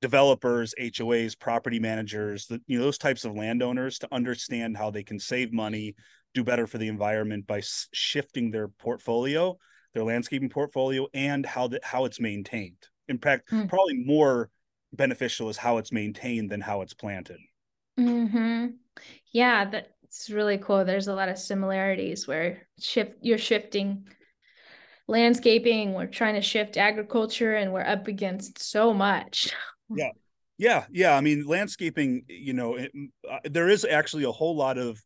developers, 0.02 0.74
HOAs, 0.80 1.40
property 1.40 1.80
managers, 1.80 2.48
the, 2.48 2.60
you 2.68 2.80
know, 2.80 2.84
those 2.84 2.98
types 2.98 3.24
of 3.24 3.36
landowners 3.36 4.00
to 4.00 4.08
understand 4.12 4.76
how 4.76 4.90
they 4.90 5.04
can 5.04 5.20
save 5.20 5.54
money, 5.54 5.96
do 6.34 6.44
better 6.44 6.66
for 6.66 6.80
the 6.80 6.88
environment 6.88 7.46
by 7.46 7.62
shifting 7.94 8.50
their 8.50 8.68
portfolio, 8.68 9.56
their 9.94 10.04
landscaping 10.04 10.50
portfolio, 10.50 11.08
and 11.14 11.46
how 11.46 11.68
that 11.68 11.84
how 11.84 12.06
it's 12.06 12.20
maintained. 12.20 12.88
In 13.08 13.20
fact, 13.20 13.52
mm. 13.52 13.70
probably 13.70 14.04
more 14.04 14.50
beneficial 14.92 15.50
is 15.50 15.58
how 15.58 15.78
it's 15.78 15.92
maintained 15.92 16.50
than 16.50 16.62
how 16.62 16.82
it's 16.82 16.96
planted. 16.96 17.38
Hmm. 17.98 18.66
Yeah, 19.32 19.82
that's 20.06 20.30
really 20.30 20.60
cool. 20.60 20.86
There's 20.86 21.08
a 21.08 21.16
lot 21.16 21.30
of 21.30 21.40
similarities 21.40 22.28
where 22.28 22.68
shift 22.80 23.14
you're 23.22 23.40
shifting 23.40 24.08
landscaping, 25.08 25.94
we're 25.94 26.06
trying 26.08 26.36
to 26.36 26.42
shift 26.42 26.78
agriculture, 26.78 27.56
and 27.56 27.74
we're 27.74 27.86
up 27.86 28.08
against 28.08 28.60
so 28.60 28.94
much. 28.94 29.52
Yeah. 29.90 30.10
Yeah, 30.58 30.86
yeah. 30.90 31.18
I 31.18 31.22
mean, 31.22 31.46
landscaping, 31.46 32.24
you 32.30 32.54
know, 32.54 32.76
it, 32.76 32.92
uh, 33.30 33.40
there 33.44 33.68
is 33.68 33.84
actually 33.84 34.24
a 34.24 34.32
whole 34.32 34.56
lot 34.56 34.78
of 34.78 35.04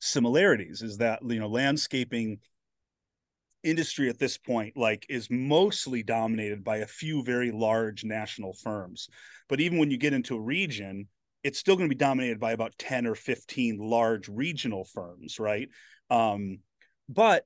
similarities. 0.00 0.82
Is 0.82 0.98
that 0.98 1.20
you 1.22 1.38
know, 1.38 1.48
landscaping 1.48 2.40
industry 3.62 4.08
at 4.08 4.18
this 4.18 4.38
point 4.38 4.76
like 4.76 5.04
is 5.08 5.28
mostly 5.30 6.02
dominated 6.02 6.64
by 6.64 6.78
a 6.78 6.86
few 6.86 7.22
very 7.22 7.50
large 7.50 8.04
national 8.04 8.54
firms 8.54 9.10
but 9.50 9.60
even 9.60 9.78
when 9.78 9.90
you 9.90 9.98
get 9.98 10.14
into 10.14 10.34
a 10.34 10.40
region 10.40 11.06
it's 11.42 11.58
still 11.58 11.76
going 11.76 11.88
to 11.88 11.94
be 11.94 11.98
dominated 11.98 12.38
by 12.38 12.52
about 12.52 12.76
10 12.78 13.06
or 13.06 13.14
15 13.14 13.78
large 13.78 14.28
regional 14.28 14.84
firms 14.84 15.38
right? 15.38 15.68
Um, 16.10 16.60
but 17.08 17.44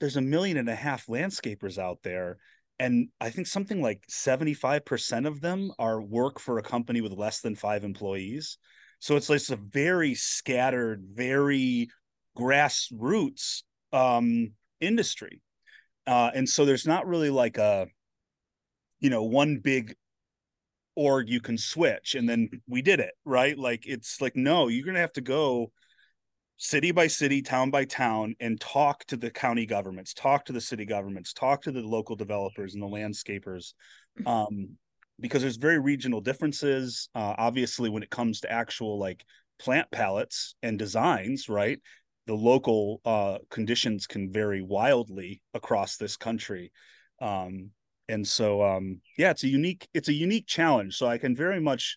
there's 0.00 0.16
a 0.16 0.22
million 0.22 0.56
and 0.56 0.68
a 0.68 0.74
half 0.74 1.06
landscapers 1.06 1.78
out 1.78 1.98
there 2.02 2.38
and 2.78 3.08
i 3.20 3.30
think 3.30 3.46
something 3.46 3.80
like 3.80 4.02
75% 4.10 5.26
of 5.26 5.40
them 5.40 5.72
are 5.78 6.02
work 6.02 6.38
for 6.38 6.58
a 6.58 6.62
company 6.62 7.00
with 7.00 7.12
less 7.12 7.40
than 7.40 7.54
five 7.54 7.84
employees. 7.84 8.58
So 8.98 9.16
it's 9.16 9.28
like 9.28 9.48
a 9.50 9.56
very 9.56 10.14
scattered 10.14 11.04
very 11.08 11.88
grassroots 12.36 13.62
um, 13.92 14.52
industry. 14.80 15.42
Uh, 16.06 16.30
and 16.34 16.48
so 16.48 16.64
there's 16.64 16.86
not 16.86 17.06
really 17.06 17.30
like 17.30 17.58
a 17.58 17.88
you 19.00 19.10
know 19.10 19.24
one 19.24 19.58
big 19.58 19.94
org 20.96 21.28
you 21.28 21.40
can 21.40 21.58
switch 21.58 22.14
and 22.14 22.28
then 22.28 22.48
we 22.68 22.82
did 22.82 23.00
it 23.00 23.12
right? 23.24 23.58
Like 23.58 23.86
it's 23.86 24.20
like 24.20 24.36
no 24.36 24.68
you're 24.68 24.86
gonna 24.86 24.98
have 24.98 25.12
to 25.14 25.20
go 25.20 25.72
city 26.58 26.90
by 26.90 27.06
city 27.06 27.42
town 27.42 27.70
by 27.70 27.84
town 27.84 28.34
and 28.40 28.58
talk 28.60 29.04
to 29.04 29.16
the 29.16 29.30
county 29.30 29.66
governments 29.66 30.14
talk 30.14 30.46
to 30.46 30.52
the 30.54 30.60
city 30.60 30.86
governments 30.86 31.34
talk 31.34 31.62
to 31.62 31.70
the 31.70 31.82
local 31.82 32.16
developers 32.16 32.72
and 32.72 32.82
the 32.82 32.86
landscapers 32.86 33.74
um, 34.24 34.70
because 35.20 35.42
there's 35.42 35.58
very 35.58 35.78
regional 35.78 36.22
differences 36.22 37.10
uh, 37.14 37.34
obviously 37.36 37.90
when 37.90 38.02
it 38.02 38.08
comes 38.08 38.40
to 38.40 38.50
actual 38.50 38.98
like 38.98 39.22
plant 39.58 39.90
palettes 39.90 40.54
and 40.62 40.78
designs 40.78 41.48
right? 41.48 41.78
The 42.26 42.34
local 42.34 43.00
uh, 43.04 43.38
conditions 43.50 44.06
can 44.06 44.32
vary 44.32 44.60
wildly 44.60 45.42
across 45.54 45.96
this 45.96 46.16
country 46.16 46.72
um, 47.20 47.70
and 48.08 48.26
so 48.26 48.62
um, 48.62 49.00
yeah 49.18 49.30
it's 49.30 49.44
a 49.44 49.48
unique 49.48 49.88
it's 49.94 50.08
a 50.08 50.12
unique 50.12 50.46
challenge. 50.46 50.96
So 50.96 51.06
i 51.06 51.18
can 51.18 51.34
very 51.34 51.60
much 51.60 51.96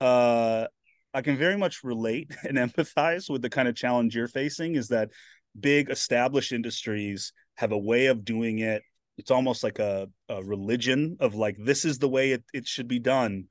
uh, 0.00 0.66
i 1.12 1.22
can 1.22 1.36
very 1.36 1.56
much 1.56 1.82
relate 1.84 2.34
and 2.48 2.58
empathize 2.58 3.30
with 3.30 3.42
the 3.42 3.50
kind 3.50 3.68
of 3.68 3.74
challenge 3.74 4.14
you're 4.14 4.28
facing 4.28 4.76
is 4.76 4.88
that 4.88 5.10
big 5.58 5.90
established 5.90 6.52
industries 6.52 7.32
have 7.56 7.72
a 7.72 7.78
way 7.78 8.06
of 8.06 8.24
doing 8.24 8.60
it. 8.60 8.82
It's 9.18 9.30
almost 9.30 9.62
like 9.62 9.78
a, 9.78 10.08
a 10.28 10.42
religion 10.42 11.16
of 11.20 11.34
like 11.34 11.56
this 11.58 11.84
is 11.84 11.98
the 11.98 12.08
way 12.08 12.32
it, 12.32 12.44
it 12.54 12.66
should 12.66 12.88
be 12.88 13.00
done. 13.00 13.46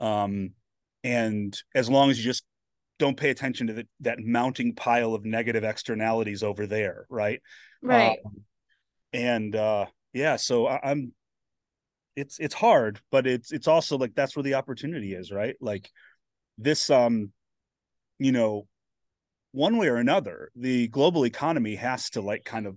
Um, 0.00 0.50
and 1.02 1.56
as 1.74 1.88
long 1.88 2.10
as 2.10 2.18
you 2.18 2.24
just 2.24 2.44
don't 2.98 3.16
pay 3.16 3.30
attention 3.30 3.68
to 3.68 3.72
the, 3.72 3.86
that 4.00 4.18
mounting 4.20 4.74
pile 4.74 5.14
of 5.14 5.24
negative 5.24 5.64
externalities 5.64 6.42
over 6.42 6.66
there 6.66 7.06
right? 7.08 7.40
Right. 7.82 8.18
Um, 8.24 8.44
and 9.12 9.54
uh 9.54 9.86
yeah 10.12 10.36
so 10.36 10.66
I, 10.66 10.80
i'm 10.82 11.12
it's 12.16 12.38
it's 12.38 12.54
hard 12.54 13.00
but 13.10 13.26
it's 13.26 13.52
it's 13.52 13.68
also 13.68 13.98
like 13.98 14.14
that's 14.14 14.36
where 14.36 14.42
the 14.42 14.54
opportunity 14.54 15.14
is 15.14 15.32
right 15.32 15.56
like 15.60 15.90
this 16.58 16.90
um 16.90 17.32
you 18.18 18.32
know 18.32 18.66
one 19.52 19.76
way 19.76 19.88
or 19.88 19.96
another 19.96 20.50
the 20.54 20.88
global 20.88 21.24
economy 21.26 21.74
has 21.74 22.10
to 22.10 22.20
like 22.20 22.44
kind 22.44 22.66
of 22.66 22.76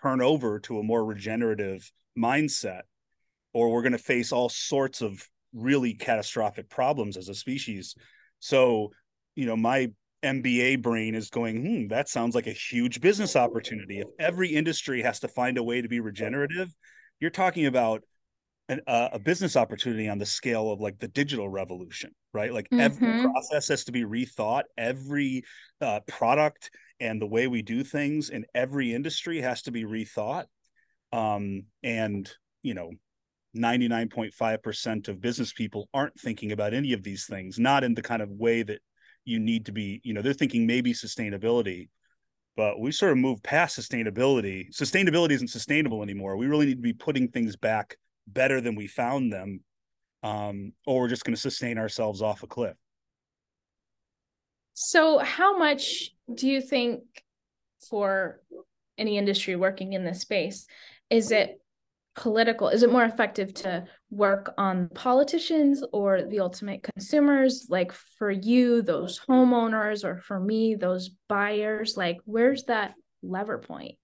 turn 0.00 0.20
over 0.20 0.58
to 0.58 0.78
a 0.78 0.82
more 0.82 1.04
regenerative 1.04 1.90
mindset 2.18 2.82
or 3.52 3.70
we're 3.70 3.82
going 3.82 3.92
to 3.92 3.98
face 3.98 4.32
all 4.32 4.48
sorts 4.48 5.00
of 5.00 5.26
really 5.54 5.94
catastrophic 5.94 6.68
problems 6.68 7.16
as 7.16 7.28
a 7.28 7.34
species 7.34 7.94
so 8.38 8.90
you 9.34 9.46
know 9.46 9.56
my 9.56 9.88
MBA 10.22 10.82
brain 10.82 11.14
is 11.14 11.30
going, 11.30 11.64
hmm, 11.64 11.88
that 11.88 12.08
sounds 12.08 12.34
like 12.34 12.48
a 12.48 12.52
huge 12.52 13.00
business 13.00 13.36
opportunity. 13.36 14.00
If 14.00 14.08
every 14.18 14.48
industry 14.48 15.02
has 15.02 15.20
to 15.20 15.28
find 15.28 15.58
a 15.58 15.62
way 15.62 15.80
to 15.80 15.88
be 15.88 16.00
regenerative, 16.00 16.74
you're 17.20 17.30
talking 17.30 17.66
about 17.66 18.02
an, 18.68 18.80
uh, 18.86 19.08
a 19.12 19.18
business 19.18 19.56
opportunity 19.56 20.08
on 20.08 20.18
the 20.18 20.26
scale 20.26 20.70
of 20.70 20.80
like 20.80 20.98
the 20.98 21.08
digital 21.08 21.48
revolution, 21.48 22.10
right? 22.34 22.52
Like 22.52 22.66
mm-hmm. 22.66 22.80
every 22.80 23.22
process 23.22 23.68
has 23.68 23.84
to 23.84 23.92
be 23.92 24.04
rethought, 24.04 24.64
every 24.76 25.42
uh, 25.80 26.00
product 26.06 26.70
and 27.00 27.20
the 27.20 27.26
way 27.26 27.46
we 27.46 27.62
do 27.62 27.82
things 27.82 28.30
in 28.30 28.44
every 28.54 28.94
industry 28.94 29.40
has 29.40 29.62
to 29.62 29.70
be 29.70 29.84
rethought. 29.84 30.44
Um, 31.12 31.64
and, 31.82 32.30
you 32.62 32.74
know, 32.74 32.90
99.5% 33.56 35.08
of 35.08 35.20
business 35.20 35.52
people 35.52 35.88
aren't 35.94 36.18
thinking 36.20 36.52
about 36.52 36.74
any 36.74 36.92
of 36.92 37.02
these 37.02 37.26
things, 37.26 37.58
not 37.58 37.84
in 37.84 37.94
the 37.94 38.02
kind 38.02 38.20
of 38.20 38.28
way 38.30 38.62
that 38.62 38.80
you 39.24 39.38
need 39.38 39.66
to 39.66 39.72
be, 39.72 40.00
you 40.04 40.12
know, 40.12 40.22
they're 40.22 40.32
thinking 40.32 40.66
maybe 40.66 40.92
sustainability, 40.92 41.88
but 42.56 42.80
we 42.80 42.92
sort 42.92 43.12
of 43.12 43.18
moved 43.18 43.42
past 43.42 43.78
sustainability. 43.78 44.66
Sustainability 44.74 45.30
isn't 45.32 45.48
sustainable 45.48 46.02
anymore. 46.02 46.36
We 46.36 46.46
really 46.46 46.66
need 46.66 46.76
to 46.76 46.82
be 46.82 46.92
putting 46.92 47.28
things 47.28 47.56
back 47.56 47.96
better 48.32 48.60
than 48.60 48.74
we 48.74 48.86
found 48.86 49.32
them, 49.32 49.60
um, 50.22 50.72
or 50.86 51.00
we're 51.00 51.08
just 51.08 51.24
going 51.24 51.34
to 51.34 51.40
sustain 51.40 51.78
ourselves 51.78 52.22
off 52.22 52.42
a 52.42 52.46
cliff. 52.46 52.76
So, 54.74 55.18
how 55.18 55.58
much 55.58 56.10
do 56.32 56.46
you 56.46 56.60
think 56.60 57.02
for 57.88 58.40
any 58.96 59.16
industry 59.16 59.56
working 59.56 59.92
in 59.92 60.04
this 60.04 60.20
space 60.20 60.66
is 61.10 61.30
it 61.30 61.60
political 62.16 62.68
is 62.68 62.82
it 62.82 62.90
more 62.90 63.04
effective 63.04 63.54
to 63.54 63.84
work 64.10 64.52
on 64.58 64.88
politicians 64.88 65.84
or 65.92 66.22
the 66.22 66.40
ultimate 66.40 66.82
consumers 66.82 67.68
like 67.70 67.92
for 67.92 68.30
you 68.30 68.82
those 68.82 69.20
homeowners 69.28 70.04
or 70.04 70.18
for 70.18 70.40
me 70.40 70.74
those 70.74 71.10
buyers 71.28 71.96
like 71.96 72.18
where's 72.24 72.64
that 72.64 72.94
lever 73.22 73.58
point 73.58 73.94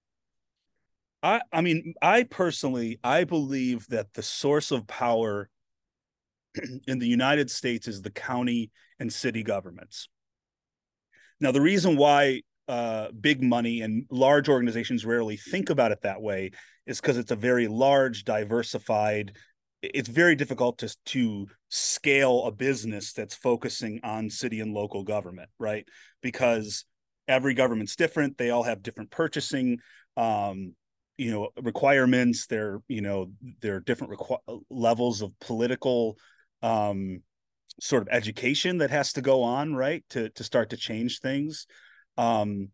i 1.24 1.40
i 1.52 1.60
mean 1.60 1.94
i 2.00 2.22
personally 2.22 3.00
i 3.02 3.24
believe 3.24 3.88
that 3.88 4.12
the 4.14 4.22
source 4.22 4.70
of 4.70 4.86
power 4.86 5.48
in 6.86 7.00
the 7.00 7.08
united 7.08 7.50
states 7.50 7.88
is 7.88 8.00
the 8.02 8.10
county 8.10 8.70
and 9.00 9.12
city 9.12 9.42
governments 9.42 10.08
now 11.40 11.50
the 11.50 11.60
reason 11.60 11.96
why 11.96 12.40
uh, 12.68 13.08
big 13.20 13.42
money 13.42 13.82
and 13.82 14.06
large 14.10 14.48
organizations 14.48 15.04
rarely 15.04 15.36
think 15.36 15.68
about 15.70 15.92
it 15.92 16.00
that 16.02 16.22
way 16.22 16.50
is 16.86 17.00
because 17.00 17.16
it's 17.16 17.30
a 17.30 17.36
very 17.36 17.68
large, 17.68 18.24
diversified. 18.24 19.36
It's 19.82 20.08
very 20.08 20.34
difficult 20.34 20.78
to 20.78 20.94
to 21.06 21.46
scale 21.68 22.44
a 22.44 22.52
business 22.52 23.12
that's 23.12 23.34
focusing 23.34 24.00
on 24.02 24.30
city 24.30 24.60
and 24.60 24.72
local 24.72 25.02
government, 25.04 25.50
right? 25.58 25.86
Because 26.22 26.84
every 27.28 27.54
government's 27.54 27.96
different. 27.96 28.38
They 28.38 28.50
all 28.50 28.62
have 28.62 28.82
different 28.82 29.10
purchasing, 29.10 29.78
um, 30.16 30.74
you 31.16 31.30
know, 31.30 31.48
requirements. 31.62 32.46
They're 32.46 32.80
you 32.88 33.00
know 33.00 33.30
there 33.60 33.76
are 33.76 33.80
different 33.80 34.14
requ- 34.14 34.62
levels 34.70 35.22
of 35.22 35.38
political 35.40 36.16
um, 36.62 37.22
sort 37.80 38.02
of 38.02 38.08
education 38.10 38.78
that 38.78 38.90
has 38.90 39.12
to 39.14 39.22
go 39.22 39.42
on, 39.42 39.74
right, 39.74 40.04
to 40.10 40.30
to 40.30 40.44
start 40.44 40.70
to 40.70 40.76
change 40.76 41.20
things. 41.20 41.66
Um, 42.16 42.70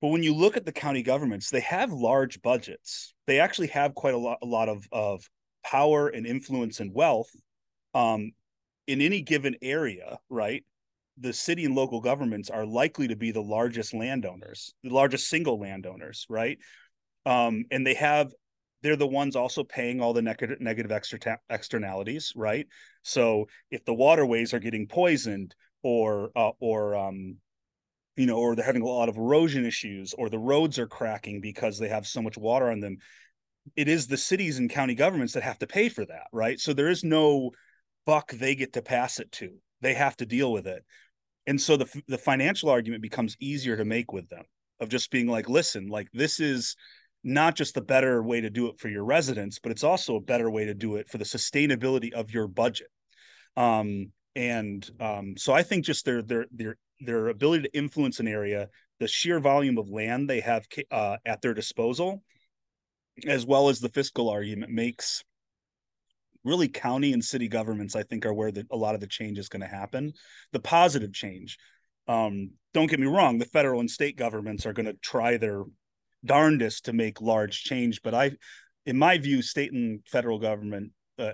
but 0.00 0.08
when 0.08 0.22
you 0.22 0.34
look 0.34 0.56
at 0.56 0.64
the 0.64 0.72
county 0.72 1.02
governments, 1.02 1.50
they 1.50 1.60
have 1.60 1.92
large 1.92 2.40
budgets. 2.40 3.14
They 3.26 3.38
actually 3.38 3.68
have 3.68 3.94
quite 3.94 4.14
a 4.14 4.18
lot, 4.18 4.38
a 4.42 4.46
lot 4.46 4.68
of, 4.68 4.86
of 4.92 5.28
power 5.64 6.08
and 6.08 6.26
influence 6.26 6.80
and 6.80 6.94
wealth 6.94 7.30
um, 7.94 8.32
in 8.86 9.02
any 9.02 9.20
given 9.20 9.56
area, 9.60 10.18
right? 10.30 10.64
The 11.18 11.34
city 11.34 11.66
and 11.66 11.74
local 11.74 12.00
governments 12.00 12.48
are 12.48 12.64
likely 12.64 13.08
to 13.08 13.16
be 13.16 13.30
the 13.30 13.42
largest 13.42 13.92
landowners, 13.92 14.72
the 14.82 14.88
largest 14.88 15.28
single 15.28 15.60
landowners, 15.60 16.24
right? 16.30 16.58
Um, 17.26 17.64
and 17.70 17.86
they 17.86 17.94
have, 17.94 18.32
they're 18.82 18.96
the 18.96 19.06
ones 19.06 19.36
also 19.36 19.62
paying 19.62 20.00
all 20.00 20.12
the 20.12 20.22
negative, 20.22 20.60
negative 20.60 20.90
extra 20.90 21.18
externalities, 21.50 22.32
right? 22.34 22.66
So 23.02 23.46
if 23.70 23.84
the 23.84 23.94
waterways 23.94 24.54
are 24.54 24.58
getting 24.58 24.86
poisoned 24.86 25.54
or 25.82 26.30
uh, 26.34 26.52
or 26.60 26.94
um, 26.94 27.36
you 28.16 28.26
know, 28.26 28.38
or 28.38 28.54
they're 28.54 28.64
having 28.64 28.82
a 28.82 28.86
lot 28.86 29.08
of 29.08 29.16
erosion 29.16 29.64
issues, 29.64 30.14
or 30.14 30.28
the 30.28 30.38
roads 30.38 30.78
are 30.78 30.86
cracking 30.86 31.40
because 31.40 31.78
they 31.78 31.88
have 31.88 32.06
so 32.06 32.20
much 32.20 32.36
water 32.36 32.70
on 32.70 32.80
them. 32.80 32.98
It 33.76 33.88
is 33.88 34.06
the 34.06 34.16
cities 34.16 34.58
and 34.58 34.70
county 34.70 34.94
governments 34.94 35.34
that 35.34 35.42
have 35.42 35.58
to 35.60 35.66
pay 35.66 35.88
for 35.88 36.04
that, 36.06 36.26
right? 36.32 36.58
So 36.58 36.72
there 36.72 36.88
is 36.88 37.04
no 37.04 37.50
buck 38.06 38.32
they 38.32 38.54
get 38.54 38.72
to 38.74 38.82
pass 38.82 39.20
it 39.20 39.30
to. 39.32 39.52
They 39.80 39.94
have 39.94 40.16
to 40.18 40.26
deal 40.26 40.52
with 40.52 40.66
it. 40.66 40.84
And 41.46 41.60
so 41.60 41.76
the 41.76 42.02
the 42.08 42.18
financial 42.18 42.68
argument 42.68 43.02
becomes 43.02 43.36
easier 43.40 43.76
to 43.76 43.84
make 43.84 44.12
with 44.12 44.28
them 44.28 44.44
of 44.80 44.88
just 44.88 45.10
being 45.10 45.26
like, 45.26 45.48
listen, 45.48 45.88
like 45.88 46.08
this 46.12 46.40
is 46.40 46.76
not 47.22 47.54
just 47.54 47.74
the 47.74 47.82
better 47.82 48.22
way 48.22 48.40
to 48.40 48.50
do 48.50 48.68
it 48.68 48.78
for 48.78 48.88
your 48.88 49.04
residents, 49.04 49.58
but 49.58 49.72
it's 49.72 49.84
also 49.84 50.16
a 50.16 50.20
better 50.20 50.50
way 50.50 50.64
to 50.64 50.74
do 50.74 50.96
it 50.96 51.08
for 51.08 51.18
the 51.18 51.24
sustainability 51.24 52.12
of 52.12 52.30
your 52.30 52.48
budget. 52.48 52.88
Um, 53.56 54.12
and 54.34 54.88
um, 55.00 55.34
so 55.36 55.52
I 55.52 55.62
think 55.62 55.84
just 55.84 56.04
their 56.04 56.22
their 56.22 56.46
their 56.52 56.76
their 57.00 57.28
ability 57.28 57.64
to 57.64 57.76
influence 57.76 58.20
an 58.20 58.28
area, 58.28 58.68
the 59.00 59.08
sheer 59.08 59.40
volume 59.40 59.78
of 59.78 59.88
land 59.88 60.28
they 60.28 60.40
have 60.40 60.66
uh, 60.90 61.16
at 61.26 61.42
their 61.42 61.54
disposal, 61.54 62.22
as 63.26 63.44
well 63.44 63.68
as 63.68 63.80
the 63.80 63.88
fiscal 63.88 64.28
argument, 64.28 64.72
makes 64.72 65.24
really 66.44 66.68
county 66.68 67.12
and 67.12 67.24
city 67.24 67.48
governments. 67.48 67.96
I 67.96 68.02
think 68.02 68.24
are 68.24 68.32
where 68.32 68.52
the, 68.52 68.66
a 68.70 68.76
lot 68.76 68.94
of 68.94 69.00
the 69.00 69.06
change 69.06 69.38
is 69.38 69.48
going 69.48 69.62
to 69.62 69.66
happen. 69.66 70.12
The 70.52 70.60
positive 70.60 71.12
change. 71.12 71.58
Um, 72.08 72.52
don't 72.72 72.88
get 72.88 73.00
me 73.00 73.06
wrong; 73.06 73.38
the 73.38 73.44
federal 73.44 73.80
and 73.80 73.90
state 73.90 74.16
governments 74.16 74.64
are 74.64 74.72
going 74.72 74.86
to 74.86 74.94
try 75.02 75.36
their 75.36 75.64
darndest 76.24 76.86
to 76.86 76.92
make 76.92 77.20
large 77.20 77.62
change. 77.64 78.02
But 78.02 78.14
I, 78.14 78.32
in 78.86 78.96
my 78.96 79.18
view, 79.18 79.42
state 79.42 79.72
and 79.72 80.00
federal 80.06 80.38
government 80.38 80.92
uh, 81.18 81.32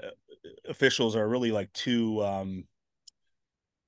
officials 0.68 1.16
are 1.16 1.28
really 1.28 1.53
like 1.53 1.72
too 1.72 2.22
um, 2.24 2.64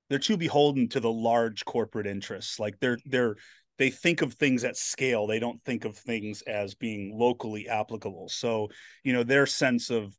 they're 0.08 0.18
too 0.18 0.36
beholden 0.36 0.88
to 0.90 1.00
the 1.00 1.10
large 1.10 1.64
corporate 1.64 2.06
interests. 2.06 2.58
Like 2.58 2.78
they're 2.80 2.98
they're 3.04 3.36
they 3.78 3.90
think 3.90 4.22
of 4.22 4.34
things 4.34 4.64
at 4.64 4.76
scale. 4.76 5.26
They 5.26 5.38
don't 5.38 5.62
think 5.64 5.84
of 5.84 5.96
things 5.96 6.42
as 6.42 6.74
being 6.74 7.16
locally 7.16 7.68
applicable. 7.68 8.28
So 8.28 8.68
you 9.04 9.12
know 9.12 9.22
their 9.22 9.46
sense 9.46 9.90
of 9.90 10.16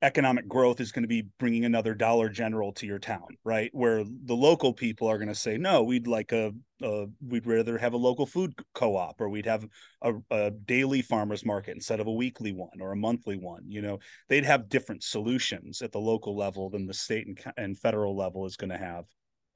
economic 0.00 0.46
growth 0.46 0.80
is 0.80 0.92
going 0.92 1.02
to 1.02 1.08
be 1.08 1.26
bringing 1.38 1.64
another 1.64 1.92
Dollar 1.94 2.28
General 2.28 2.72
to 2.74 2.86
your 2.86 3.00
town, 3.00 3.26
right? 3.44 3.70
Where 3.72 4.04
the 4.04 4.34
local 4.34 4.72
people 4.72 5.08
are 5.08 5.18
going 5.18 5.28
to 5.28 5.34
say, 5.34 5.58
no, 5.58 5.82
we'd 5.82 6.06
like 6.06 6.30
a, 6.32 6.52
a 6.82 7.06
we'd 7.26 7.46
rather 7.46 7.76
have 7.78 7.94
a 7.94 7.98
local 7.98 8.24
food 8.24 8.54
co-op, 8.74 9.20
or 9.20 9.28
we'd 9.28 9.46
have 9.46 9.66
a, 10.02 10.12
a, 10.30 10.50
daily 10.52 11.02
farmers 11.02 11.44
market 11.44 11.74
instead 11.74 11.98
of 11.98 12.06
a 12.06 12.12
weekly 12.12 12.52
one 12.52 12.80
or 12.80 12.92
a 12.92 12.96
monthly 12.96 13.36
one. 13.36 13.64
You 13.66 13.82
know, 13.82 13.98
they'd 14.28 14.44
have 14.44 14.68
different 14.68 15.02
solutions 15.02 15.82
at 15.82 15.90
the 15.90 16.00
local 16.00 16.36
level 16.36 16.70
than 16.70 16.86
the 16.86 16.94
state 16.94 17.26
and, 17.26 17.38
and 17.56 17.78
federal 17.78 18.16
level 18.16 18.46
is 18.46 18.56
going 18.56 18.70
to 18.70 18.78
have. 18.78 19.04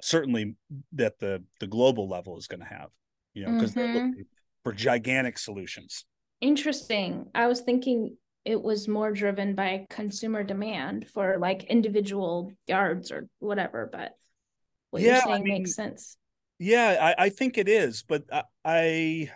Certainly, 0.00 0.56
that 0.94 1.20
the 1.20 1.44
the 1.60 1.68
global 1.68 2.08
level 2.08 2.36
is 2.36 2.48
going 2.48 2.60
to 2.60 2.66
have. 2.66 2.88
You 3.34 3.46
know, 3.46 3.52
because 3.52 3.70
mm-hmm. 3.70 3.80
they're 3.80 3.94
looking 3.94 4.24
for 4.64 4.72
gigantic 4.72 5.38
solutions. 5.38 6.04
Interesting. 6.40 7.26
I 7.34 7.46
was 7.46 7.60
thinking 7.60 8.16
it 8.44 8.60
was 8.60 8.88
more 8.88 9.12
driven 9.12 9.54
by 9.54 9.86
consumer 9.88 10.42
demand 10.42 11.08
for 11.08 11.38
like 11.38 11.64
individual 11.64 12.52
yards 12.66 13.12
or 13.12 13.28
whatever 13.38 13.88
but 13.92 14.12
what 14.90 15.02
yeah, 15.02 15.12
you're 15.12 15.20
saying 15.22 15.34
I 15.34 15.38
mean, 15.38 15.54
makes 15.58 15.74
sense 15.74 16.16
yeah 16.58 17.14
I, 17.18 17.24
I, 17.24 17.28
think 17.28 17.58
it 17.58 17.68
is 17.68 18.04
but 18.06 18.24
I, 18.32 18.42
I 18.64 19.30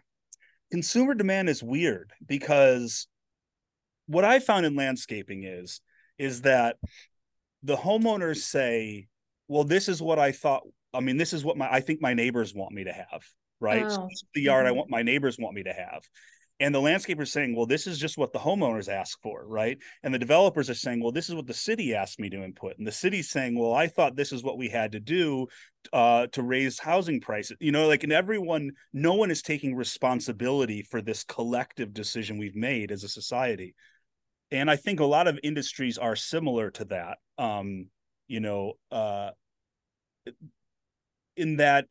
consumer 0.71 1.15
demand 1.15 1.49
is 1.49 1.63
weird 1.63 2.13
because 2.25 3.07
what 4.07 4.25
i 4.25 4.39
found 4.39 4.67
in 4.67 4.75
landscaping 4.75 5.45
is 5.45 5.81
is 6.19 6.43
that 6.43 6.77
the 7.63 7.77
homeowners 7.77 8.39
say 8.39 9.09
well 9.49 9.65
this 9.65 9.89
is 9.89 10.03
what 10.03 10.19
i 10.19 10.33
thought 10.33 10.63
i 10.93 11.01
mean 11.01 11.17
this 11.17 11.33
is 11.33 11.45
what 11.45 11.57
my 11.57 11.71
i 11.71 11.81
think 11.81 12.01
my 12.01 12.15
neighbors 12.15 12.55
want 12.55 12.73
me 12.73 12.85
to 12.85 12.93
have 12.93 13.25
right 13.61 13.85
oh. 13.85 13.89
so 13.89 14.09
the 14.35 14.43
yard 14.43 14.65
mm-hmm. 14.65 14.75
i 14.75 14.77
want 14.77 14.91
my 14.91 15.03
neighbors 15.03 15.39
want 15.39 15.55
me 15.55 15.63
to 15.63 15.73
have 15.73 16.03
and 16.59 16.75
the 16.75 16.81
landscapers 16.81 17.29
saying 17.29 17.55
well 17.55 17.67
this 17.67 17.87
is 17.87 17.99
just 17.99 18.17
what 18.17 18.33
the 18.33 18.39
homeowners 18.39 18.89
ask 18.89 19.21
for 19.21 19.47
right? 19.47 19.79
And 20.03 20.13
the 20.13 20.19
developers 20.19 20.71
are 20.71 20.75
saying 20.75 21.03
well 21.03 21.13
this 21.13 21.29
is 21.29 21.35
what 21.35 21.47
the 21.47 21.55
city 21.55 21.95
asked 21.95 22.19
me 22.19 22.31
to 22.31 22.43
input. 22.43 22.79
And 22.79 22.87
the 22.87 22.93
city's 22.93 23.31
saying 23.31 23.59
well 23.59 23.75
i 23.75 23.87
thought 23.87 24.17
this 24.17 24.33
is 24.33 24.43
what 24.43 24.59
we 24.59 24.69
had 24.69 24.93
to 24.93 25.01
do 25.01 25.47
uh, 25.93 26.27
to 26.33 26.43
raise 26.43 26.81
housing 26.81 27.21
prices. 27.21 27.57
You 27.61 27.73
know 27.73 27.87
like 27.87 28.05
and 28.05 28.13
everyone 28.13 28.73
no 28.93 29.15
one 29.15 29.31
is 29.31 29.43
taking 29.43 29.75
responsibility 29.75 30.83
for 30.83 31.01
this 31.01 31.25
collective 31.25 31.93
decision 31.93 32.39
we've 32.39 32.57
made 32.57 32.91
as 32.91 33.05
a 33.05 33.09
society. 33.09 33.75
And 34.51 34.71
i 34.71 34.77
think 34.77 35.01
a 35.01 35.05
lot 35.05 35.29
of 35.29 35.39
industries 35.43 35.99
are 35.99 36.17
similar 36.17 36.71
to 36.73 36.85
that 36.87 37.19
um 37.39 37.89
you 38.29 38.41
know 38.41 38.75
uh 38.91 39.31
in 41.37 41.57
that 41.57 41.87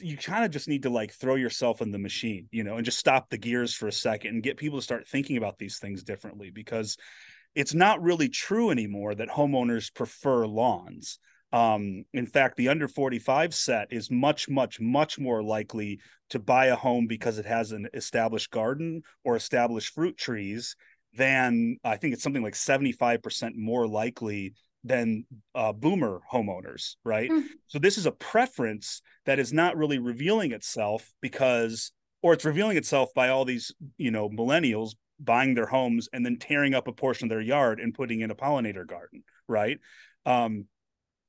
you 0.00 0.16
kind 0.16 0.44
of 0.44 0.50
just 0.50 0.68
need 0.68 0.82
to 0.82 0.90
like 0.90 1.12
throw 1.12 1.36
yourself 1.36 1.80
in 1.80 1.90
the 1.90 1.98
machine, 1.98 2.48
you 2.50 2.64
know, 2.64 2.76
and 2.76 2.84
just 2.84 2.98
stop 2.98 3.30
the 3.30 3.38
gears 3.38 3.74
for 3.74 3.88
a 3.88 3.92
second 3.92 4.34
and 4.34 4.42
get 4.42 4.56
people 4.56 4.78
to 4.78 4.84
start 4.84 5.08
thinking 5.08 5.36
about 5.36 5.58
these 5.58 5.78
things 5.78 6.02
differently 6.02 6.50
because 6.50 6.96
it's 7.54 7.74
not 7.74 8.02
really 8.02 8.28
true 8.28 8.70
anymore 8.70 9.14
that 9.14 9.28
homeowners 9.28 9.92
prefer 9.92 10.46
lawns. 10.46 11.18
Um, 11.52 12.04
in 12.12 12.26
fact, 12.26 12.56
the 12.56 12.68
under 12.68 12.86
45 12.86 13.54
set 13.54 13.88
is 13.90 14.10
much, 14.10 14.48
much, 14.48 14.80
much 14.80 15.18
more 15.18 15.42
likely 15.42 16.00
to 16.28 16.38
buy 16.38 16.66
a 16.66 16.76
home 16.76 17.06
because 17.06 17.38
it 17.38 17.46
has 17.46 17.72
an 17.72 17.88
established 17.92 18.50
garden 18.50 19.02
or 19.24 19.34
established 19.34 19.94
fruit 19.94 20.16
trees 20.16 20.76
than 21.14 21.78
I 21.82 21.96
think 21.96 22.14
it's 22.14 22.22
something 22.22 22.42
like 22.42 22.54
75% 22.54 23.56
more 23.56 23.88
likely 23.88 24.54
than 24.84 25.24
uh, 25.54 25.72
boomer 25.72 26.20
homeowners, 26.32 26.96
right? 27.04 27.30
Mm. 27.30 27.44
So 27.66 27.78
this 27.78 27.98
is 27.98 28.06
a 28.06 28.12
preference 28.12 29.02
that 29.26 29.38
is 29.38 29.52
not 29.52 29.76
really 29.76 29.98
revealing 29.98 30.52
itself 30.52 31.10
because, 31.20 31.92
or 32.22 32.32
it's 32.32 32.44
revealing 32.44 32.76
itself 32.76 33.10
by 33.14 33.28
all 33.28 33.44
these, 33.44 33.72
you 33.98 34.10
know, 34.10 34.28
millennials 34.28 34.94
buying 35.18 35.54
their 35.54 35.66
homes 35.66 36.08
and 36.12 36.24
then 36.24 36.38
tearing 36.38 36.74
up 36.74 36.88
a 36.88 36.92
portion 36.92 37.26
of 37.26 37.30
their 37.30 37.40
yard 37.40 37.78
and 37.78 37.94
putting 37.94 38.20
in 38.20 38.30
a 38.30 38.34
pollinator 38.34 38.86
garden, 38.86 39.22
right? 39.46 39.78
Um, 40.24 40.66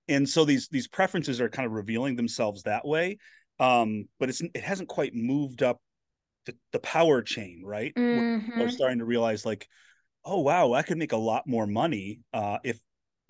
and 0.08 0.28
so 0.28 0.46
these 0.46 0.68
these 0.70 0.88
preferences 0.88 1.40
are 1.40 1.50
kind 1.50 1.66
of 1.66 1.74
revealing 1.74 2.16
themselves 2.16 2.64
that 2.64 2.86
way, 2.86 3.18
um, 3.60 4.06
but 4.20 4.30
it's 4.30 4.42
it 4.42 4.64
hasn't 4.64 4.90
quite 4.90 5.14
moved 5.14 5.62
up 5.62 5.80
the, 6.46 6.56
the 6.72 6.80
power 6.80 7.22
chain, 7.22 7.62
right? 7.64 7.94
Mm-hmm. 7.96 8.60
We're 8.60 8.70
starting 8.70 9.00
to 9.00 9.06
realize 9.06 9.46
like, 9.46 9.68
oh 10.26 10.40
wow, 10.40 10.74
I 10.74 10.82
could 10.82 10.98
make 10.98 11.12
a 11.12 11.18
lot 11.18 11.48
more 11.48 11.68
money 11.68 12.22
uh, 12.34 12.58
if 12.64 12.80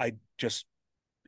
I 0.02 0.14
just 0.39 0.66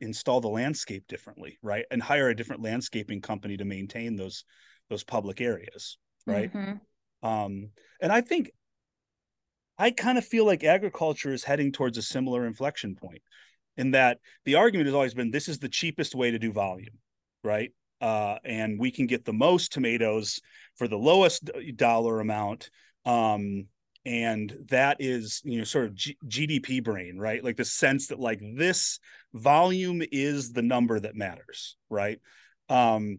install 0.00 0.40
the 0.40 0.48
landscape 0.48 1.04
differently, 1.08 1.58
right? 1.62 1.84
And 1.90 2.02
hire 2.02 2.28
a 2.28 2.36
different 2.36 2.62
landscaping 2.62 3.20
company 3.20 3.56
to 3.56 3.64
maintain 3.64 4.16
those 4.16 4.44
those 4.90 5.04
public 5.04 5.40
areas, 5.40 5.96
right? 6.26 6.52
Mm-hmm. 6.52 7.26
Um, 7.26 7.70
and 8.00 8.12
I 8.12 8.20
think 8.20 8.50
I 9.78 9.92
kind 9.92 10.18
of 10.18 10.24
feel 10.24 10.44
like 10.44 10.64
agriculture 10.64 11.32
is 11.32 11.44
heading 11.44 11.72
towards 11.72 11.96
a 11.96 12.02
similar 12.02 12.46
inflection 12.46 12.96
point 12.96 13.22
in 13.76 13.92
that 13.92 14.18
the 14.44 14.56
argument 14.56 14.86
has 14.86 14.94
always 14.94 15.14
been 15.14 15.30
this 15.30 15.48
is 15.48 15.58
the 15.58 15.68
cheapest 15.68 16.14
way 16.14 16.32
to 16.32 16.38
do 16.38 16.52
volume, 16.52 16.98
right? 17.42 17.70
Uh, 18.00 18.36
and 18.44 18.78
we 18.78 18.90
can 18.90 19.06
get 19.06 19.24
the 19.24 19.32
most 19.32 19.72
tomatoes 19.72 20.40
for 20.76 20.88
the 20.88 20.98
lowest 20.98 21.48
dollar 21.76 22.20
amount 22.20 22.70
um, 23.06 23.66
and 24.06 24.54
that 24.68 24.98
is 25.00 25.40
you 25.44 25.58
know 25.58 25.64
sort 25.64 25.86
of 25.86 25.94
G- 25.94 26.18
gdp 26.26 26.84
brain 26.84 27.18
right? 27.18 27.42
Like 27.42 27.56
the 27.56 27.64
sense 27.64 28.08
that 28.08 28.20
like 28.20 28.40
this 28.56 28.98
volume 29.32 30.02
is 30.12 30.52
the 30.52 30.62
number 30.62 30.98
that 30.98 31.16
matters 31.16 31.76
right? 31.88 32.20
Um 32.68 33.18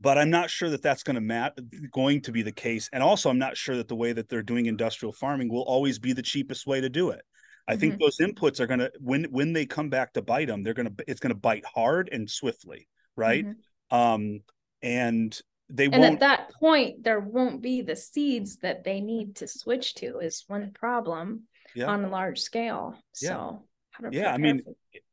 but 0.00 0.18
i'm 0.18 0.30
not 0.30 0.50
sure 0.50 0.68
that 0.68 0.82
that's 0.82 1.04
going 1.04 1.14
to 1.14 1.20
mat 1.20 1.56
going 1.92 2.20
to 2.22 2.32
be 2.32 2.42
the 2.42 2.52
case. 2.52 2.88
And 2.92 3.02
also 3.02 3.30
i'm 3.30 3.38
not 3.38 3.56
sure 3.56 3.76
that 3.76 3.88
the 3.88 3.96
way 3.96 4.12
that 4.12 4.28
they're 4.28 4.42
doing 4.42 4.66
industrial 4.66 5.12
farming 5.12 5.48
will 5.48 5.62
always 5.62 5.98
be 5.98 6.12
the 6.12 6.22
cheapest 6.22 6.66
way 6.66 6.80
to 6.80 6.88
do 6.88 7.10
it. 7.10 7.22
I 7.68 7.72
mm-hmm. 7.72 7.80
think 7.80 8.00
those 8.00 8.18
inputs 8.18 8.60
are 8.60 8.66
going 8.66 8.80
to 8.80 8.92
when 8.98 9.24
when 9.24 9.52
they 9.52 9.66
come 9.66 9.88
back 9.90 10.14
to 10.14 10.22
bite 10.22 10.48
them 10.48 10.62
they're 10.62 10.74
going 10.74 10.94
to 10.94 11.04
it's 11.06 11.20
going 11.20 11.34
to 11.34 11.40
bite 11.40 11.64
hard 11.64 12.08
and 12.10 12.28
swiftly 12.28 12.88
right? 13.16 13.46
Mm-hmm. 13.46 13.96
um 13.96 14.40
and 14.82 15.38
they 15.72 15.86
and 15.86 15.98
won't... 15.98 16.14
at 16.14 16.20
that 16.20 16.52
point 16.60 17.02
there 17.02 17.20
won't 17.20 17.62
be 17.62 17.82
the 17.82 17.96
seeds 17.96 18.56
that 18.58 18.84
they 18.84 19.00
need 19.00 19.36
to 19.36 19.48
switch 19.48 19.94
to 19.94 20.18
is 20.18 20.44
one 20.46 20.70
problem 20.72 21.44
yeah. 21.74 21.86
on 21.86 22.04
a 22.04 22.08
large 22.08 22.38
scale 22.38 22.94
so 23.12 23.64
yeah, 24.02 24.08
yeah 24.10 24.32
i 24.32 24.38
mean 24.38 24.62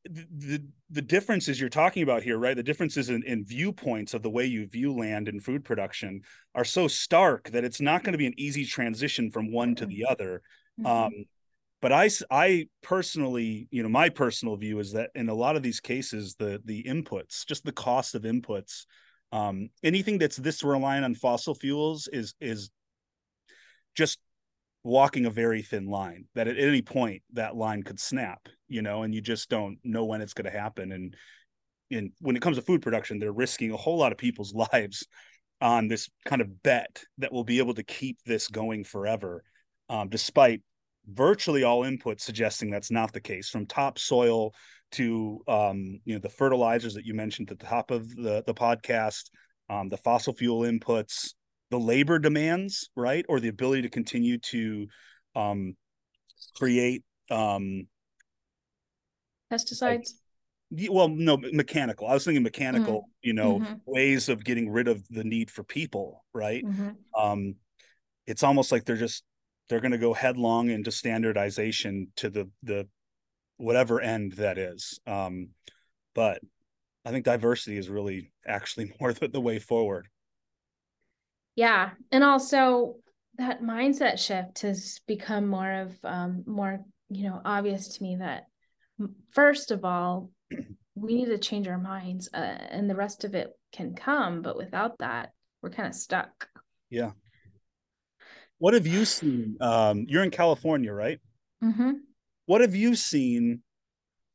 the 0.06 0.64
the 0.92 1.02
differences 1.02 1.60
you're 1.60 1.70
talking 1.70 2.04
about 2.04 2.24
here 2.24 2.38
right 2.38 2.56
the 2.56 2.64
differences 2.64 3.10
in, 3.10 3.24
in 3.24 3.46
viewpoints 3.46 4.14
of 4.14 4.22
the 4.22 4.30
way 4.30 4.46
you 4.46 4.68
view 4.68 4.94
land 4.94 5.28
and 5.28 5.44
food 5.44 5.64
production 5.64 6.22
are 6.56 6.66
so 6.66 6.88
stark 6.88 7.50
that 7.52 7.64
it's 7.64 7.82
not 7.82 8.04
going 8.04 8.14
to 8.14 8.18
be 8.18 8.28
an 8.28 8.34
easy 8.38 8.66
transition 8.66 9.32
from 9.32 9.52
one 9.52 9.76
to 9.76 9.86
the 9.86 10.06
other 10.06 10.42
mm-hmm. 10.80 10.86
um, 10.86 11.12
but 11.82 11.94
I, 11.94 12.10
I 12.30 12.68
personally, 12.82 13.70
you 13.72 13.84
know, 13.84 13.88
my 13.88 14.10
personal 14.10 14.58
view 14.58 14.80
is 14.80 14.92
that 14.92 15.12
in 15.16 15.30
a 15.30 15.34
lot 15.34 15.56
of 15.56 15.64
these 15.64 15.80
cases, 15.80 16.36
the 16.36 16.62
the 16.66 16.84
inputs, 16.84 17.46
just 17.46 17.64
the 17.64 17.72
cost 17.72 18.16
of 18.16 18.24
inputs, 18.24 18.86
um, 19.32 19.70
anything 19.84 20.18
that's 20.18 20.38
this 20.38 20.64
reliant 20.64 21.06
on 21.06 21.16
fossil 21.16 21.56
fuels 21.56 22.08
is 22.12 22.34
is 22.40 22.70
just 23.96 24.20
walking 24.84 25.26
a 25.26 25.30
very 25.30 25.62
thin 25.62 25.88
line 25.88 26.26
that 26.36 26.48
at 26.48 26.58
any 26.58 26.82
point 26.82 27.22
that 27.34 27.56
line 27.56 27.84
could 27.84 28.00
snap 28.00 28.48
you 28.70 28.82
know 28.82 29.04
and 29.04 29.14
you 29.14 29.22
just 29.22 29.50
don't 29.50 29.78
know 29.84 30.06
when 30.06 30.22
it's 30.22 30.34
going 30.34 30.52
to 30.52 30.58
happen. 30.58 30.92
And 30.92 31.16
and 31.92 32.12
when 32.20 32.36
it 32.36 32.42
comes 32.42 32.58
to 32.58 32.64
food 32.64 32.82
production 32.82 33.20
they're 33.20 33.32
risking 33.32 33.72
a 33.72 33.78
whole 33.78 33.98
lot 33.98 34.12
of 34.12 34.18
people's 34.18 34.54
lives 34.74 35.06
on 35.62 35.88
this 35.88 36.10
kind 36.26 36.42
of 36.42 36.64
bet 36.64 37.04
that 37.18 37.34
we'll 37.34 37.44
be 37.44 37.58
able 37.58 37.74
to 37.74 37.84
keep 37.84 38.18
this 38.26 38.48
going 38.48 38.84
forever 38.84 39.44
um, 39.90 40.08
despite 40.08 40.62
virtually 41.08 41.64
all 41.64 41.84
inputs 41.84 42.22
suggesting 42.22 42.70
that's 42.70 42.92
not 42.92 43.12
the 43.12 43.20
case 43.20 43.50
from 43.50 43.66
topsoil 43.66 44.54
to 44.92 45.42
um, 45.48 46.00
you 46.06 46.14
know 46.14 46.20
the 46.20 46.30
fertilizers 46.30 46.94
that 46.96 47.06
you 47.06 47.14
mentioned 47.14 47.52
at 47.52 47.60
the 47.60 47.66
top 47.66 47.92
of 47.92 48.16
the 48.16 48.44
the 48.46 48.54
podcast, 48.54 49.30
um, 49.70 49.90
the 49.90 49.98
fossil 49.98 50.34
fuel 50.34 50.62
inputs, 50.62 51.34
the 51.70 51.80
labor 51.80 52.20
demands, 52.20 52.90
right, 52.96 53.26
or 53.30 53.40
the 53.40 53.48
ability 53.48 53.84
to 53.84 53.90
continue 53.90 54.38
to 54.38 54.88
um, 55.36 55.76
create 56.56 57.04
um, 57.30 57.88
pesticides. 59.52 60.12
Like, 60.72 60.90
well, 60.92 61.10
no, 61.10 61.38
mechanical. 61.38 62.08
I 62.08 62.14
was 62.14 62.26
thinking 62.26 62.44
mechanical, 62.44 63.02
mm-hmm. 63.02 63.28
you 63.28 63.34
know, 63.34 63.60
mm-hmm. 63.60 63.74
ways 63.86 64.30
of 64.30 64.44
getting 64.44 64.70
rid 64.70 64.88
of 64.88 65.04
the 65.10 65.24
need 65.24 65.50
for 65.50 65.64
people, 65.64 66.24
right? 66.34 66.64
Mm-hmm. 66.64 66.90
Um, 67.20 67.56
it's 68.28 68.44
almost 68.44 68.72
like 68.72 68.86
they're 68.86 68.96
just 68.96 69.24
they're 69.68 69.80
going 69.80 69.92
to 69.92 69.98
go 69.98 70.14
headlong 70.14 70.70
into 70.70 70.92
standardization 70.92 72.12
to 72.18 72.30
the 72.30 72.50
the 72.64 72.88
whatever 73.60 74.02
end 74.02 74.34
that 74.34 74.58
is. 74.58 75.00
Um, 75.06 75.50
but 76.16 76.42
I 77.06 77.12
think 77.12 77.26
diversity 77.26 77.78
is 77.78 77.90
really 77.90 78.32
actually 78.48 78.92
more 79.00 79.14
the, 79.14 79.28
the 79.28 79.42
way 79.42 79.60
forward. 79.60 80.08
Yeah. 81.56 81.92
And 82.12 82.24
also 82.24 82.96
that 83.38 83.62
mindset 83.62 84.18
shift 84.18 84.62
has 84.62 85.02
become 85.08 85.48
more 85.48 85.72
of 85.72 85.98
um, 86.04 86.44
more, 86.48 86.80
you 87.10 87.24
know, 87.24 87.42
obvious 87.44 87.90
to 87.90 88.04
me 88.04 88.16
that 88.18 88.46
first 89.32 89.72
of 89.72 89.84
all, 89.84 90.32
we 90.96 91.16
need 91.16 91.28
to 91.28 91.38
change 91.38 91.68
our 91.68 91.78
minds 91.78 92.30
uh, 92.34 92.38
and 92.38 92.90
the 92.90 92.96
rest 92.96 93.26
of 93.26 93.36
it 93.36 93.50
can 93.74 93.94
come. 93.94 94.42
But 94.42 94.58
without 94.58 94.98
that, 95.00 95.34
we're 95.62 95.70
kind 95.70 95.88
of 95.88 95.96
stuck. 95.96 96.48
Yeah. 96.90 97.12
What 98.58 98.74
have 98.74 98.88
you 98.88 99.04
seen? 99.06 99.58
Um, 99.60 100.06
you're 100.08 100.24
in 100.24 100.32
California, 100.32 100.94
right? 100.94 101.20
Mm-hmm. 101.64 101.92
What 102.50 102.62
have 102.62 102.74
you 102.74 102.96
seen, 102.96 103.62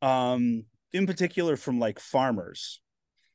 um, 0.00 0.66
in 0.92 1.04
particular, 1.04 1.56
from 1.56 1.80
like 1.80 1.98
farmers? 1.98 2.80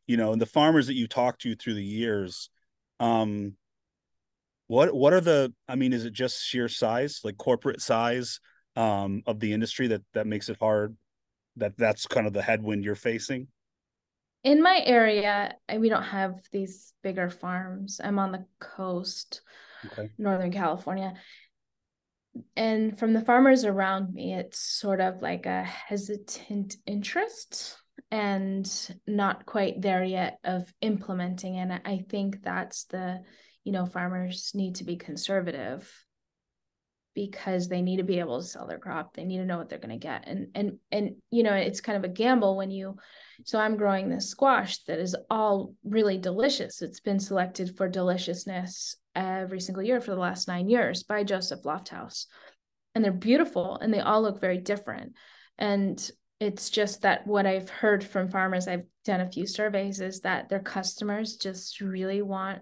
You 0.08 0.16
know, 0.16 0.32
and 0.32 0.42
the 0.42 0.46
farmers 0.46 0.88
that 0.88 0.94
you 0.94 1.06
talked 1.06 1.42
to 1.42 1.54
through 1.54 1.74
the 1.74 1.84
years. 1.84 2.50
Um, 3.02 3.58
what 4.68 4.96
what 4.96 5.12
are 5.12 5.20
the? 5.20 5.54
I 5.68 5.76
mean, 5.76 5.92
is 5.92 6.06
it 6.06 6.14
just 6.14 6.46
sheer 6.46 6.70
size, 6.70 7.20
like 7.26 7.36
corporate 7.36 7.82
size, 7.82 8.40
um, 8.78 9.22
of 9.28 9.42
the 9.42 9.52
industry 9.52 9.88
that 9.88 10.04
that 10.14 10.28
makes 10.28 10.48
it 10.48 10.56
hard? 10.62 10.96
That 11.58 11.78
that's 11.78 12.08
kind 12.08 12.26
of 12.26 12.32
the 12.32 12.42
headwind 12.42 12.86
you're 12.86 12.96
facing 12.96 13.48
in 14.46 14.64
my 14.64 14.82
area 14.86 15.54
we 15.78 15.90
don't 15.90 16.02
have 16.04 16.36
these 16.54 16.94
bigger 17.04 17.30
farms 17.30 18.00
i'm 18.02 18.18
on 18.18 18.32
the 18.32 18.46
coast 18.62 19.42
okay. 19.86 20.10
northern 20.18 20.50
california 20.50 21.14
and 22.56 22.98
from 22.98 23.14
the 23.14 23.22
farmers 23.22 23.66
around 23.66 24.14
me 24.14 24.34
it's 24.34 24.60
sort 24.60 25.02
of 25.02 25.22
like 25.22 25.46
a 25.46 25.64
hesitant 25.64 26.76
interest 26.86 27.78
and 28.12 28.98
not 29.08 29.46
quite 29.46 29.82
there 29.82 30.04
yet 30.04 30.40
of 30.44 30.72
implementing. 30.82 31.58
And 31.58 31.74
i 31.86 32.04
think 32.10 32.42
that's 32.42 32.86
the 32.86 33.22
you 33.64 33.72
know 33.72 33.86
farmers 33.86 34.52
need 34.54 34.76
to 34.76 34.84
be 34.84 34.96
conservative 34.96 35.92
because 37.16 37.68
they 37.68 37.82
need 37.82 37.98
to 37.98 38.04
be 38.04 38.20
able 38.20 38.40
to 38.40 38.48
sell 38.48 38.66
their 38.66 38.78
crop. 38.78 39.14
They 39.14 39.26
need 39.26 39.40
to 39.40 39.46
know 39.46 39.58
what 39.58 39.68
they're 39.68 39.78
going 39.78 39.90
to 39.90 39.98
get. 39.98 40.26
And 40.26 40.48
and 40.56 40.78
and 40.92 41.16
you 41.32 41.44
know 41.44 41.54
it's 41.54 41.82
kind 41.82 41.98
of 41.98 42.10
a 42.10 42.14
gamble 42.14 42.56
when 42.56 42.72
you 42.72 42.96
so 43.44 43.60
i'm 43.60 43.78
growing 43.78 44.10
this 44.10 44.30
squash 44.30 44.84
that 44.84 45.00
is 45.00 45.16
all 45.30 45.74
really 45.84 46.18
delicious. 46.18 46.82
It's 46.82 47.02
been 47.02 47.20
selected 47.20 47.76
for 47.76 47.90
deliciousness 47.90 48.96
every 49.20 49.60
single 49.60 49.84
year 49.84 50.02
for 50.02 50.12
the 50.12 50.22
last 50.22 50.48
9 50.48 50.70
years 50.70 51.04
by 51.04 51.24
Joseph 51.24 51.64
Lofthouse. 51.64 52.26
And 52.96 53.04
they're 53.04 53.12
beautiful 53.12 53.78
and 53.78 53.94
they 53.94 54.00
all 54.00 54.22
look 54.22 54.42
very 54.42 54.58
different. 54.58 55.14
And 55.58 56.12
it's 56.40 56.70
just 56.70 57.02
that 57.02 57.28
what 57.28 57.46
i've 57.46 57.70
heard 57.70 58.04
from 58.04 58.30
farmers 58.30 58.68
i've 58.68 58.86
done 59.06 59.22
a 59.22 59.30
few 59.30 59.46
surveys 59.46 60.00
is 60.00 60.22
that 60.22 60.50
their 60.50 60.62
customers 60.62 61.36
just 61.36 61.82
really 61.82 62.22
want 62.22 62.62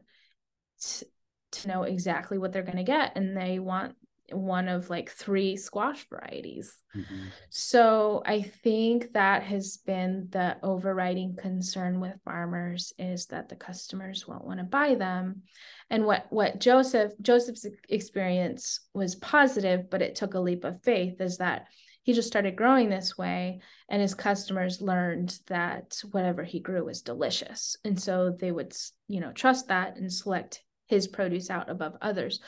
to 1.51 1.68
know 1.68 1.84
exactly 1.84 2.38
what 2.38 2.51
they're 2.51 2.64
going 2.64 2.78
to 2.78 2.84
get 2.84 3.14
and 3.16 3.36
they 3.36 3.60
want 3.60 3.95
one 4.32 4.67
of 4.67 4.89
like 4.89 5.09
three 5.09 5.55
squash 5.55 6.07
varieties. 6.09 6.75
Mm-hmm. 6.95 7.28
So 7.49 8.21
I 8.25 8.41
think 8.41 9.13
that 9.13 9.43
has 9.43 9.78
been 9.78 10.28
the 10.32 10.57
overriding 10.63 11.36
concern 11.36 11.99
with 11.99 12.21
farmers 12.23 12.93
is 12.97 13.28
that 13.28 13.49
the 13.49 13.55
customers 13.55 14.28
won't 14.28 14.45
want 14.45 14.59
to 14.59 14.65
buy 14.65 14.95
them. 14.95 15.43
And 15.89 16.05
what 16.05 16.25
what 16.30 16.59
Joseph 16.59 17.13
Joseph's 17.21 17.65
experience 17.89 18.82
was 18.93 19.15
positive, 19.15 19.89
but 19.89 20.01
it 20.01 20.15
took 20.15 20.34
a 20.34 20.39
leap 20.39 20.63
of 20.63 20.84
faith 20.84 21.21
is 21.21 21.38
that 21.38 21.67
he 22.07 22.13
just 22.13 22.30
started 22.30 22.55
growing 22.55 22.89
this 22.89 23.17
way 23.17 23.59
and 23.89 24.01
his 24.01 24.15
customers 24.15 24.82
learned 24.82 25.38
that 25.47 26.01
whatever 26.11 26.41
he 26.41 26.61
grew 26.61 26.86
was 26.86 27.01
delicious 27.01 27.75
and 27.84 28.01
so 28.01 28.34
they 28.39 28.49
would 28.49 28.73
you 29.09 29.19
know 29.19 29.34
trust 29.34 29.67
that 29.67 29.97
and 29.97 30.11
select 30.11 30.63
his 30.88 31.05
produce 31.05 31.49
out 31.49 31.69
above 31.69 31.97
others 32.01 32.39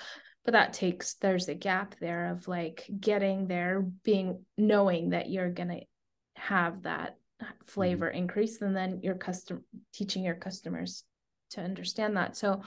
but 0.49 0.53
that 0.53 0.73
takes 0.73 1.13
there's 1.13 1.47
a 1.47 1.53
gap 1.53 1.93
there 1.99 2.31
of 2.31 2.47
like 2.47 2.89
getting 2.99 3.45
there 3.45 3.85
being 4.03 4.43
knowing 4.57 5.11
that 5.11 5.29
you're 5.29 5.51
going 5.51 5.69
to 5.69 5.81
have 6.41 6.81
that 6.81 7.17
flavor 7.67 8.07
mm-hmm. 8.07 8.17
increase 8.17 8.59
and 8.59 8.75
then 8.75 8.99
your 9.03 9.13
custom 9.13 9.63
teaching 9.93 10.23
your 10.23 10.33
customers 10.33 11.03
to 11.51 11.61
understand 11.61 12.17
that. 12.17 12.35
So 12.35 12.63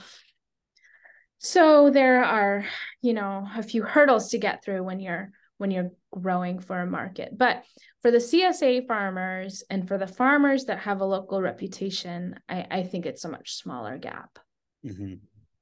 so 1.39 1.91
there 1.91 2.23
are 2.23 2.65
you 3.01 3.15
know 3.15 3.49
a 3.57 3.65
few 3.65 3.83
hurdles 3.83 4.29
to 4.29 4.39
get 4.39 4.63
through 4.63 4.85
when 4.85 5.01
you're 5.01 5.33
when 5.59 5.73
you're 5.73 5.91
growing 6.13 6.61
for 6.61 6.79
a 6.79 6.87
market. 6.87 7.37
But 7.37 7.65
for 8.01 8.13
the 8.13 8.19
csa 8.19 8.87
farmers 8.87 9.65
and 9.71 9.89
for 9.89 9.99
the 9.99 10.07
farmers 10.07 10.67
that 10.67 10.79
have 10.79 11.01
a 11.01 11.05
local 11.05 11.43
reputation 11.43 12.39
i, 12.49 12.65
I 12.71 12.83
think 12.85 13.07
it's 13.07 13.25
a 13.25 13.29
much 13.29 13.57
smaller 13.57 13.99
gap. 13.99 14.39
Mm-hmm 14.87 15.15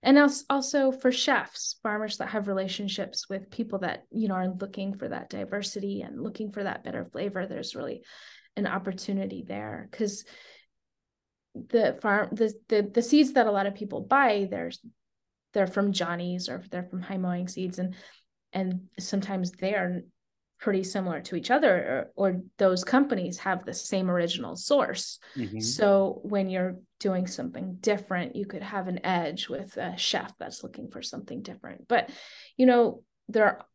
and 0.02 0.18
also 0.48 0.92
for 0.92 1.12
chefs 1.12 1.76
farmers 1.82 2.18
that 2.18 2.30
have 2.30 2.48
relationships 2.48 3.28
with 3.28 3.50
people 3.50 3.80
that 3.80 4.04
you 4.10 4.28
know 4.28 4.34
are 4.34 4.54
looking 4.60 4.96
for 4.96 5.08
that 5.08 5.28
diversity 5.28 6.00
and 6.02 6.22
looking 6.22 6.52
for 6.52 6.64
that 6.64 6.84
better 6.84 7.04
flavor 7.04 7.46
there's 7.46 7.76
really 7.76 8.02
an 8.56 8.66
opportunity 8.66 9.44
there. 9.46 9.88
Because 9.90 10.24
the 11.54 11.98
farm 12.00 12.28
the, 12.32 12.52
the 12.68 12.82
the 12.82 13.02
seeds 13.02 13.32
that 13.32 13.46
a 13.46 13.50
lot 13.50 13.66
of 13.66 13.74
people 13.74 14.00
buy 14.00 14.46
there's 14.48 14.78
they're 15.52 15.66
from 15.66 15.92
johnny's 15.92 16.48
or 16.48 16.62
they're 16.70 16.84
from 16.84 17.02
high 17.02 17.16
mowing 17.16 17.48
seeds 17.48 17.80
and 17.80 17.96
and 18.52 18.82
sometimes 19.00 19.50
they 19.50 19.74
are 19.74 20.02
pretty 20.60 20.82
similar 20.84 21.20
to 21.22 21.36
each 21.36 21.50
other 21.50 22.10
or, 22.16 22.32
or 22.32 22.40
those 22.58 22.84
companies 22.84 23.38
have 23.38 23.64
the 23.64 23.74
same 23.74 24.10
original 24.10 24.56
source. 24.56 25.18
Mm-hmm. 25.36 25.60
so 25.60 26.20
when 26.22 26.50
you're 26.50 26.76
doing 26.98 27.26
something 27.26 27.78
different 27.80 28.36
you 28.36 28.46
could 28.46 28.62
have 28.62 28.88
an 28.88 29.04
edge 29.04 29.48
with 29.48 29.76
a 29.76 29.96
chef 29.96 30.32
that's 30.38 30.62
looking 30.62 30.90
for 30.90 31.02
something 31.02 31.42
different. 31.42 31.88
But 31.88 32.10
you 32.56 32.66
know 32.66 33.02
there 33.28 33.44
are 33.44 33.66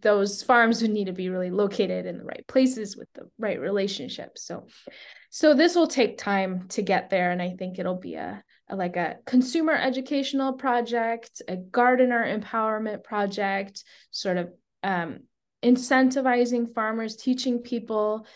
those 0.00 0.42
farms 0.42 0.82
would 0.82 0.90
need 0.90 1.04
to 1.04 1.12
be 1.12 1.28
really 1.28 1.50
located 1.52 2.04
in 2.04 2.18
the 2.18 2.24
right 2.24 2.44
places 2.48 2.96
with 2.96 3.06
the 3.14 3.30
right 3.38 3.60
relationships. 3.60 4.44
So 4.44 4.66
so 5.30 5.54
this 5.54 5.74
will 5.74 5.86
take 5.86 6.18
time 6.18 6.68
to 6.68 6.82
get 6.82 7.10
there 7.10 7.30
and 7.30 7.42
i 7.42 7.50
think 7.50 7.78
it'll 7.78 7.94
be 7.94 8.14
a, 8.14 8.42
a 8.68 8.76
like 8.76 8.96
a 8.96 9.16
consumer 9.26 9.74
educational 9.74 10.54
project 10.54 11.42
a 11.48 11.56
gardener 11.56 12.24
empowerment 12.38 13.04
project 13.04 13.84
sort 14.10 14.36
of 14.36 14.50
um, 14.82 15.20
incentivizing 15.62 16.74
farmers, 16.74 17.16
teaching 17.16 17.60
people 17.60 18.26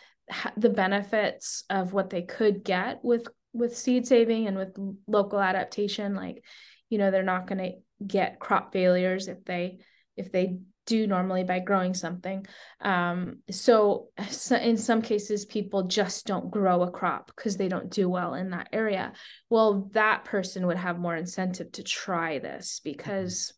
the 0.56 0.70
benefits 0.70 1.64
of 1.68 1.92
what 1.92 2.10
they 2.10 2.22
could 2.22 2.64
get 2.64 3.00
with 3.02 3.28
with 3.52 3.76
seed 3.76 4.06
saving 4.06 4.46
and 4.46 4.56
with 4.56 4.74
local 5.06 5.38
adaptation 5.38 6.14
like 6.14 6.42
you 6.88 6.96
know 6.96 7.10
they're 7.10 7.22
not 7.22 7.46
going 7.46 7.58
to 7.58 7.72
get 8.06 8.38
crop 8.38 8.72
failures 8.72 9.28
if 9.28 9.44
they 9.44 9.78
if 10.16 10.32
they 10.32 10.58
do 10.84 11.06
normally 11.06 11.44
by 11.44 11.60
growing 11.60 11.94
something. 11.94 12.44
Um, 12.80 13.38
so, 13.50 14.08
so 14.28 14.56
in 14.56 14.76
some 14.76 15.00
cases 15.00 15.44
people 15.44 15.84
just 15.84 16.26
don't 16.26 16.50
grow 16.50 16.82
a 16.82 16.90
crop 16.90 17.28
because 17.34 17.56
they 17.56 17.68
don't 17.68 17.90
do 17.90 18.08
well 18.08 18.34
in 18.34 18.50
that 18.50 18.68
area. 18.72 19.12
Well 19.48 19.88
that 19.92 20.24
person 20.24 20.66
would 20.66 20.76
have 20.76 20.98
more 20.98 21.16
incentive 21.16 21.70
to 21.72 21.82
try 21.82 22.40
this 22.40 22.80
because 22.82 23.52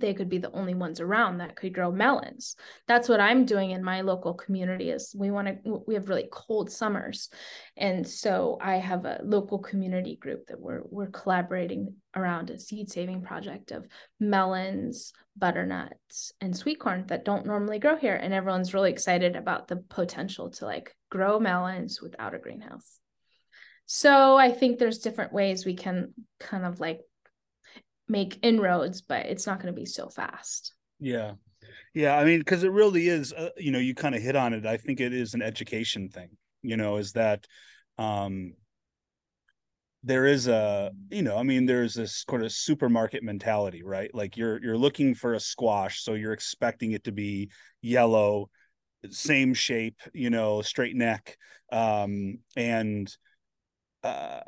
they 0.00 0.14
could 0.14 0.28
be 0.28 0.38
the 0.38 0.52
only 0.52 0.74
ones 0.74 1.00
around 1.00 1.38
that 1.38 1.56
could 1.56 1.74
grow 1.74 1.90
melons. 1.90 2.56
That's 2.86 3.08
what 3.08 3.20
i'm 3.20 3.44
doing 3.44 3.70
in 3.70 3.82
my 3.82 4.00
local 4.00 4.34
community 4.34 4.90
is 4.90 5.14
we 5.16 5.30
want 5.30 5.48
to 5.48 5.82
we 5.86 5.94
have 5.94 6.08
really 6.08 6.28
cold 6.30 6.70
summers. 6.70 7.30
And 7.76 8.06
so 8.06 8.58
i 8.60 8.76
have 8.76 9.04
a 9.04 9.20
local 9.22 9.58
community 9.58 10.16
group 10.16 10.46
that 10.46 10.60
we're 10.60 10.82
we're 10.90 11.10
collaborating 11.10 11.94
around 12.14 12.50
a 12.50 12.58
seed 12.58 12.90
saving 12.90 13.22
project 13.22 13.70
of 13.70 13.86
melons 14.18 15.12
butternuts 15.36 16.32
and 16.40 16.56
sweet 16.56 16.80
corn 16.80 17.04
that 17.06 17.24
don't 17.24 17.46
normally 17.46 17.78
grow 17.78 17.96
here. 17.96 18.16
And 18.16 18.34
everyone's 18.34 18.74
really 18.74 18.90
excited 18.90 19.36
about 19.36 19.68
the 19.68 19.76
potential 19.76 20.50
to 20.52 20.64
like 20.64 20.94
grow 21.10 21.38
melons 21.38 22.02
without 22.02 22.34
a 22.34 22.38
greenhouse. 22.38 22.98
So 23.86 24.36
i 24.36 24.50
think 24.50 24.78
there's 24.78 24.98
different 24.98 25.32
ways 25.32 25.64
we 25.64 25.74
can 25.74 26.12
kind 26.38 26.64
of 26.64 26.80
like 26.80 27.00
make 28.08 28.38
inroads, 28.42 29.00
but 29.00 29.26
it's 29.26 29.46
not 29.46 29.60
going 29.60 29.72
to 29.72 29.78
be 29.78 29.86
so 29.86 30.08
fast. 30.08 30.74
Yeah. 30.98 31.32
Yeah. 31.94 32.16
I 32.16 32.24
mean, 32.24 32.38
because 32.38 32.62
it 32.62 32.72
really 32.72 33.08
is, 33.08 33.32
uh, 33.32 33.50
you 33.56 33.70
know, 33.70 33.78
you 33.78 33.94
kind 33.94 34.14
of 34.14 34.22
hit 34.22 34.36
on 34.36 34.52
it. 34.52 34.66
I 34.66 34.76
think 34.76 35.00
it 35.00 35.12
is 35.12 35.34
an 35.34 35.42
education 35.42 36.08
thing, 36.08 36.30
you 36.62 36.76
know, 36.76 36.96
is 36.96 37.12
that, 37.12 37.46
um, 37.98 38.54
there 40.04 40.26
is 40.26 40.46
a 40.46 40.92
you 41.10 41.22
know 41.22 41.36
i 41.36 41.42
mean 41.42 41.66
there's 41.66 41.94
this 41.94 42.24
sort 42.28 42.42
of 42.42 42.52
supermarket 42.52 43.22
mentality 43.22 43.82
right 43.82 44.14
like 44.14 44.36
you're 44.36 44.62
you're 44.62 44.78
looking 44.78 45.14
for 45.14 45.34
a 45.34 45.40
squash 45.40 46.02
so 46.02 46.14
you're 46.14 46.32
expecting 46.32 46.92
it 46.92 47.04
to 47.04 47.12
be 47.12 47.50
yellow 47.82 48.48
same 49.10 49.54
shape 49.54 50.00
you 50.14 50.30
know 50.30 50.62
straight 50.62 50.94
neck 50.94 51.36
um 51.72 52.38
and 52.56 53.16
uh 54.04 54.40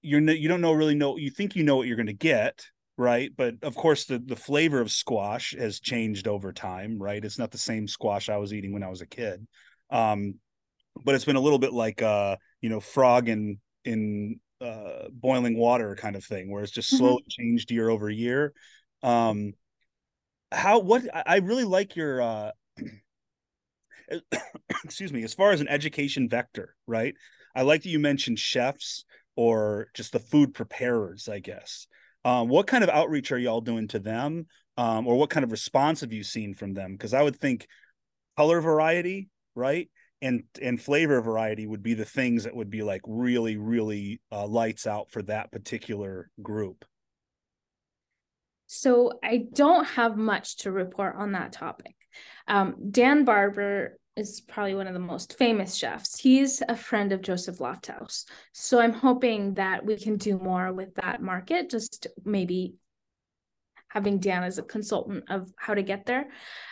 you're 0.00 0.20
you 0.20 0.48
don't 0.48 0.60
know 0.60 0.72
really 0.72 0.94
know 0.94 1.16
you 1.16 1.30
think 1.30 1.54
you 1.54 1.64
know 1.64 1.76
what 1.76 1.86
you're 1.86 1.96
going 1.96 2.06
to 2.06 2.12
get 2.12 2.66
right 2.98 3.30
but 3.36 3.54
of 3.62 3.74
course 3.74 4.04
the 4.04 4.18
the 4.18 4.36
flavor 4.36 4.80
of 4.80 4.90
squash 4.90 5.54
has 5.56 5.80
changed 5.80 6.28
over 6.28 6.52
time 6.52 6.98
right 6.98 7.24
it's 7.24 7.38
not 7.38 7.50
the 7.50 7.58
same 7.58 7.88
squash 7.88 8.28
i 8.28 8.36
was 8.36 8.52
eating 8.52 8.72
when 8.72 8.82
i 8.82 8.88
was 8.88 9.00
a 9.00 9.06
kid 9.06 9.46
um 9.90 10.34
but 11.04 11.14
it's 11.14 11.24
been 11.24 11.36
a 11.36 11.40
little 11.40 11.58
bit 11.58 11.72
like 11.72 12.02
uh 12.02 12.36
you 12.60 12.68
know 12.68 12.80
frog 12.80 13.28
in 13.28 13.58
in 13.84 14.40
uh, 14.60 15.08
boiling 15.12 15.56
water 15.56 15.96
kind 15.96 16.16
of 16.16 16.24
thing, 16.24 16.50
where 16.50 16.62
it's 16.62 16.72
just 16.72 16.88
mm-hmm. 16.88 16.98
slowly 16.98 17.22
mm-hmm. 17.22 17.42
changed 17.42 17.70
year 17.70 17.88
over 17.88 18.10
year. 18.10 18.52
Um, 19.02 19.52
how 20.50 20.80
what 20.80 21.02
I 21.14 21.36
really 21.36 21.64
like 21.64 21.94
your 21.94 22.22
uh, 22.22 22.50
excuse 24.84 25.12
me, 25.12 25.22
as 25.22 25.34
far 25.34 25.52
as 25.52 25.60
an 25.60 25.68
education 25.68 26.28
vector, 26.28 26.74
right? 26.86 27.14
I 27.54 27.62
like 27.62 27.82
that 27.82 27.90
you 27.90 27.98
mentioned 27.98 28.38
chefs 28.38 29.04
or 29.36 29.88
just 29.94 30.12
the 30.12 30.18
food 30.18 30.54
preparers, 30.54 31.28
I 31.28 31.38
guess. 31.38 31.86
Um, 32.28 32.48
what 32.48 32.66
kind 32.66 32.84
of 32.84 32.90
outreach 32.90 33.32
are 33.32 33.38
y'all 33.38 33.62
doing 33.62 33.88
to 33.88 33.98
them? 33.98 34.48
Um, 34.76 35.06
or 35.06 35.16
what 35.16 35.30
kind 35.30 35.44
of 35.44 35.50
response 35.50 36.02
have 36.02 36.12
you 36.12 36.22
seen 36.22 36.52
from 36.52 36.74
them? 36.74 36.92
Because 36.92 37.14
I 37.14 37.22
would 37.22 37.36
think 37.36 37.66
color 38.36 38.60
variety, 38.60 39.30
right? 39.54 39.88
And 40.20 40.42
and 40.60 40.78
flavor 40.78 41.22
variety 41.22 41.66
would 41.66 41.82
be 41.82 41.94
the 41.94 42.04
things 42.04 42.44
that 42.44 42.54
would 42.54 42.68
be 42.68 42.82
like 42.82 43.00
really, 43.06 43.56
really 43.56 44.20
uh, 44.30 44.46
lights 44.46 44.86
out 44.86 45.10
for 45.10 45.22
that 45.22 45.50
particular 45.50 46.30
group. 46.42 46.84
So 48.66 49.12
I 49.24 49.46
don't 49.50 49.86
have 49.86 50.18
much 50.18 50.58
to 50.58 50.70
report 50.70 51.16
on 51.16 51.32
that 51.32 51.52
topic. 51.52 51.94
Um, 52.46 52.90
Dan 52.90 53.24
Barber 53.24 53.96
is 54.18 54.40
probably 54.40 54.74
one 54.74 54.88
of 54.88 54.94
the 54.94 55.00
most 55.00 55.38
famous 55.38 55.76
chefs. 55.76 56.18
He's 56.18 56.62
a 56.68 56.76
friend 56.76 57.12
of 57.12 57.22
Joseph 57.22 57.58
Lofthouse. 57.58 58.24
So 58.52 58.80
I'm 58.80 58.92
hoping 58.92 59.54
that 59.54 59.84
we 59.84 59.96
can 59.96 60.16
do 60.16 60.38
more 60.38 60.72
with 60.72 60.94
that 60.96 61.22
market, 61.22 61.70
just 61.70 62.08
maybe 62.24 62.74
having 63.88 64.18
Dan 64.18 64.42
as 64.42 64.58
a 64.58 64.62
consultant 64.62 65.24
of 65.30 65.50
how 65.56 65.74
to 65.74 65.82
get 65.82 66.04
there. 66.04 66.28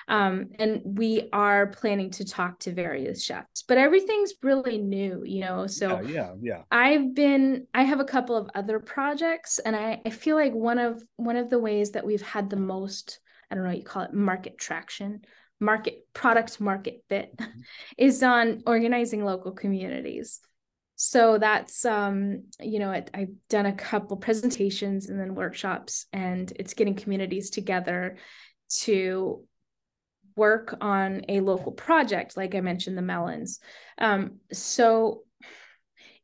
Um, 0.08 0.50
and 0.58 0.82
we 0.84 1.28
are 1.32 1.68
planning 1.68 2.10
to 2.12 2.24
talk 2.24 2.58
to 2.60 2.72
various 2.72 3.24
chefs, 3.24 3.62
but 3.62 3.78
everything's 3.78 4.34
really 4.42 4.78
new, 4.78 5.22
you 5.24 5.40
know. 5.40 5.66
So 5.66 6.00
yeah, 6.00 6.10
yeah, 6.10 6.32
yeah. 6.40 6.62
I've 6.70 7.14
been 7.14 7.66
I 7.72 7.84
have 7.84 8.00
a 8.00 8.04
couple 8.04 8.36
of 8.36 8.50
other 8.54 8.78
projects, 8.80 9.58
and 9.58 9.74
I, 9.74 10.00
I 10.04 10.10
feel 10.10 10.36
like 10.36 10.52
one 10.52 10.78
of 10.78 11.02
one 11.16 11.36
of 11.36 11.48
the 11.48 11.58
ways 11.58 11.92
that 11.92 12.06
we've 12.06 12.22
had 12.22 12.50
the 12.50 12.56
most, 12.56 13.18
I 13.50 13.54
don't 13.54 13.64
know, 13.64 13.70
what 13.70 13.78
you 13.78 13.84
call 13.84 14.02
it 14.02 14.12
market 14.12 14.58
traction 14.58 15.22
market 15.60 16.06
product 16.12 16.60
market 16.60 17.02
fit 17.08 17.36
mm-hmm. 17.36 17.60
is 17.98 18.22
on 18.22 18.62
organizing 18.66 19.24
local 19.24 19.52
communities. 19.52 20.40
So 20.96 21.38
that's 21.38 21.84
um 21.84 22.44
you 22.58 22.78
know 22.78 22.90
it, 22.90 23.10
i've 23.12 23.34
done 23.50 23.66
a 23.66 23.74
couple 23.74 24.16
presentations 24.16 25.10
and 25.10 25.20
then 25.20 25.34
workshops 25.34 26.06
and 26.12 26.50
it's 26.56 26.72
getting 26.72 26.94
communities 26.94 27.50
together 27.50 28.16
to 28.78 29.44
work 30.36 30.74
on 30.80 31.22
a 31.28 31.40
local 31.40 31.72
project 31.72 32.36
like 32.36 32.54
i 32.54 32.60
mentioned 32.60 32.96
the 32.96 33.02
melons. 33.02 33.60
Um 33.98 34.38
so 34.52 35.22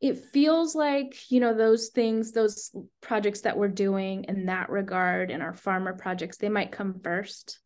it 0.00 0.18
feels 0.32 0.74
like 0.74 1.30
you 1.30 1.38
know 1.38 1.54
those 1.54 1.88
things 1.88 2.32
those 2.32 2.74
projects 3.02 3.42
that 3.42 3.58
we're 3.58 3.68
doing 3.68 4.24
in 4.24 4.46
that 4.46 4.70
regard 4.70 5.30
and 5.30 5.42
our 5.42 5.54
farmer 5.54 5.92
projects 5.92 6.38
they 6.38 6.48
might 6.48 6.72
come 6.72 6.98
first 7.04 7.60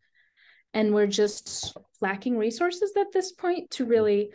and 0.76 0.92
we're 0.92 1.06
just 1.06 1.74
lacking 2.02 2.36
resources 2.36 2.92
at 3.00 3.10
this 3.10 3.32
point 3.32 3.70
to 3.70 3.86
really 3.86 4.30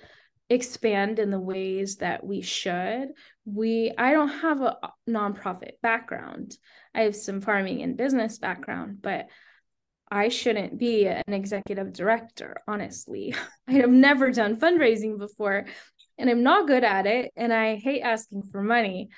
expand 0.49 1.19
in 1.19 1.29
the 1.29 1.39
ways 1.39 1.97
that 1.97 2.25
we 2.25 2.41
should. 2.41 3.09
We 3.45 3.93
i 3.97 4.11
don't 4.11 4.27
have 4.27 4.59
a 4.61 4.77
nonprofit 5.07 5.73
background. 5.83 6.57
I 6.95 7.01
have 7.01 7.15
some 7.15 7.41
farming 7.41 7.83
and 7.83 7.95
business 7.95 8.39
background 8.39 8.97
but 9.01 9.27
i 10.09 10.27
shouldn't 10.27 10.77
be 10.77 11.05
an 11.07 11.31
executive 11.31 11.93
director 11.93 12.57
honestly. 12.67 13.35
I 13.69 13.73
have 13.73 13.91
never 13.91 14.31
done 14.31 14.57
fundraising 14.59 15.19
before 15.19 15.65
and 16.17 16.29
i'm 16.29 16.43
not 16.43 16.67
good 16.67 16.83
at 16.83 17.05
it 17.05 17.31
and 17.37 17.53
i 17.53 17.75
hate 17.75 18.01
asking 18.01 18.43
for 18.51 18.63
money. 18.63 19.09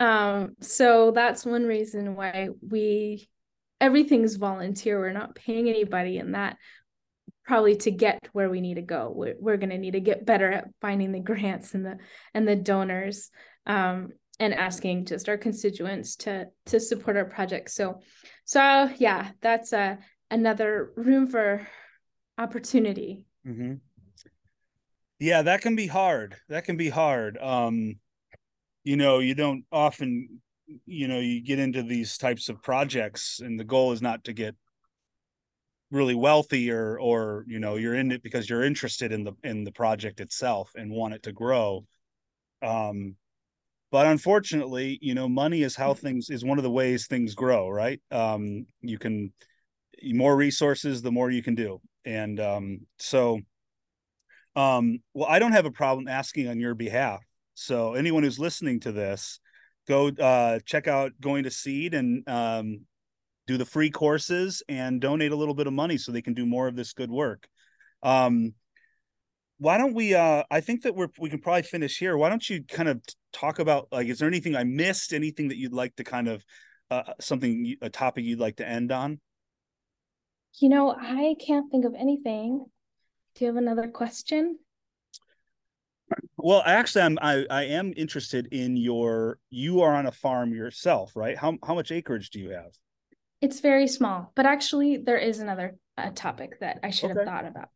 Um 0.00 0.54
so 0.60 1.12
that's 1.12 1.46
one 1.46 1.64
reason 1.64 2.14
why 2.14 2.50
we 2.60 3.26
everything's 3.82 4.36
volunteer. 4.36 4.98
We're 4.98 5.12
not 5.12 5.34
paying 5.34 5.68
anybody 5.68 6.18
and 6.18 6.36
that 6.36 6.56
probably 7.44 7.74
to 7.74 7.90
get 7.90 8.28
where 8.32 8.48
we 8.48 8.60
need 8.60 8.74
to 8.74 8.82
go. 8.82 9.12
We're, 9.14 9.34
we're 9.38 9.56
going 9.56 9.70
to 9.70 9.78
need 9.78 9.90
to 9.94 10.00
get 10.00 10.24
better 10.24 10.50
at 10.50 10.68
finding 10.80 11.10
the 11.10 11.18
grants 11.18 11.74
and 11.74 11.84
the 11.84 11.98
and 12.32 12.46
the 12.46 12.54
donors 12.54 13.30
um, 13.66 14.10
and 14.38 14.54
asking 14.54 15.06
just 15.06 15.28
our 15.28 15.36
constituents 15.36 16.16
to 16.16 16.46
to 16.66 16.78
support 16.78 17.16
our 17.16 17.24
project. 17.24 17.70
So 17.70 18.00
so 18.44 18.88
yeah 18.96 19.30
that's 19.40 19.72
a 19.72 19.98
another 20.30 20.92
room 20.96 21.26
for 21.26 21.66
opportunity. 22.38 23.26
Mm-hmm. 23.46 23.74
yeah 25.18 25.42
that 25.42 25.60
can 25.60 25.74
be 25.74 25.88
hard. 25.88 26.36
That 26.48 26.64
can 26.64 26.76
be 26.76 26.88
hard. 26.88 27.36
Um 27.38 27.96
you 28.84 28.96
know 28.96 29.18
you 29.18 29.34
don't 29.34 29.64
often 29.72 30.40
you 30.86 31.08
know 31.08 31.18
you 31.18 31.42
get 31.42 31.58
into 31.58 31.82
these 31.82 32.16
types 32.16 32.48
of 32.48 32.62
projects 32.62 33.40
and 33.40 33.58
the 33.58 33.64
goal 33.64 33.92
is 33.92 34.02
not 34.02 34.24
to 34.24 34.32
get 34.32 34.54
really 35.90 36.14
wealthy 36.14 36.70
or 36.70 36.98
or 36.98 37.44
you 37.46 37.60
know 37.60 37.76
you're 37.76 37.94
in 37.94 38.10
it 38.10 38.22
because 38.22 38.48
you're 38.48 38.64
interested 38.64 39.12
in 39.12 39.24
the 39.24 39.32
in 39.44 39.62
the 39.62 39.72
project 39.72 40.20
itself 40.20 40.72
and 40.74 40.90
want 40.90 41.14
it 41.14 41.22
to 41.22 41.32
grow. 41.32 41.84
Um 42.62 43.16
but 43.90 44.06
unfortunately 44.06 44.98
you 45.02 45.14
know 45.14 45.28
money 45.28 45.62
is 45.62 45.76
how 45.76 45.92
things 45.92 46.30
is 46.30 46.44
one 46.44 46.58
of 46.58 46.64
the 46.64 46.70
ways 46.70 47.06
things 47.06 47.34
grow 47.34 47.68
right? 47.68 48.00
Um 48.10 48.66
you 48.80 48.98
can 48.98 49.32
more 50.02 50.34
resources 50.34 51.02
the 51.02 51.12
more 51.12 51.30
you 51.30 51.42
can 51.42 51.54
do. 51.54 51.80
And 52.06 52.40
um 52.40 52.80
so 52.98 53.40
um 54.54 54.98
well 55.14 55.28
i 55.30 55.38
don't 55.38 55.52
have 55.52 55.64
a 55.64 55.70
problem 55.70 56.08
asking 56.08 56.48
on 56.48 56.58
your 56.58 56.74
behalf. 56.74 57.22
So 57.54 57.92
anyone 57.92 58.22
who's 58.22 58.38
listening 58.38 58.80
to 58.80 58.92
this 58.92 59.40
go 59.86 60.08
uh, 60.08 60.58
check 60.64 60.86
out 60.86 61.12
going 61.20 61.44
to 61.44 61.50
seed 61.50 61.94
and 61.94 62.28
um, 62.28 62.82
do 63.46 63.56
the 63.56 63.64
free 63.64 63.90
courses 63.90 64.62
and 64.68 65.00
donate 65.00 65.32
a 65.32 65.36
little 65.36 65.54
bit 65.54 65.66
of 65.66 65.72
money 65.72 65.98
so 65.98 66.12
they 66.12 66.22
can 66.22 66.34
do 66.34 66.46
more 66.46 66.68
of 66.68 66.76
this 66.76 66.92
good 66.92 67.10
work. 67.10 67.48
Um, 68.02 68.54
why 69.58 69.78
don't 69.78 69.94
we 69.94 70.12
uh, 70.12 70.42
i 70.50 70.60
think 70.60 70.82
that 70.82 70.96
we're 70.96 71.06
we 71.20 71.30
can 71.30 71.40
probably 71.40 71.62
finish 71.62 71.98
here. 71.98 72.16
Why 72.16 72.28
don't 72.28 72.48
you 72.48 72.64
kind 72.64 72.88
of 72.88 73.00
talk 73.32 73.58
about 73.60 73.88
like 73.92 74.08
is 74.08 74.18
there 74.18 74.28
anything 74.28 74.56
i 74.56 74.64
missed? 74.64 75.12
Anything 75.12 75.48
that 75.48 75.56
you'd 75.56 75.72
like 75.72 75.94
to 75.96 76.04
kind 76.04 76.28
of 76.28 76.44
uh, 76.90 77.14
something 77.20 77.76
a 77.80 77.88
topic 77.88 78.24
you'd 78.24 78.40
like 78.40 78.56
to 78.56 78.68
end 78.68 78.90
on? 78.90 79.20
You 80.60 80.68
know 80.68 80.90
i 80.90 81.34
can't 81.44 81.70
think 81.70 81.84
of 81.84 81.94
anything. 81.94 82.66
Do 83.34 83.44
you 83.44 83.46
have 83.46 83.56
another 83.56 83.88
question 83.88 84.58
well, 86.36 86.62
actually, 86.64 87.02
I'm 87.02 87.18
I, 87.20 87.46
I 87.50 87.64
am 87.64 87.92
interested 87.96 88.48
in 88.52 88.76
your. 88.76 89.38
You 89.50 89.82
are 89.82 89.94
on 89.94 90.06
a 90.06 90.12
farm 90.12 90.52
yourself, 90.52 91.12
right? 91.14 91.36
How 91.36 91.58
how 91.64 91.74
much 91.74 91.90
acreage 91.90 92.30
do 92.30 92.40
you 92.40 92.50
have? 92.50 92.72
It's 93.40 93.60
very 93.60 93.88
small, 93.88 94.32
but 94.34 94.46
actually, 94.46 94.98
there 94.98 95.18
is 95.18 95.40
another 95.40 95.76
uh, 95.98 96.10
topic 96.14 96.60
that 96.60 96.80
I 96.82 96.90
should 96.90 97.10
okay. 97.10 97.20
have 97.20 97.28
thought 97.28 97.46
about. 97.46 97.68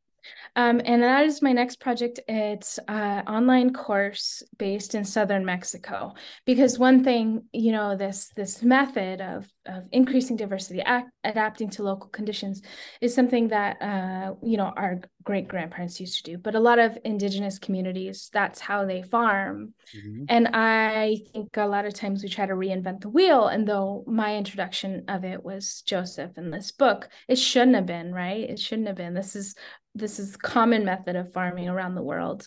Um, 0.56 0.80
and 0.84 1.02
that 1.02 1.24
is 1.24 1.42
my 1.42 1.52
next 1.52 1.80
project. 1.80 2.20
It's 2.28 2.78
an 2.88 3.26
online 3.26 3.72
course 3.72 4.42
based 4.58 4.94
in 4.94 5.04
southern 5.04 5.44
Mexico. 5.44 6.14
Because 6.44 6.78
one 6.78 7.04
thing, 7.04 7.44
you 7.52 7.72
know, 7.72 7.96
this 7.96 8.30
this 8.36 8.62
method 8.62 9.20
of 9.20 9.46
of 9.66 9.84
increasing 9.92 10.36
diversity, 10.36 10.80
act, 10.80 11.10
adapting 11.24 11.70
to 11.70 11.82
local 11.82 12.08
conditions, 12.08 12.62
is 13.00 13.14
something 13.14 13.48
that 13.48 13.82
uh, 13.82 14.34
you 14.42 14.56
know 14.56 14.72
our 14.76 15.00
great 15.26 15.48
grandparents 15.48 16.00
used 16.00 16.24
to 16.24 16.32
do. 16.32 16.38
But 16.38 16.54
a 16.54 16.60
lot 16.60 16.78
of 16.78 16.96
indigenous 17.04 17.58
communities, 17.58 18.30
that's 18.32 18.60
how 18.60 18.86
they 18.86 19.02
farm. 19.02 19.74
Mm-hmm. 19.94 20.24
And 20.28 20.48
I 20.54 21.18
think 21.32 21.56
a 21.56 21.66
lot 21.66 21.84
of 21.84 21.94
times 21.94 22.22
we 22.22 22.28
try 22.28 22.46
to 22.46 22.54
reinvent 22.54 23.00
the 23.00 23.08
wheel. 23.08 23.48
And 23.48 23.66
though 23.66 24.04
my 24.06 24.36
introduction 24.36 25.04
of 25.08 25.24
it 25.24 25.44
was 25.44 25.82
Joseph 25.82 26.38
in 26.38 26.50
this 26.50 26.70
book, 26.70 27.08
it 27.28 27.36
shouldn't 27.36 27.74
have 27.74 27.86
been 27.86 28.14
right. 28.14 28.48
It 28.48 28.60
shouldn't 28.60 28.86
have 28.86 28.96
been. 28.96 29.14
This 29.14 29.36
is 29.36 29.54
this 29.96 30.18
is 30.18 30.36
common 30.36 30.84
method 30.84 31.16
of 31.16 31.32
farming 31.32 31.68
around 31.68 31.94
the 31.94 32.02
world. 32.02 32.46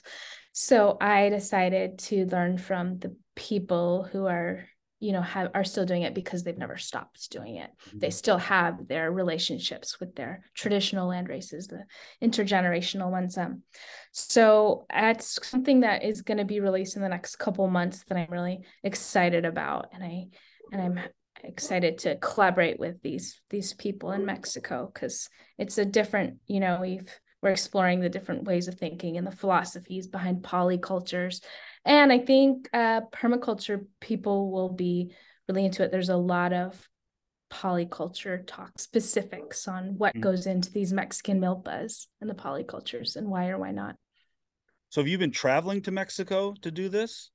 So 0.53 0.97
I 0.99 1.29
decided 1.29 1.99
to 1.99 2.25
learn 2.25 2.57
from 2.57 2.99
the 2.99 3.15
people 3.35 4.03
who 4.11 4.25
are 4.27 4.65
you 4.99 5.13
know 5.13 5.21
have 5.21 5.49
are 5.53 5.63
still 5.63 5.85
doing 5.85 6.01
it 6.01 6.13
because 6.13 6.43
they've 6.43 6.57
never 6.57 6.77
stopped 6.77 7.31
doing 7.31 7.55
it 7.55 7.69
mm-hmm. 7.87 7.99
they 7.99 8.09
still 8.09 8.37
have 8.37 8.87
their 8.87 9.11
relationships 9.11 9.99
with 9.99 10.13
their 10.15 10.43
traditional 10.53 11.07
land 11.07 11.29
races 11.29 11.67
the 11.67 11.83
intergenerational 12.21 13.09
ones 13.09 13.37
um 13.37 13.61
so 14.11 14.85
that's 14.89 15.47
something 15.47 15.81
that 15.81 16.03
is 16.03 16.21
going 16.21 16.37
to 16.37 16.45
be 16.45 16.59
released 16.59 16.95
in 16.95 17.01
the 17.01 17.09
next 17.09 17.37
couple 17.37 17.65
months 17.67 18.03
that 18.07 18.17
i'm 18.17 18.29
really 18.29 18.59
excited 18.83 19.45
about 19.45 19.87
and 19.93 20.03
i 20.03 20.25
and 20.71 20.81
i'm 20.81 20.99
excited 21.43 21.99
to 21.99 22.17
collaborate 22.17 22.77
with 22.79 23.01
these 23.01 23.39
these 23.49 23.73
people 23.73 24.11
in 24.11 24.25
mexico 24.25 24.91
because 24.93 25.29
it's 25.57 25.77
a 25.77 25.85
different 25.85 26.37
you 26.45 26.59
know 26.59 26.79
we've 26.81 27.09
we're 27.41 27.51
exploring 27.51 28.01
the 28.01 28.09
different 28.09 28.43
ways 28.43 28.67
of 28.67 28.75
thinking 28.75 29.17
and 29.17 29.25
the 29.25 29.31
philosophies 29.31 30.07
behind 30.07 30.43
polycultures. 30.43 31.41
And 31.85 32.11
I 32.11 32.19
think 32.19 32.69
uh, 32.73 33.01
permaculture 33.13 33.85
people 34.01 34.51
will 34.51 34.69
be 34.69 35.13
really 35.47 35.65
into 35.65 35.83
it. 35.83 35.91
There's 35.91 36.09
a 36.09 36.17
lot 36.17 36.53
of 36.53 36.87
polyculture 37.51 38.45
talk 38.45 38.77
specifics 38.77 39.67
on 39.67 39.97
what 39.97 40.13
mm-hmm. 40.13 40.21
goes 40.21 40.45
into 40.45 40.71
these 40.71 40.93
Mexican 40.93 41.39
milpas 41.39 42.07
and 42.21 42.29
the 42.29 42.35
polycultures 42.35 43.15
and 43.15 43.27
why 43.27 43.49
or 43.49 43.57
why 43.57 43.71
not. 43.71 43.95
So 44.89 45.01
have 45.01 45.07
you 45.07 45.17
been 45.17 45.31
traveling 45.31 45.81
to 45.83 45.91
Mexico 45.91 46.53
to 46.61 46.71
do 46.71 46.89
this? 46.89 47.31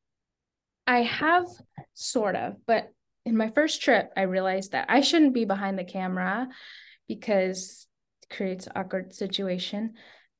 I 0.87 1.03
have 1.03 1.47
sort 1.95 2.37
of, 2.37 2.57
but 2.67 2.91
in 3.25 3.37
my 3.37 3.51
first 3.51 3.83
trip, 3.83 4.11
I 4.17 4.23
realized 4.23 4.73
that 4.73 4.87
I 4.91 5.01
shouldn't 5.01 5.35
be 5.35 5.45
behind 5.45 5.79
the 5.79 5.85
camera 5.85 6.49
because 7.09 7.87
creates 8.31 8.68
awkward 8.75 9.14
situation. 9.14 9.95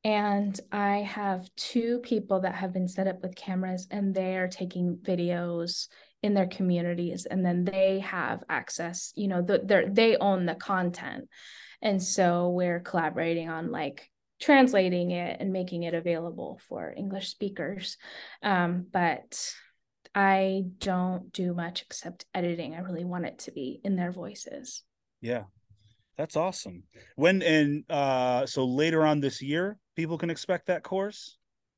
And 0.05 0.59
I 0.70 0.99
have 0.99 1.49
two 1.57 2.01
people 2.01 2.41
that 2.41 2.55
have 2.55 2.72
been 2.72 2.89
set 2.89 3.07
up 3.07 3.22
with 3.22 3.37
cameras 3.37 3.87
and 3.91 4.14
they 4.14 4.37
are 4.37 4.49
taking 4.49 4.99
videos 5.03 5.89
in 6.22 6.35
their 6.35 6.47
communities 6.47 7.26
and 7.26 7.45
then 7.45 7.64
they 7.64 8.01
have 8.01 8.43
access, 8.49 9.12
you 9.14 9.28
know, 9.28 9.43
the, 9.43 9.89
they 9.91 10.16
own 10.16 10.47
the 10.47 10.55
content. 10.55 11.28
And 11.80 12.03
so 12.03 12.51
we're 12.51 12.80
collaborating 12.80 13.49
on 13.49 13.70
like 13.70 14.11
translating 14.41 15.11
it 15.11 15.39
and 15.41 15.53
making 15.53 15.85
it 15.85 15.95
available 15.95 16.61
for 16.68 16.93
English 16.95 17.28
speakers. 17.30 17.97
Um, 18.43 18.87
but 18.91 19.55
I 20.14 20.64
don't 20.78 21.32
do 21.32 21.55
much 21.55 21.82
except 21.82 22.26
editing. 22.35 22.74
I 22.74 22.80
really 22.80 23.05
want 23.05 23.26
it 23.26 23.41
to 23.41 23.53
be 23.53 23.80
in 23.82 23.97
their 23.97 24.12
voices. 24.12 24.82
Yeah. 25.20 25.45
That's 26.17 26.37
awesome. 26.37 26.85
When 27.17 27.43
and 27.43 27.85
uh 27.91 28.47
so 28.47 28.65
later 28.65 29.05
on 29.05 29.21
this 29.21 29.43
year, 29.43 29.79
people 29.97 30.19
can 30.19 30.31
expect 30.31 30.67
that 30.67 30.83
course? 30.83 31.37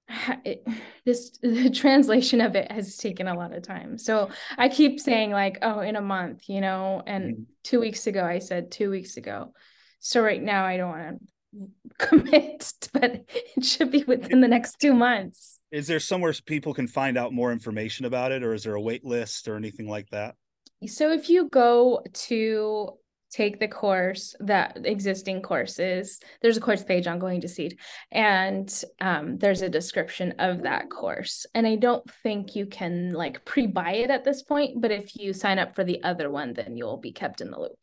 It, 0.45 0.67
this 1.05 1.39
the 1.43 1.71
translation 1.71 2.41
of 2.41 2.55
it 2.55 2.71
has 2.71 2.97
taken 2.97 3.27
a 3.27 3.35
lot 3.35 3.55
of 3.55 3.63
time. 3.63 3.99
So 3.99 4.31
I 4.57 4.69
keep 4.69 5.01
saying 5.01 5.31
like, 5.31 5.59
oh, 5.63 5.81
in 5.81 5.97
a 5.97 6.01
month, 6.01 6.49
you 6.49 6.61
know, 6.61 7.03
and 7.07 7.35
mm-hmm. 7.35 7.43
2 7.65 7.81
weeks 7.81 8.07
ago 8.07 8.25
I 8.25 8.39
said 8.39 8.71
2 8.71 8.91
weeks 8.91 9.17
ago. 9.17 9.53
So 9.99 10.23
right 10.23 10.43
now 10.43 10.65
I 10.65 10.77
don't 10.77 10.91
want 10.91 11.21
to 11.21 11.69
commit, 11.99 12.73
but 12.93 13.25
it 13.57 13.65
should 13.65 13.91
be 13.91 14.05
within 14.05 14.41
the 14.41 14.49
next 14.49 14.79
2 14.81 14.95
months. 14.95 15.61
Is 15.73 15.87
there 15.87 16.01
somewhere 16.01 16.35
people 16.45 16.75
can 16.75 16.87
find 16.87 17.19
out 17.19 17.33
more 17.33 17.51
information 17.51 18.07
about 18.07 18.31
it 18.33 18.43
or 18.43 18.55
is 18.55 18.63
there 18.65 18.75
a 18.75 18.81
wait 18.81 19.05
list 19.05 19.49
or 19.49 19.57
anything 19.57 19.89
like 19.89 20.09
that? 20.11 20.37
So 20.87 21.11
if 21.13 21.31
you 21.31 21.49
go 21.49 22.03
to 22.13 22.99
take 23.37 23.61
the 23.61 23.69
course 23.69 24.35
that 24.41 24.79
existing 24.85 25.43
courses. 25.43 26.21
There's 26.41 26.57
a 26.57 26.61
course 26.61 26.83
page 26.83 27.07
on 27.07 27.19
going 27.19 27.43
to 27.43 27.49
seed 27.49 27.79
and 28.11 28.69
um, 29.01 29.37
there's 29.37 29.61
a 29.61 29.69
description 29.69 30.35
of 30.39 30.63
that 30.63 30.89
course. 30.91 31.45
And 31.55 31.67
i 31.67 31.77
don't 31.77 32.09
think 32.23 32.57
you 32.57 32.67
can 32.67 33.13
like 33.13 33.45
pre-buy 33.45 33.93
it 34.05 34.11
at 34.11 34.25
this 34.25 34.43
point 34.43 34.81
but 34.81 34.91
if 34.91 35.17
you 35.17 35.33
sign 35.33 35.59
up 35.59 35.75
for 35.75 35.85
the 35.85 36.03
other 36.03 36.31
one 36.31 36.55
then 36.55 36.77
you'll 36.77 36.97
be 36.97 37.13
kept 37.13 37.41
in 37.43 37.51
the 37.51 37.61
loop. 37.61 37.79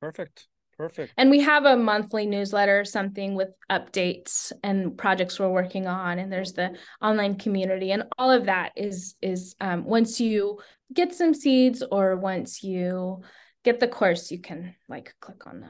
Perfect. 0.00 0.46
Perfect. 0.78 1.12
And 1.16 1.30
we 1.30 1.40
have 1.40 1.64
a 1.64 1.76
monthly 1.76 2.26
newsletter 2.26 2.84
something 2.84 3.34
with 3.34 3.50
updates 3.70 4.52
and 4.62 4.96
projects 4.96 5.38
we're 5.38 5.48
working 5.48 5.86
on 5.86 6.18
and 6.20 6.32
there's 6.32 6.52
the 6.52 6.76
online 7.00 7.34
community 7.36 7.90
and 7.90 8.04
all 8.18 8.30
of 8.30 8.46
that 8.46 8.72
is 8.76 9.16
is 9.20 9.56
um, 9.60 9.84
once 9.84 10.20
you 10.20 10.60
get 10.92 11.14
some 11.14 11.34
seeds 11.34 11.82
or 11.90 12.16
once 12.16 12.62
you 12.62 13.22
get 13.64 13.80
the 13.80 13.88
course, 13.88 14.30
you 14.30 14.40
can 14.40 14.74
like 14.88 15.14
click 15.20 15.46
on 15.46 15.60
the 15.60 15.68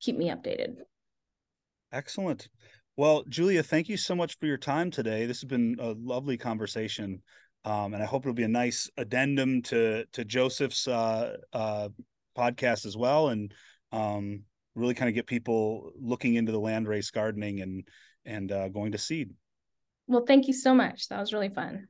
keep 0.00 0.16
me 0.16 0.28
updated. 0.28 0.76
Excellent. 1.92 2.48
Well, 2.96 3.24
Julia, 3.28 3.62
thank 3.62 3.88
you 3.88 3.96
so 3.96 4.14
much 4.14 4.38
for 4.38 4.46
your 4.46 4.58
time 4.58 4.90
today. 4.90 5.26
This 5.26 5.40
has 5.40 5.48
been 5.48 5.76
a 5.80 5.94
lovely 5.98 6.36
conversation. 6.36 7.22
Um, 7.64 7.94
and 7.94 8.02
I 8.02 8.06
hope 8.06 8.24
it'll 8.24 8.34
be 8.34 8.42
a 8.42 8.48
nice 8.48 8.88
addendum 8.96 9.62
to 9.62 10.06
to 10.12 10.24
Joseph's 10.24 10.88
uh, 10.88 11.36
uh, 11.52 11.88
podcast 12.36 12.86
as 12.86 12.96
well, 12.96 13.28
and 13.28 13.52
um, 13.92 14.44
really 14.74 14.94
kind 14.94 15.08
of 15.08 15.14
get 15.14 15.26
people 15.26 15.92
looking 16.00 16.34
into 16.34 16.52
the 16.52 16.60
landrace 16.60 17.12
gardening 17.12 17.60
and 17.60 17.86
and 18.24 18.50
uh, 18.50 18.68
going 18.68 18.92
to 18.92 18.98
seed. 18.98 19.30
Well, 20.06 20.24
thank 20.26 20.48
you 20.48 20.54
so 20.54 20.74
much. 20.74 21.08
That 21.08 21.20
was 21.20 21.32
really 21.32 21.50
fun. 21.50 21.88